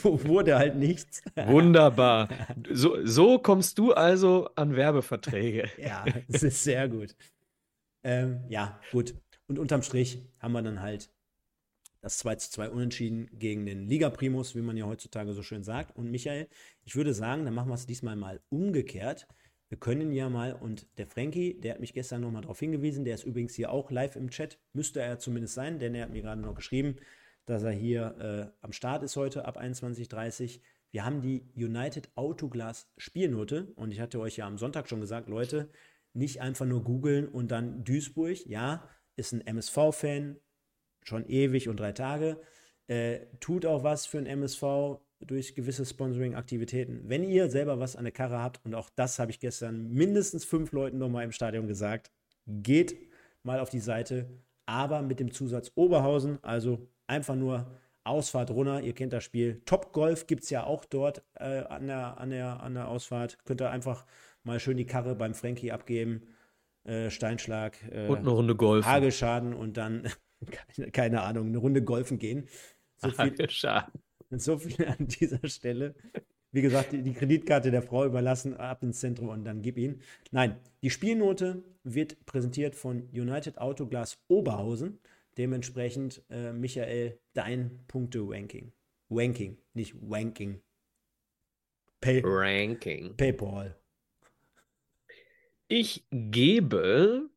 [0.01, 1.21] wo, wurde halt nichts.
[1.35, 2.29] Wunderbar.
[2.71, 5.69] So, so kommst du also an Werbeverträge.
[5.77, 7.15] Ja, es ist sehr gut.
[8.03, 9.15] Ähm, ja, gut.
[9.47, 11.09] Und unterm Strich haben wir dann halt
[12.01, 15.95] das 2 zu 2 Unentschieden gegen den Liga-Primus, wie man ja heutzutage so schön sagt.
[15.95, 16.47] Und Michael,
[16.83, 19.27] ich würde sagen, dann machen wir es diesmal mal umgekehrt.
[19.69, 23.15] Wir können ja mal, und der Frankie, der hat mich gestern nochmal darauf hingewiesen, der
[23.15, 26.21] ist übrigens hier auch live im Chat, müsste er zumindest sein, denn er hat mir
[26.21, 26.97] gerade noch geschrieben,
[27.45, 30.61] dass er hier äh, am Start ist heute ab 21.30 Uhr.
[30.91, 35.29] Wir haben die United Autoglas Spielnote und ich hatte euch ja am Sonntag schon gesagt,
[35.29, 35.69] Leute,
[36.13, 40.37] nicht einfach nur googeln und dann Duisburg, ja, ist ein MSV-Fan,
[41.03, 42.39] schon ewig und drei Tage,
[42.87, 47.01] äh, tut auch was für ein MSV durch gewisse Sponsoring-Aktivitäten.
[47.05, 50.45] Wenn ihr selber was an der Karre habt, und auch das habe ich gestern mindestens
[50.45, 52.11] fünf Leuten nochmal im Stadion gesagt,
[52.47, 52.97] geht
[53.43, 54.29] mal auf die Seite,
[54.65, 59.61] aber mit dem Zusatz Oberhausen, also einfach nur Ausfahrt runter, ihr kennt das Spiel.
[59.65, 63.37] Top Golf gibt es ja auch dort äh, an, der, an, der, an der Ausfahrt.
[63.45, 64.05] Könnt ihr einfach
[64.43, 66.23] mal schön die Karre beim Frankie abgeben.
[66.83, 68.85] Äh, Steinschlag, äh, Und eine Runde Golf.
[68.85, 70.07] Hagelschaden und dann,
[70.49, 72.47] keine, keine Ahnung, eine Runde golfen gehen.
[72.97, 73.35] So viel,
[74.31, 75.95] so viel an dieser Stelle.
[76.51, 80.01] Wie gesagt, die, die Kreditkarte der Frau überlassen, ab ins Zentrum und dann gib ihn.
[80.31, 84.99] Nein, die Spielnote wird präsentiert von United Autoglas Oberhausen.
[85.37, 88.73] Dementsprechend, äh, Michael, dein Punkte-Ranking.
[89.07, 90.61] Wanking, nicht Wanking.
[92.01, 93.15] Pay, Ranking.
[93.15, 93.77] PayPal.
[95.67, 97.29] Ich gebe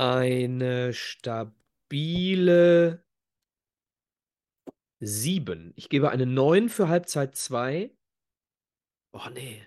[0.00, 1.54] eine stabile
[5.00, 5.72] 7.
[5.76, 7.94] Ich gebe eine 9 für Halbzeit 2.
[9.12, 9.62] Oh nee.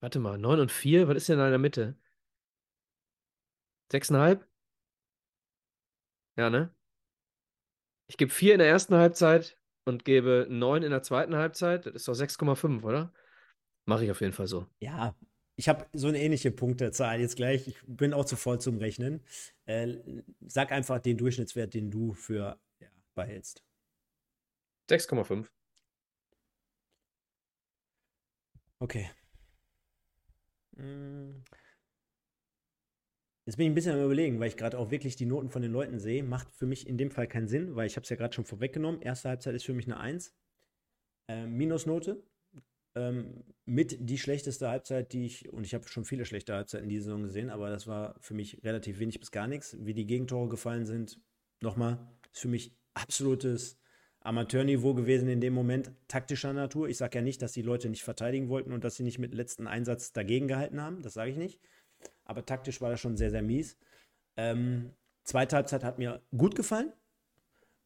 [0.00, 1.98] Warte mal, 9 und 4, was ist denn da in der Mitte?
[3.90, 4.46] 6,5?
[6.36, 6.72] Ja, ne?
[8.06, 11.86] Ich gebe 4 in der ersten Halbzeit und gebe 9 in der zweiten Halbzeit.
[11.86, 13.12] Das ist doch 6,5, oder?
[13.86, 14.68] Mache ich auf jeden Fall so.
[14.78, 15.16] Ja,
[15.58, 17.66] ich habe so eine ähnliche Punktezahl jetzt gleich.
[17.66, 19.24] Ich bin auch zu voll zum Rechnen.
[19.66, 19.96] Äh,
[20.46, 22.86] sag einfach den Durchschnittswert, den du für ja,
[23.16, 23.64] behältst.
[24.88, 25.48] 6,5.
[28.78, 29.10] Okay.
[30.76, 31.42] Hm.
[33.44, 35.62] Jetzt bin ich ein bisschen am Überlegen, weil ich gerade auch wirklich die Noten von
[35.62, 36.22] den Leuten sehe.
[36.22, 38.44] Macht für mich in dem Fall keinen Sinn, weil ich habe es ja gerade schon
[38.44, 39.02] vorweggenommen.
[39.02, 40.36] Erste Halbzeit ist für mich eine 1.
[41.28, 42.22] Äh, Minusnote.
[42.94, 46.88] Ähm, mit die schlechteste Halbzeit, die ich, und ich habe schon viele schlechte Halbzeiten in
[46.88, 49.76] dieser Saison gesehen, aber das war für mich relativ wenig bis gar nichts.
[49.80, 51.20] Wie die Gegentore gefallen sind,
[51.60, 51.98] nochmal,
[52.32, 53.78] ist für mich absolutes
[54.20, 56.88] Amateurniveau gewesen in dem Moment, taktischer Natur.
[56.88, 59.34] Ich sage ja nicht, dass die Leute nicht verteidigen wollten und dass sie nicht mit
[59.34, 61.02] letzten Einsatz dagegen gehalten haben.
[61.02, 61.60] Das sage ich nicht.
[62.24, 63.78] Aber taktisch war das schon sehr, sehr mies.
[64.36, 64.92] Ähm,
[65.24, 66.92] zweite Halbzeit hat mir gut gefallen.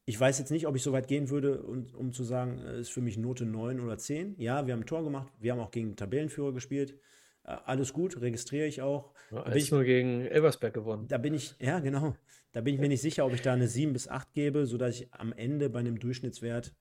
[0.04, 2.88] Ich weiß jetzt nicht, ob ich so weit gehen würde, um, um zu sagen, es
[2.88, 4.34] ist für mich Note 9 oder 10.
[4.38, 6.98] Ja, wir haben ein Tor gemacht, wir haben auch gegen Tabellenführer gespielt.
[7.44, 9.14] Äh, alles gut, registriere ich auch.
[9.30, 11.06] Ja, bin ich nur gegen Elversberg gewonnen.
[11.08, 12.16] Da bin ich, ja, genau.
[12.52, 15.00] Da bin ich mir nicht sicher, ob ich da eine 7 bis 8 gebe, sodass
[15.00, 16.74] ich am Ende bei einem Durchschnittswert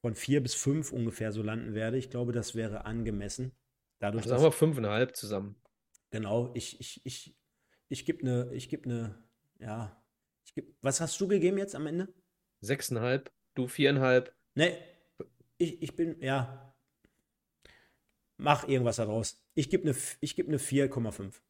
[0.00, 1.98] von 4 bis 5 ungefähr so landen werde.
[1.98, 3.52] Ich glaube, das wäre angemessen.
[4.00, 5.56] Dadurch, also sagen wir 5,5 zusammen.
[6.10, 7.36] Genau, ich, ich, ich,
[7.88, 9.22] ich gebe eine, ich gebe eine,
[9.60, 10.02] ja,
[10.44, 12.12] ich geb, was hast du gegeben jetzt am Ende?
[12.62, 14.30] 6,5, du 4,5.
[14.54, 14.78] Ne,
[15.58, 16.74] ich, ich bin, ja,
[18.36, 19.42] mach irgendwas daraus.
[19.54, 21.40] Ich gebe eine, ich gebe eine 4,5.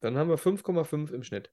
[0.00, 1.50] Dann haben wir 5,5 im Schnitt.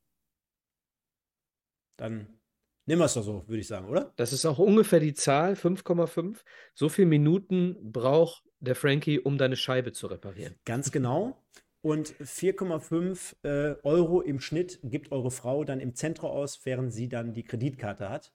[1.98, 2.40] Dann
[2.86, 4.14] nehmen wir es doch so, würde ich sagen, oder?
[4.18, 6.40] Das ist auch ungefähr die Zahl, 5,5.
[6.74, 10.56] So viele Minuten braucht der Frankie, um deine Scheibe zu reparieren.
[10.66, 11.42] Ganz genau.
[11.82, 17.10] Und 4,5 äh, Euro im Schnitt gibt eure Frau dann im Zentrum aus, während sie
[17.10, 18.34] dann die Kreditkarte hat.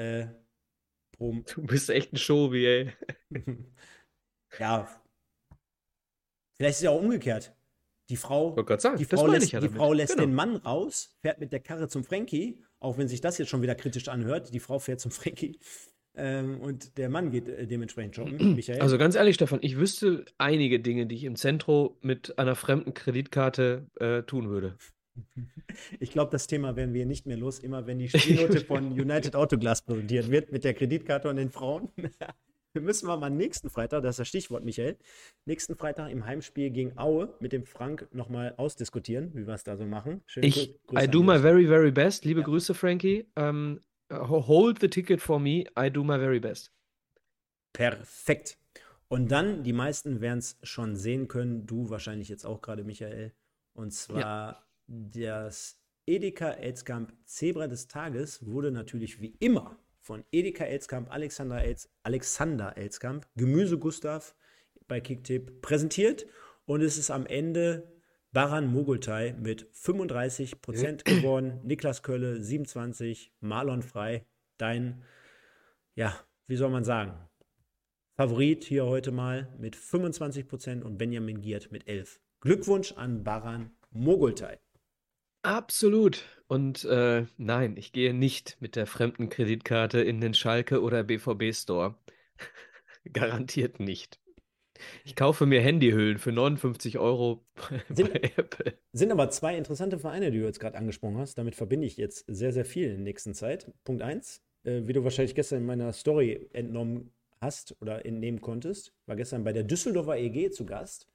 [0.00, 0.26] Äh,
[1.18, 2.92] du bist echt ein Showy, ey.
[4.58, 4.88] ja.
[6.56, 7.54] Vielleicht ist es ja auch umgekehrt.
[8.08, 10.26] Die Frau, sagen, die Frau lässt, ja die Frau lässt genau.
[10.26, 13.62] den Mann raus, fährt mit der Karre zum Frankie, auch wenn sich das jetzt schon
[13.62, 14.52] wieder kritisch anhört.
[14.52, 15.60] Die Frau fährt zum Frankie
[16.16, 18.36] ähm, und der Mann geht äh, dementsprechend shoppen.
[18.56, 18.80] Michael.
[18.80, 22.94] Also ganz ehrlich, Stefan, ich wüsste einige Dinge, die ich im Zentrum mit einer fremden
[22.94, 24.76] Kreditkarte äh, tun würde.
[25.98, 29.36] Ich glaube, das Thema werden wir nicht mehr los, immer wenn die Spielnote von United
[29.36, 31.90] Autoglass präsentiert wird mit der Kreditkarte und den Frauen.
[32.72, 34.96] Wir müssen wir mal nächsten Freitag, das ist das Stichwort, Michael,
[35.44, 39.76] nächsten Freitag im Heimspiel gegen Aue mit dem Frank nochmal ausdiskutieren, wie wir es da
[39.76, 40.22] so machen.
[40.26, 42.24] Schönen ich, I do my very, very best.
[42.24, 42.46] Liebe ja.
[42.46, 43.26] Grüße, Frankie.
[43.34, 45.64] Ähm, hold the ticket for me.
[45.76, 46.72] I do my very best.
[47.72, 48.56] Perfekt.
[49.08, 53.32] Und dann, die meisten werden es schon sehen können, du wahrscheinlich jetzt auch gerade, Michael.
[53.72, 54.62] Und zwar ja.
[54.90, 61.88] Das Edeka Elskamp Zebra des Tages wurde natürlich wie immer von Edeka Elskamp, Alexander, Els,
[62.02, 64.34] Alexander Elskamp, Gemüse Gustav
[64.88, 66.26] bei Kicktip präsentiert.
[66.64, 67.92] Und es ist am Ende
[68.32, 71.60] Baran Mogultai mit 35 Prozent geworden.
[71.62, 74.26] Niklas Kölle 27, Marlon Frei,
[74.56, 75.04] dein,
[75.94, 76.18] ja,
[76.48, 77.14] wie soll man sagen,
[78.16, 82.20] Favorit hier heute mal mit 25 Prozent und Benjamin Giert mit 11.
[82.40, 84.58] Glückwunsch an Baran Mogultai.
[85.42, 86.24] Absolut.
[86.48, 91.54] Und äh, nein, ich gehe nicht mit der fremden Kreditkarte in den Schalke oder BVB
[91.54, 91.94] Store.
[93.12, 94.18] Garantiert nicht.
[95.04, 97.44] Ich kaufe mir Handyhüllen für 59 Euro
[97.88, 98.74] sind, bei Apple.
[98.92, 101.38] Sind aber zwei interessante Vereine, die du jetzt gerade angesprochen hast.
[101.38, 103.70] Damit verbinde ich jetzt sehr, sehr viel in der nächsten Zeit.
[103.84, 108.92] Punkt 1, äh, wie du wahrscheinlich gestern in meiner Story entnommen hast oder entnehmen konntest,
[109.06, 111.06] war gestern bei der Düsseldorfer EG zu Gast.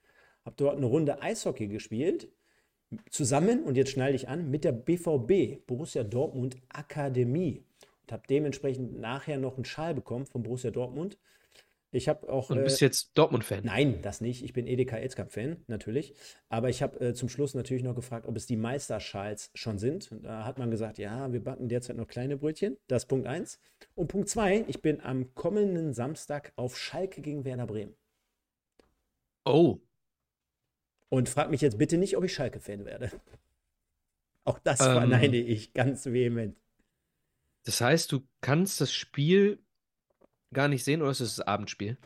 [0.43, 2.30] Hab dort eine Runde Eishockey gespielt
[3.10, 7.64] zusammen, und jetzt schneide ich an, mit der BVB, Borussia Dortmund Akademie.
[8.03, 11.18] Und habe dementsprechend nachher noch einen Schal bekommen von Borussia Dortmund.
[11.95, 12.49] Ich habe auch.
[12.49, 13.64] Und du bist äh, jetzt Dortmund-Fan?
[13.64, 14.44] Nein, das nicht.
[14.44, 16.14] Ich bin Edeka Elskamp-Fan, natürlich.
[16.49, 20.10] Aber ich habe äh, zum Schluss natürlich noch gefragt, ob es die Meisterschals schon sind.
[20.22, 22.78] Da hat man gesagt, ja, wir backen derzeit noch kleine Brötchen.
[22.88, 23.60] Das ist Punkt 1.
[23.95, 27.95] Und Punkt 2, ich bin am kommenden Samstag auf Schalke gegen Werder Bremen.
[29.45, 29.80] Oh.
[31.10, 33.11] Und frag mich jetzt bitte nicht, ob ich Schalke-Fan werde.
[34.44, 36.57] Auch das ähm, verneine ich ganz vehement.
[37.64, 39.60] Das heißt, du kannst das Spiel
[40.53, 41.98] gar nicht sehen oder ist es das Abendspiel?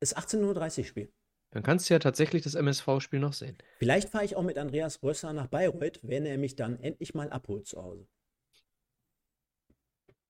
[0.00, 1.12] Es ist 18.30 Uhr Spiel.
[1.50, 3.56] Dann kannst du ja tatsächlich das MSV-Spiel noch sehen.
[3.78, 7.30] Vielleicht fahre ich auch mit Andreas Rösser nach Bayreuth, wenn er mich dann endlich mal
[7.30, 8.06] abholt zu Hause.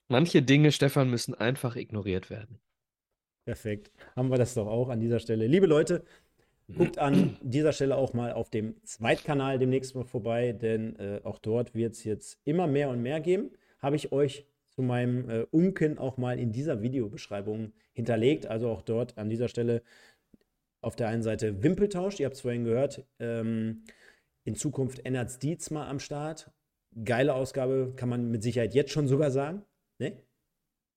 [0.09, 2.61] Manche Dinge, Stefan, müssen einfach ignoriert werden.
[3.47, 3.91] Perfekt.
[4.15, 5.47] Haben wir das doch auch an dieser Stelle.
[5.47, 6.05] Liebe Leute,
[6.73, 11.39] guckt an dieser Stelle auch mal auf dem Zweitkanal demnächst mal vorbei, denn äh, auch
[11.39, 13.51] dort wird es jetzt immer mehr und mehr geben.
[13.81, 18.47] Habe ich euch zu meinem äh, Unken auch mal in dieser Videobeschreibung hinterlegt.
[18.47, 19.83] Also auch dort an dieser Stelle
[20.81, 23.85] auf der einen Seite Wimpeltausch, ihr habt es vorhin gehört, ähm,
[24.45, 26.51] in Zukunft Ennards Dietz mal am Start.
[27.05, 29.63] Geile Ausgabe, kann man mit Sicherheit jetzt schon sogar sagen.
[29.99, 30.23] Ne?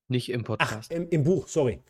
[0.09, 0.91] Nicht im Podcast.
[0.91, 1.81] Ach, im, im Buch, sorry.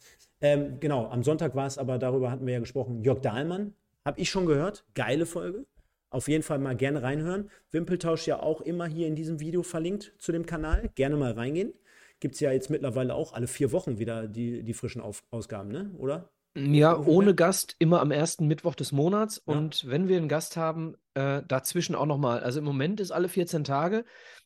[0.42, 3.74] Ähm, genau, am Sonntag war es aber, darüber hatten wir ja gesprochen, Jörg Dahlmann,
[4.06, 4.86] habe ich schon gehört.
[4.94, 5.66] Geile Folge.
[6.10, 7.50] Auf jeden Fall mal gerne reinhören.
[7.72, 10.90] Wimpeltausch ja auch immer hier in diesem Video verlinkt zu dem Kanal.
[10.96, 11.74] Gerne mal reingehen.
[12.20, 15.70] Gibt es ja jetzt mittlerweile auch alle vier Wochen wieder die, die frischen Auf Ausgaben,
[15.70, 15.92] ne?
[15.98, 16.30] Oder?
[16.56, 19.44] Ja, ohne Gast immer am ersten Mittwoch des Monats.
[19.46, 19.54] Ja.
[19.54, 22.40] Und wenn wir einen Gast haben, äh, dazwischen auch nochmal.
[22.40, 24.06] Also im Moment ist alle 14 Tage.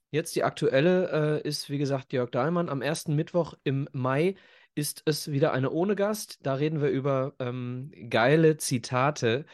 [0.09, 2.67] Jetzt die aktuelle äh, ist, wie gesagt, Jörg Dahlmann.
[2.67, 4.35] Am ersten Mittwoch im Mai
[4.75, 6.39] ist es wieder eine ohne Gast.
[6.43, 9.45] Da reden wir über ähm, geile Zitate,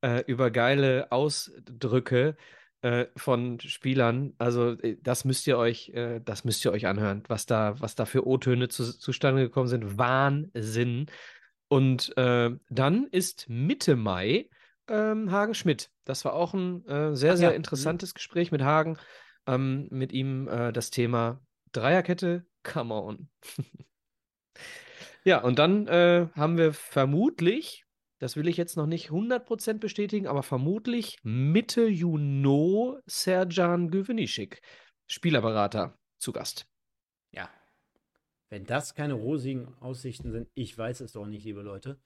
[0.00, 2.36] äh, über geile Ausdrücke
[2.82, 4.34] äh, von Spielern.
[4.38, 7.94] Also äh, das müsst ihr euch, äh, das müsst ihr euch anhören, was da, was
[7.94, 9.98] da für O-Töne zu, zustande gekommen sind.
[9.98, 11.06] Wahnsinn.
[11.68, 14.48] Und äh, dann ist Mitte Mai
[14.88, 15.90] ähm, Hagen Schmidt.
[16.04, 17.50] Das war auch ein äh, sehr, Ach, sehr ja.
[17.50, 17.56] Mhm.
[17.56, 18.98] interessantes Gespräch mit Hagen.
[19.46, 21.40] Ähm, mit ihm das Thema
[21.72, 23.28] Dreierkette, come on.
[25.24, 27.84] ja, und dann äh, haben wir vermutlich,
[28.18, 34.60] das will ich jetzt noch nicht 100% bestätigen, aber vermutlich Mitte Juni Serjan Güvenischik,
[35.06, 36.66] Spielerberater, zu Gast.
[37.32, 37.48] Ja,
[38.48, 42.00] wenn das keine rosigen Aussichten sind, ich weiß es doch nicht, liebe Leute.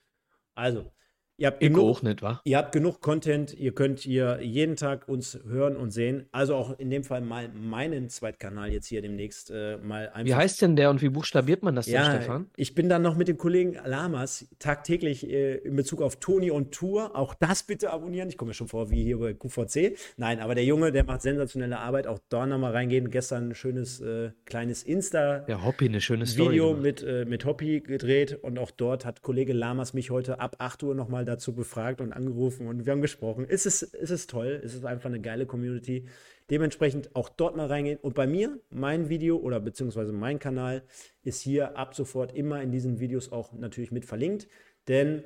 [0.55, 0.93] Also,
[1.39, 5.77] Ihr habt, genug, nicht, ihr habt genug Content, ihr könnt hier jeden Tag uns hören
[5.77, 6.25] und sehen.
[6.33, 10.25] Also auch in dem Fall mal meinen Zweitkanal jetzt hier demnächst äh, mal einfach.
[10.25, 12.47] Wie heißt denn der und wie buchstabiert man das ja, denn, Stefan?
[12.57, 16.73] Ich bin dann noch mit dem Kollegen Lamas tagtäglich äh, in Bezug auf Toni und
[16.73, 17.15] Tour.
[17.15, 18.31] Auch das bitte abonnieren.
[18.31, 19.99] Ich komme mir schon vor wie hier bei QVC.
[20.17, 22.07] Nein, aber der Junge, der macht sensationelle Arbeit.
[22.07, 23.11] Auch da nochmal reingehen.
[23.11, 25.45] Gestern ein schönes äh, kleines Insta.
[25.49, 28.39] Ja, Hoppy, eine schöne Story Video mit, äh, mit Hoppy gedreht.
[28.41, 32.13] Und auch dort hat Kollege Lamas mich heute ab 8 Uhr nochmal dazu befragt und
[32.13, 33.47] angerufen und wir haben gesprochen.
[33.49, 36.07] Es ist, es ist toll, es ist einfach eine geile Community.
[36.51, 37.99] Dementsprechend auch dort mal reingehen.
[38.01, 40.83] Und bei mir, mein Video oder beziehungsweise mein Kanal
[41.23, 44.47] ist hier ab sofort immer in diesen Videos auch natürlich mit verlinkt.
[44.87, 45.25] Denn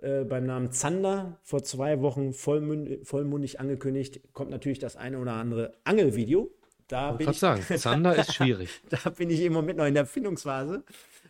[0.00, 5.74] äh, beim Namen Zander vor zwei Wochen vollmundig angekündigt, kommt natürlich das eine oder andere
[5.84, 6.50] Angelvideo.
[6.88, 8.68] Da ich bin ich sagen, Zander ist schwierig.
[8.90, 10.84] da bin ich im Moment noch in der Findungsphase.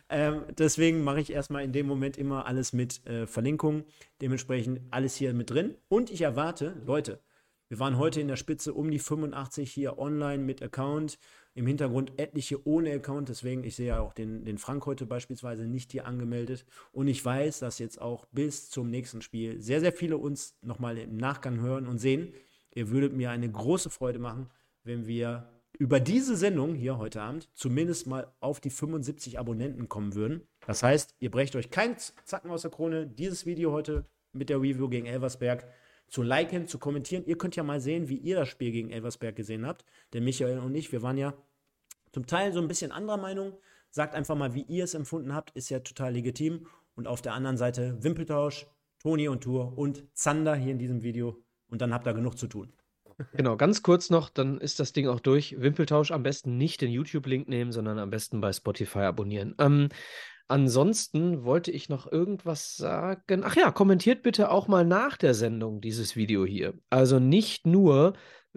[0.09, 3.85] Ähm, deswegen mache ich erstmal in dem Moment immer alles mit äh, Verlinkung.
[4.21, 5.75] Dementsprechend alles hier mit drin.
[5.87, 7.19] Und ich erwarte, Leute,
[7.67, 11.17] wir waren heute in der Spitze um die 85 hier online mit Account.
[11.55, 13.29] Im Hintergrund etliche ohne Account.
[13.29, 16.65] Deswegen, ich sehe ja auch den, den Frank heute beispielsweise nicht hier angemeldet.
[16.91, 20.99] Und ich weiß, dass jetzt auch bis zum nächsten Spiel sehr, sehr viele uns nochmal
[20.99, 22.33] im Nachgang hören und sehen.
[22.75, 24.51] Ihr würdet mir eine große Freude machen,
[24.83, 25.49] wenn wir
[25.79, 30.47] über diese Sendung hier heute Abend zumindest mal auf die 75 Abonnenten kommen würden.
[30.65, 34.57] Das heißt, ihr brecht euch keinen Zacken aus der Krone, dieses Video heute mit der
[34.57, 35.67] Review gegen Elversberg
[36.07, 37.25] zu liken, zu kommentieren.
[37.25, 39.85] Ihr könnt ja mal sehen, wie ihr das Spiel gegen Elversberg gesehen habt.
[40.13, 41.33] Denn Michael und ich, wir waren ja
[42.11, 43.53] zum Teil so ein bisschen anderer Meinung.
[43.89, 46.67] Sagt einfach mal, wie ihr es empfunden habt, ist ja total legitim.
[46.95, 48.67] Und auf der anderen Seite Wimpeltausch,
[48.99, 51.43] Toni und Tour und Zander hier in diesem Video.
[51.69, 52.71] Und dann habt ihr genug zu tun.
[53.33, 55.55] Genau, ganz kurz noch, dann ist das Ding auch durch.
[55.59, 59.55] Wimpeltausch am besten nicht den YouTube-Link nehmen, sondern am besten bei Spotify abonnieren.
[59.57, 59.87] Ähm,
[60.49, 63.43] ansonsten wollte ich noch irgendwas sagen.
[63.45, 66.73] Ach ja, kommentiert bitte auch mal nach der Sendung dieses Video hier.
[66.89, 68.13] Also nicht nur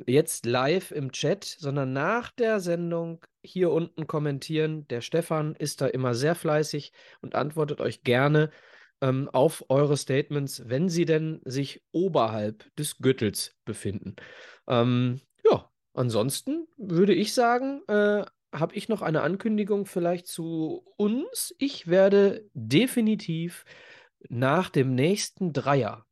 [0.07, 4.87] jetzt live im Chat, sondern nach der Sendung hier unten kommentieren.
[4.89, 8.51] Der Stefan ist da immer sehr fleißig und antwortet euch gerne
[9.01, 14.17] ähm, auf eure Statements, wenn sie denn sich oberhalb des Gürtels befinden.
[14.67, 21.55] Ähm, ja, ansonsten würde ich sagen, äh, habe ich noch eine Ankündigung vielleicht zu uns.
[21.59, 23.65] Ich werde definitiv
[24.29, 26.07] nach dem nächsten Dreier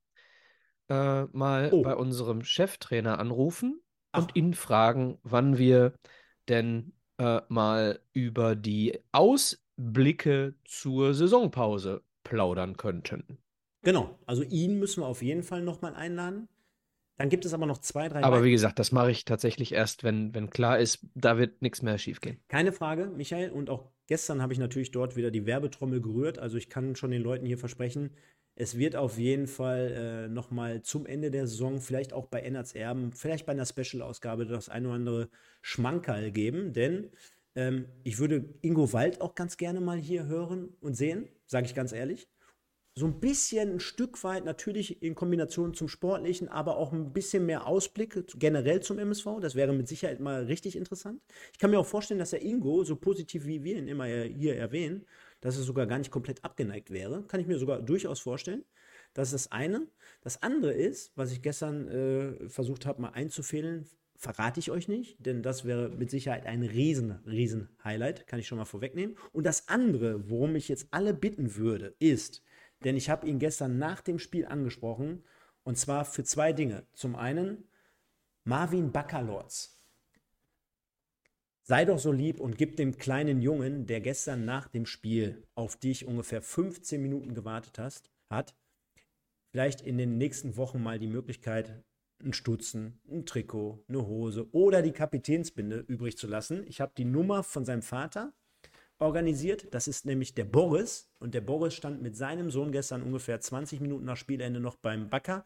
[0.89, 1.83] äh, mal oh.
[1.83, 3.81] bei unserem Cheftrainer anrufen
[4.13, 4.23] Ach.
[4.23, 5.95] und ihn fragen, wann wir
[6.49, 13.39] denn äh, mal über die Ausblicke zur Saisonpause plaudern könnten.
[13.83, 16.49] Genau, also ihn müssen wir auf jeden Fall nochmal einladen.
[17.19, 18.23] Dann gibt es aber noch zwei, drei.
[18.23, 21.81] Aber wie gesagt, das mache ich tatsächlich erst, wenn, wenn klar ist, da wird nichts
[21.81, 22.39] mehr schiefgehen.
[22.49, 23.51] Keine Frage, Michael.
[23.51, 26.39] Und auch gestern habe ich natürlich dort wieder die Werbetrommel gerührt.
[26.39, 28.11] Also ich kann schon den Leuten hier versprechen,
[28.59, 32.73] es wird auf jeden Fall äh, nochmal zum Ende der Saison, vielleicht auch bei Ennerts
[32.73, 35.29] Erben, vielleicht bei einer Special-Ausgabe das ein oder andere
[35.61, 36.73] Schmankerl geben.
[36.73, 37.11] Denn
[37.57, 41.75] ähm, ich würde Ingo Wald auch ganz gerne mal hier hören und sehen, sage ich
[41.75, 42.29] ganz ehrlich.
[42.99, 47.45] so ein bisschen ein Stück weit natürlich in Kombination zum Sportlichen, aber auch ein bisschen
[47.47, 49.39] mehr Ausblick generell zum MSV.
[49.41, 51.21] Das wäre mit Sicherheit mal richtig interessant.
[51.53, 54.57] Ich kann mir auch vorstellen, dass der Ingo, so positiv wie wir ihn immer hier
[54.57, 55.05] erwähnen,
[55.43, 57.23] dass es sogar gar nicht komplett abgeneigt wäre.
[57.27, 58.65] Kann ich mir sogar durchaus vorstellen.
[59.13, 59.87] Das ist das eine.
[60.23, 63.87] Das andere ist, was ich gestern äh, versucht habe, mal einzufehlen,
[64.19, 68.47] verrate ich euch nicht, denn das wäre mit Sicherheit ein riesen, riesen Highlight, kann ich
[68.47, 69.17] schon mal vorwegnehmen.
[69.33, 72.43] Und das andere, worum ich jetzt alle bitten würde, ist,
[72.85, 75.25] denn ich habe ihn gestern nach dem Spiel angesprochen
[75.65, 76.87] und zwar für zwei Dinge.
[76.93, 77.65] Zum einen
[78.45, 79.77] Marvin Baccalords.
[81.63, 85.77] Sei doch so lieb und gib dem kleinen Jungen, der gestern nach dem Spiel auf
[85.77, 88.55] dich ungefähr 15 Minuten gewartet hast, hat,
[89.51, 91.83] vielleicht in den nächsten Wochen mal die Möglichkeit,
[92.25, 96.65] ein Stutzen, ein Trikot, eine Hose oder die Kapitänsbinde übrig zu lassen.
[96.67, 98.33] Ich habe die Nummer von seinem Vater
[98.99, 99.69] organisiert.
[99.73, 101.11] Das ist nämlich der Boris.
[101.19, 105.11] Und der Boris stand mit seinem Sohn gestern ungefähr 20 Minuten nach Spielende noch beim
[105.11, 105.45] Backer.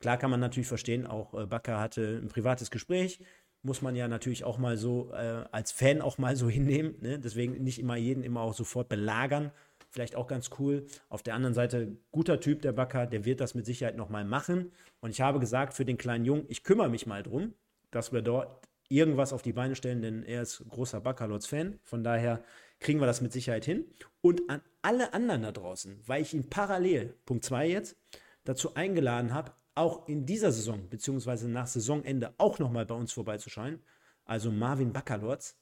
[0.00, 3.20] Klar kann man natürlich verstehen, auch äh, Backer hatte ein privates Gespräch.
[3.62, 6.96] Muss man ja natürlich auch mal so äh, als Fan auch mal so hinnehmen.
[7.00, 7.18] Ne?
[7.18, 9.52] Deswegen nicht immer jeden immer auch sofort belagern.
[9.90, 10.86] Vielleicht auch ganz cool.
[11.08, 14.72] Auf der anderen Seite, guter Typ, der Backer, der wird das mit Sicherheit nochmal machen.
[15.00, 17.54] Und ich habe gesagt, für den kleinen Jungen, ich kümmere mich mal drum,
[17.90, 21.80] dass wir dort irgendwas auf die Beine stellen, denn er ist großer Backerlots-Fan.
[21.82, 22.42] Von daher
[22.78, 23.84] kriegen wir das mit Sicherheit hin.
[24.20, 27.96] Und an alle anderen da draußen, weil ich ihn parallel, Punkt 2 jetzt,
[28.44, 33.80] dazu eingeladen habe, auch in dieser Saison, beziehungsweise nach Saisonende auch nochmal bei uns vorbeizuschauen,
[34.24, 35.58] also Marvin Baccalords,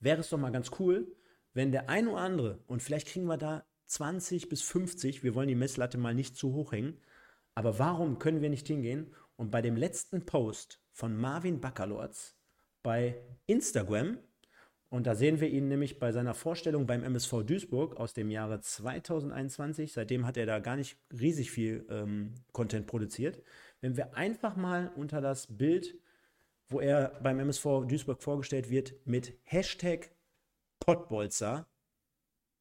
[0.00, 1.06] wäre es doch mal ganz cool,
[1.54, 5.48] wenn der ein oder andere, und vielleicht kriegen wir da 20 bis 50, wir wollen
[5.48, 7.00] die Messlatte mal nicht zu hoch hängen,
[7.54, 12.36] aber warum können wir nicht hingehen und bei dem letzten Post von Marvin Baccalords
[12.82, 14.18] bei Instagram
[14.94, 18.60] und da sehen wir ihn nämlich bei seiner Vorstellung beim MSV Duisburg aus dem Jahre
[18.60, 19.92] 2021.
[19.92, 23.42] Seitdem hat er da gar nicht riesig viel ähm, Content produziert.
[23.80, 25.98] Wenn wir einfach mal unter das Bild,
[26.68, 30.13] wo er beim MSV Duisburg vorgestellt wird, mit Hashtag
[30.84, 31.66] Pottbolzer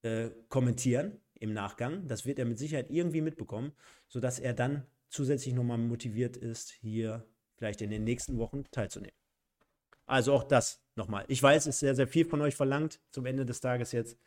[0.01, 3.73] äh, kommentieren im Nachgang, das wird er mit Sicherheit irgendwie mitbekommen,
[4.07, 7.27] sodass er dann zusätzlich nochmal motiviert ist, hier
[7.57, 9.15] vielleicht in den nächsten Wochen teilzunehmen.
[10.05, 11.25] Also auch das nochmal.
[11.27, 14.17] Ich weiß, es ist sehr, sehr viel von euch verlangt zum Ende des Tages jetzt.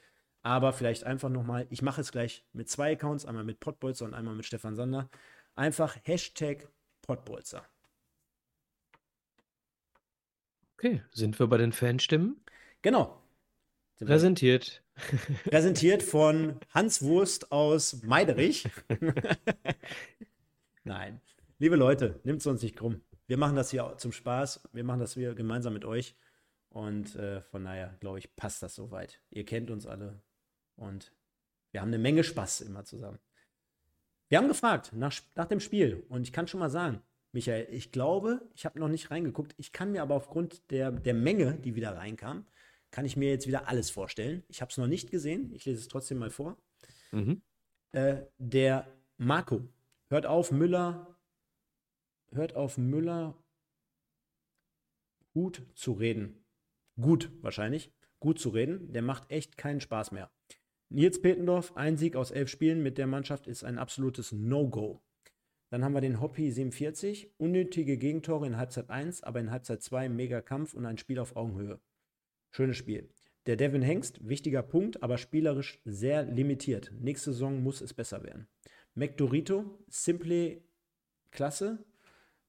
[0.43, 4.13] Aber vielleicht einfach nochmal, ich mache es gleich mit zwei Accounts, einmal mit Pottbolzer und
[4.13, 5.09] einmal mit Stefan Sander.
[5.55, 6.69] Einfach Hashtag
[7.01, 7.67] Pottbolzer.
[10.75, 12.45] Okay, sind wir bei den Fanstimmen?
[12.83, 13.26] Genau.
[13.99, 14.83] Präsentiert.
[15.45, 18.69] Präsentiert von Hans Wurst aus Meiderich.
[20.85, 21.21] Nein.
[21.59, 23.01] Liebe Leute, nimmt es uns nicht krumm.
[23.27, 24.69] Wir machen das hier zum Spaß.
[24.73, 26.15] Wir machen das hier gemeinsam mit euch.
[26.69, 29.23] Und äh, von daher, glaube ich, passt das soweit.
[29.31, 30.21] Ihr kennt uns alle
[30.77, 31.13] und
[31.71, 33.19] wir haben eine Menge Spaß immer zusammen.
[34.29, 37.01] Wir haben gefragt nach, nach dem Spiel und ich kann schon mal sagen,
[37.33, 39.55] Michael, ich glaube, ich habe noch nicht reingeguckt.
[39.57, 42.47] Ich kann mir aber aufgrund der, der Menge, die wieder reinkam,
[42.97, 44.43] kann ich mir jetzt wieder alles vorstellen.
[44.49, 45.53] Ich habe es noch nicht gesehen.
[45.55, 46.57] Ich lese es trotzdem mal vor.
[47.13, 47.43] Mhm.
[47.93, 49.69] Äh, der Marco
[50.09, 51.17] hört auf Müller,
[52.33, 53.37] hört auf Müller
[55.35, 56.43] Hut zu reden
[57.01, 58.93] gut wahrscheinlich, gut zu reden.
[58.93, 60.31] Der macht echt keinen Spaß mehr.
[60.89, 65.03] Nils Petendorf, ein Sieg aus elf Spielen mit der Mannschaft ist ein absolutes No-Go.
[65.71, 70.09] Dann haben wir den Hoppy 47, unnötige Gegentore in Halbzeit 1, aber in Halbzeit 2
[70.09, 71.81] mega Kampf und ein Spiel auf Augenhöhe.
[72.57, 73.11] Schönes Spiel.
[73.45, 76.91] Der Devin Hengst, wichtiger Punkt, aber spielerisch sehr limitiert.
[76.99, 78.49] Nächste Saison muss es besser werden.
[78.95, 80.65] McDorito, simply
[81.33, 81.85] klasse.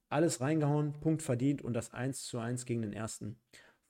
[0.08, 3.38] Alles reingehauen, Punkt verdient und das 1 zu 1 gegen den ersten.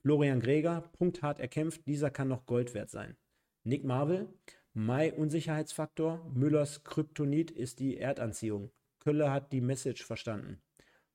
[0.01, 3.15] Florian Greger, punkthart erkämpft, dieser kann noch Gold wert sein.
[3.63, 4.27] Nick Marvel,
[4.73, 8.71] Mai Unsicherheitsfaktor, Müllers Kryptonit ist die Erdanziehung.
[8.97, 10.63] Kölle hat die Message verstanden.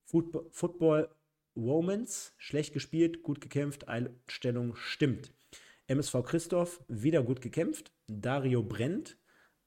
[0.05, 1.09] Football
[1.55, 5.31] Romans, schlecht gespielt, gut gekämpft, Einstellung stimmt.
[5.87, 7.91] MSV Christoph, wieder gut gekämpft.
[8.07, 9.17] Dario Brent,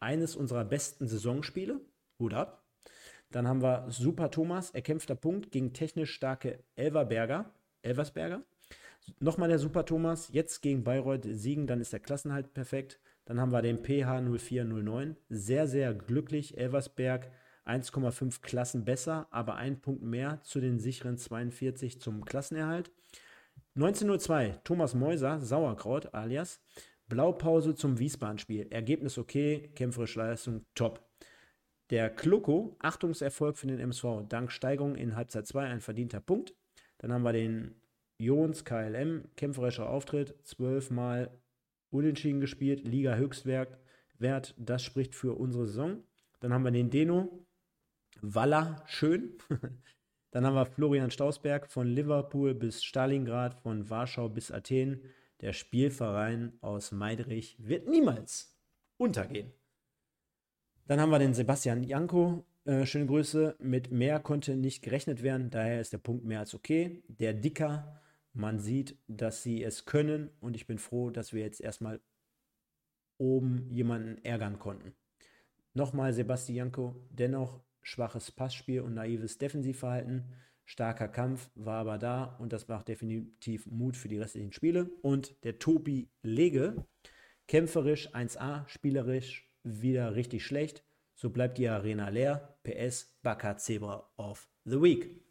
[0.00, 1.80] eines unserer besten Saisonspiele.
[2.18, 2.64] Hut ab.
[3.30, 7.52] Dann haben wir Super Thomas, erkämpfter Punkt gegen technisch starke Elverberger.
[7.82, 8.42] Elversberger.
[9.20, 12.98] Nochmal der Super Thomas, jetzt gegen Bayreuth siegen, dann ist der Klassenhalt perfekt.
[13.24, 16.56] Dann haben wir den PH 0409, sehr, sehr glücklich.
[16.58, 17.30] Elversberg
[17.66, 22.90] 1,5 Klassen besser, aber ein Punkt mehr zu den sicheren 42 zum Klassenerhalt.
[23.74, 26.60] 1902, Thomas Meuser, Sauerkraut alias,
[27.08, 28.68] Blaupause zum Wiesbaden-Spiel.
[28.70, 31.04] Ergebnis okay, kämpferische Leistung top.
[31.90, 36.54] Der Kloko, Achtungserfolg für den MSV, dank Steigerung in Halbzeit 2 ein verdienter Punkt.
[36.98, 37.76] Dann haben wir den
[38.18, 41.30] Jons KLM, kämpferischer Auftritt, zwölfmal
[41.90, 43.78] unentschieden gespielt, Liga-Höchstwert,
[44.18, 46.02] Wert, das spricht für unsere Saison.
[46.40, 47.45] Dann haben wir den Deno.
[48.22, 49.36] Walla, schön.
[50.30, 55.02] Dann haben wir Florian Stausberg von Liverpool bis Stalingrad, von Warschau bis Athen.
[55.40, 58.58] Der Spielverein aus Meidrich wird niemals
[58.96, 59.52] untergehen.
[60.86, 62.44] Dann haben wir den Sebastian Janko.
[62.64, 63.56] Äh, schöne Grüße.
[63.60, 67.02] Mit mehr konnte nicht gerechnet werden, daher ist der Punkt mehr als okay.
[67.08, 68.00] Der Dicker,
[68.32, 72.00] man sieht, dass sie es können und ich bin froh, dass wir jetzt erstmal
[73.18, 74.94] oben jemanden ärgern konnten.
[75.74, 80.24] Nochmal Sebastian Janko, dennoch schwaches Passspiel und naives Defensivverhalten.
[80.64, 84.90] Starker Kampf war aber da und das macht definitiv Mut für die restlichen Spiele.
[85.02, 86.84] Und der Tobi Lege,
[87.46, 90.84] kämpferisch 1A, spielerisch wieder richtig schlecht.
[91.14, 92.58] So bleibt die Arena leer.
[92.64, 95.22] PS, Baka Zebra of the Week.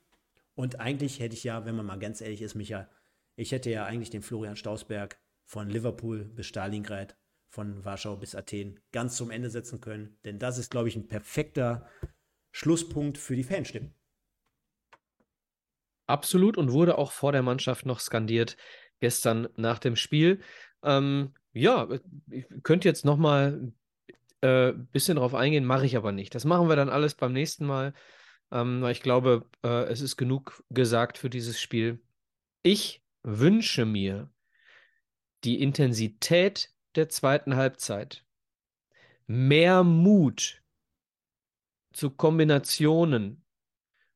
[0.55, 2.89] Und eigentlich hätte ich ja, wenn man mal ganz ehrlich ist, Micha,
[3.35, 7.17] ich hätte ja eigentlich den Florian Stausberg von Liverpool bis Stalingrad,
[7.49, 10.17] von Warschau bis Athen ganz zum Ende setzen können.
[10.23, 11.85] Denn das ist, glaube ich, ein perfekter
[12.55, 13.93] Schlusspunkt für die Fanstimmen.
[16.07, 18.55] Absolut und wurde auch vor der Mannschaft noch skandiert
[19.01, 20.39] gestern nach dem Spiel.
[20.81, 21.89] Ähm, ja,
[22.31, 23.75] ich könnte jetzt noch mal ein
[24.39, 26.33] äh, bisschen drauf eingehen, mache ich aber nicht.
[26.33, 27.93] Das machen wir dann alles beim nächsten Mal.
[28.51, 31.99] Ähm, ich glaube, äh, es ist genug gesagt für dieses Spiel.
[32.63, 34.31] Ich wünsche mir
[35.43, 38.23] die Intensität der zweiten Halbzeit,
[39.27, 40.63] mehr Mut
[41.95, 43.43] zu Kombinationen,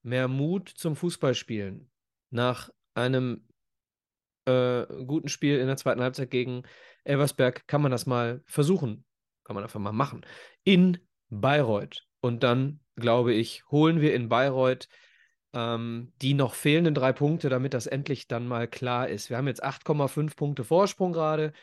[0.01, 1.89] mehr Mut zum Fußballspielen
[2.29, 3.47] nach einem
[4.45, 6.63] äh, guten Spiel in der zweiten Halbzeit gegen
[7.03, 9.05] Elversberg kann man das mal versuchen.
[9.43, 10.25] Kann man einfach mal machen.
[10.63, 10.99] In
[11.29, 12.05] Bayreuth.
[12.21, 14.87] Und dann, glaube ich, holen wir in Bayreuth
[15.53, 19.29] ähm, die noch fehlenden drei Punkte, damit das endlich dann mal klar ist.
[19.29, 21.53] Wir haben jetzt 8,5 Punkte Vorsprung gerade.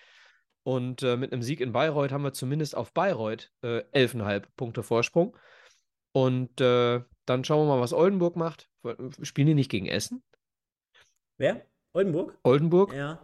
[0.64, 4.82] Und äh, mit einem Sieg in Bayreuth haben wir zumindest auf Bayreuth äh, 11,5 Punkte
[4.82, 5.36] Vorsprung.
[6.16, 8.70] Und äh, dann schauen wir mal, was Oldenburg macht.
[9.20, 10.22] Spielen die nicht gegen Essen?
[11.36, 11.66] Wer?
[11.93, 12.38] Oldenburg?
[12.43, 12.94] Oldenburg.
[12.94, 13.20] Ja.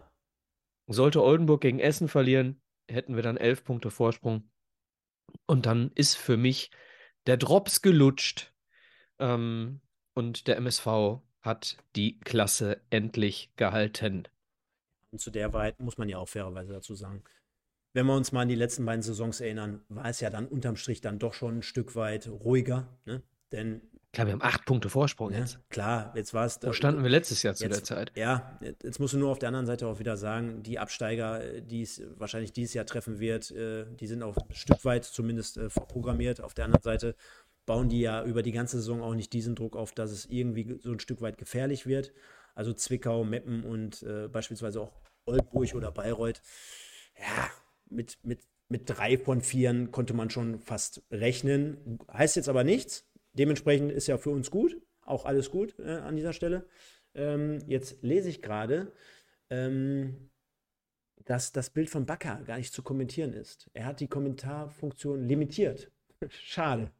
[0.88, 2.60] Sollte Oldenburg gegen Essen verlieren,
[2.90, 4.50] hätten wir dann elf Punkte Vorsprung.
[5.46, 6.70] Und dann ist für mich
[7.26, 8.52] der Drops gelutscht.
[9.18, 9.80] Ähm,
[10.12, 14.28] und der MSV hat die Klasse endlich gehalten.
[15.12, 17.24] Und zu der Wahrheit muss man ja auch fairerweise dazu sagen,
[17.92, 20.76] wenn wir uns mal an die letzten beiden Saisons erinnern, war es ja dann unterm
[20.76, 22.88] Strich dann doch schon ein Stück weit ruhiger.
[23.04, 23.22] Ne?
[23.52, 23.82] Denn
[24.12, 25.58] Klar, wir haben acht Punkte Vorsprung ja, jetzt.
[25.70, 26.58] Klar, jetzt war es.
[26.62, 28.12] Wo standen wir letztes Jahr zu jetzt, der Zeit?
[28.14, 31.80] Ja, jetzt musst du nur auf der anderen Seite auch wieder sagen, die Absteiger, die
[31.80, 35.70] es wahrscheinlich dieses Jahr treffen wird, äh, die sind auch ein Stück weit zumindest äh,
[35.70, 36.42] vorprogrammiert.
[36.42, 37.14] Auf der anderen Seite
[37.64, 40.78] bauen die ja über die ganze Saison auch nicht diesen Druck auf, dass es irgendwie
[40.82, 42.12] so ein Stück weit gefährlich wird.
[42.54, 44.92] Also Zwickau, Meppen und äh, beispielsweise auch
[45.24, 46.42] Oldburg oder Bayreuth.
[47.18, 47.50] Ja,
[47.92, 51.98] mit, mit, mit drei von vieren konnte man schon fast rechnen.
[52.12, 53.06] Heißt jetzt aber nichts.
[53.34, 54.76] Dementsprechend ist ja für uns gut.
[55.04, 56.66] Auch alles gut äh, an dieser Stelle.
[57.14, 58.92] Ähm, jetzt lese ich gerade,
[59.50, 60.30] ähm,
[61.24, 63.70] dass das Bild von Bakker gar nicht zu kommentieren ist.
[63.74, 65.90] Er hat die Kommentarfunktion limitiert.
[66.28, 66.90] Schade.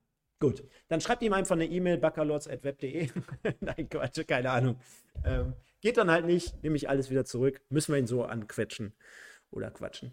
[0.40, 3.10] Gut, dann schreibt ihm einfach eine E-Mail, backerlords.web.de.
[3.60, 4.81] Nein, Quatsch, keine Ahnung.
[5.24, 7.60] Ähm, geht dann halt nicht, nehme ich alles wieder zurück.
[7.69, 8.93] Müssen wir ihn so anquetschen
[9.52, 10.12] oder quatschen.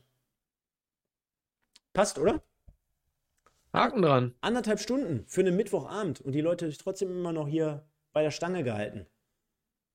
[2.00, 2.42] Passt, oder?
[3.74, 4.34] Haken dran.
[4.40, 8.32] Anderthalb Stunden für einen Mittwochabend und die Leute sich trotzdem immer noch hier bei der
[8.32, 9.06] Stange gehalten.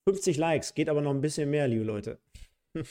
[0.07, 2.19] 50 Likes, geht aber noch ein bisschen mehr, liebe Leute.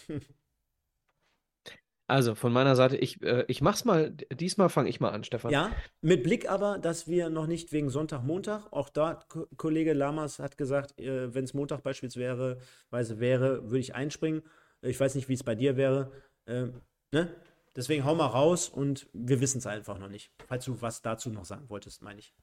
[2.06, 5.52] Also von meiner Seite, ich, äh, ich mach's mal, diesmal fange ich mal an, Stefan.
[5.52, 5.72] Ja,
[6.02, 10.38] mit Blick aber, dass wir noch nicht wegen Sonntag, Montag, auch da, Ko Kollege Lamas
[10.40, 12.60] hat gesagt, äh, wenn es Montag beispielsweise
[12.91, 14.44] wäre, würde ich einspringen.
[14.81, 16.11] Ich weiß nicht, wie es bei dir wäre.
[16.45, 16.68] Äh,
[17.14, 17.34] ne?
[17.75, 20.31] Deswegen hau mal raus und wir wissen es einfach noch nicht.
[20.47, 22.33] Falls du was dazu noch sagen wolltest, meine ich.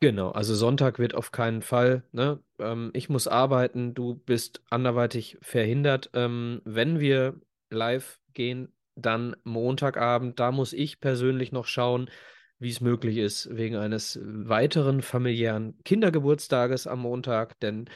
[0.00, 2.04] Genau, also Sonntag wird auf keinen Fall.
[2.12, 2.40] Ne?
[2.58, 6.10] Ähm, ich muss arbeiten, du bist anderweitig verhindert.
[6.14, 7.40] Ähm, wenn wir
[7.70, 10.38] live gehen, dann Montagabend.
[10.38, 12.10] Da muss ich persönlich noch schauen,
[12.58, 17.88] wie es möglich ist, wegen eines weiteren familiären Kindergeburtstages am Montag, denn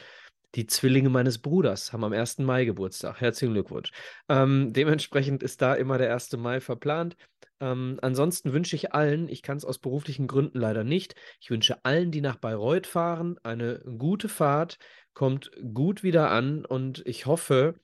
[0.55, 2.39] die Zwillinge meines Bruders haben am 1.
[2.39, 3.21] Mai Geburtstag.
[3.21, 3.91] Herzlichen Glückwunsch.
[4.29, 6.37] Ähm, dementsprechend ist da immer der 1.
[6.37, 7.15] Mai verplant.
[7.59, 11.83] Ähm, ansonsten wünsche ich allen, ich kann es aus beruflichen Gründen leider nicht, ich wünsche
[11.85, 14.77] allen, die nach Bayreuth fahren, eine gute Fahrt,
[15.13, 17.75] kommt gut wieder an und ich hoffe,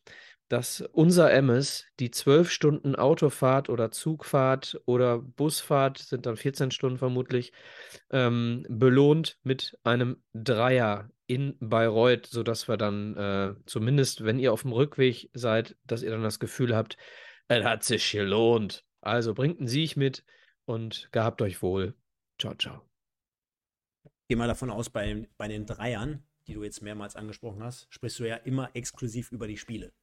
[0.50, 6.98] dass unser Emmes die zwölf Stunden Autofahrt oder Zugfahrt oder Busfahrt, sind dann 14 Stunden
[6.98, 7.54] vermutlich,
[8.10, 14.64] ähm, belohnt mit einem Dreier in Bayreuth, sodass wir dann äh, zumindest, wenn ihr auf
[14.64, 16.98] dem Rückweg seid, dass ihr dann das Gefühl habt,
[17.48, 18.84] es hat sich gelohnt.
[19.02, 20.26] Also bringt einen Sieg mit
[20.66, 21.94] und gehabt euch wohl.
[22.40, 22.82] Ciao, ciao.
[24.28, 28.20] gehe mal davon aus, bei, bei den Dreiern, die du jetzt mehrmals angesprochen hast, sprichst
[28.20, 29.94] du ja immer exklusiv über die Spiele.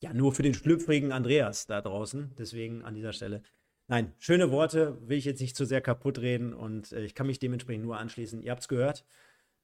[0.00, 2.34] Ja, nur für den schlüpfrigen Andreas da draußen.
[2.38, 3.42] Deswegen an dieser Stelle.
[3.90, 7.26] Nein, schöne Worte, will ich jetzt nicht zu sehr kaputt reden und äh, ich kann
[7.26, 8.42] mich dementsprechend nur anschließen.
[8.42, 9.06] Ihr habt es gehört.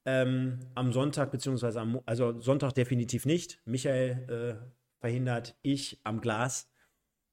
[0.06, 3.60] Ähm, am Sonntag, beziehungsweise am, also Sonntag definitiv nicht.
[3.66, 4.66] Michael äh,
[4.98, 6.70] verhindert, ich am Glas,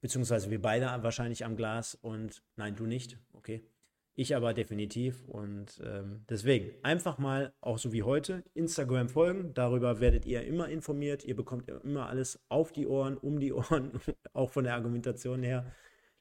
[0.01, 3.17] beziehungsweise wir beide wahrscheinlich am Glas und nein, du nicht.
[3.33, 3.65] Okay.
[4.13, 9.53] Ich aber definitiv und ähm, deswegen einfach mal, auch so wie heute, Instagram folgen.
[9.53, 11.23] Darüber werdet ihr immer informiert.
[11.23, 13.93] Ihr bekommt immer alles auf die Ohren, um die Ohren,
[14.33, 15.71] auch von der Argumentation her.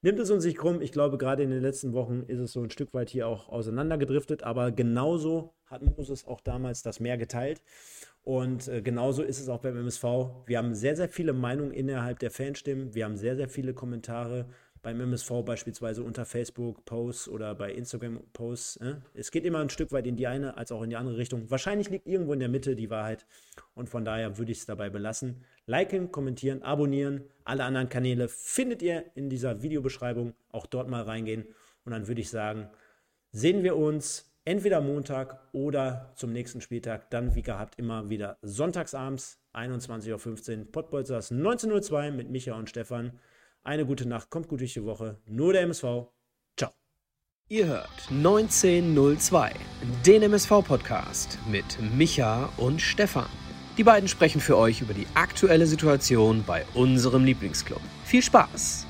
[0.02, 0.80] Nimmt es uns nicht krumm.
[0.80, 3.50] Ich glaube, gerade in den letzten Wochen ist es so ein Stück weit hier auch
[3.50, 4.42] auseinandergedriftet.
[4.42, 7.62] Aber genauso hat Moses auch damals das Meer geteilt.
[8.22, 10.04] Und äh, genauso ist es auch beim MSV.
[10.46, 12.94] Wir haben sehr, sehr viele Meinungen innerhalb der Fanstimmen.
[12.94, 14.46] Wir haben sehr, sehr viele Kommentare
[14.82, 18.76] beim MSV beispielsweise unter Facebook-Posts oder bei Instagram-Posts.
[18.76, 18.94] Äh?
[19.14, 21.50] Es geht immer ein Stück weit in die eine als auch in die andere Richtung.
[21.50, 23.26] Wahrscheinlich liegt irgendwo in der Mitte die Wahrheit
[23.74, 25.44] und von daher würde ich es dabei belassen.
[25.66, 27.24] Liken, kommentieren, abonnieren.
[27.44, 30.34] Alle anderen Kanäle findet ihr in dieser Videobeschreibung.
[30.50, 31.46] Auch dort mal reingehen
[31.84, 32.68] und dann würde ich sagen,
[33.32, 37.10] sehen wir uns entweder Montag oder zum nächsten Spieltag.
[37.10, 40.72] Dann wie gehabt immer wieder sonntagsabends 21.15 Uhr.
[40.72, 43.18] Pottbolzers 19.02 mit Micha und Stefan.
[43.62, 45.18] Eine gute Nacht, kommt gut durch die Woche.
[45.26, 46.08] Nur der MSV.
[46.56, 46.70] Ciao.
[47.48, 49.52] Ihr hört 1902,
[50.06, 51.64] den MSV-Podcast mit
[51.94, 53.28] Micha und Stefan.
[53.76, 57.80] Die beiden sprechen für euch über die aktuelle Situation bei unserem Lieblingsclub.
[58.04, 58.86] Viel Spaß!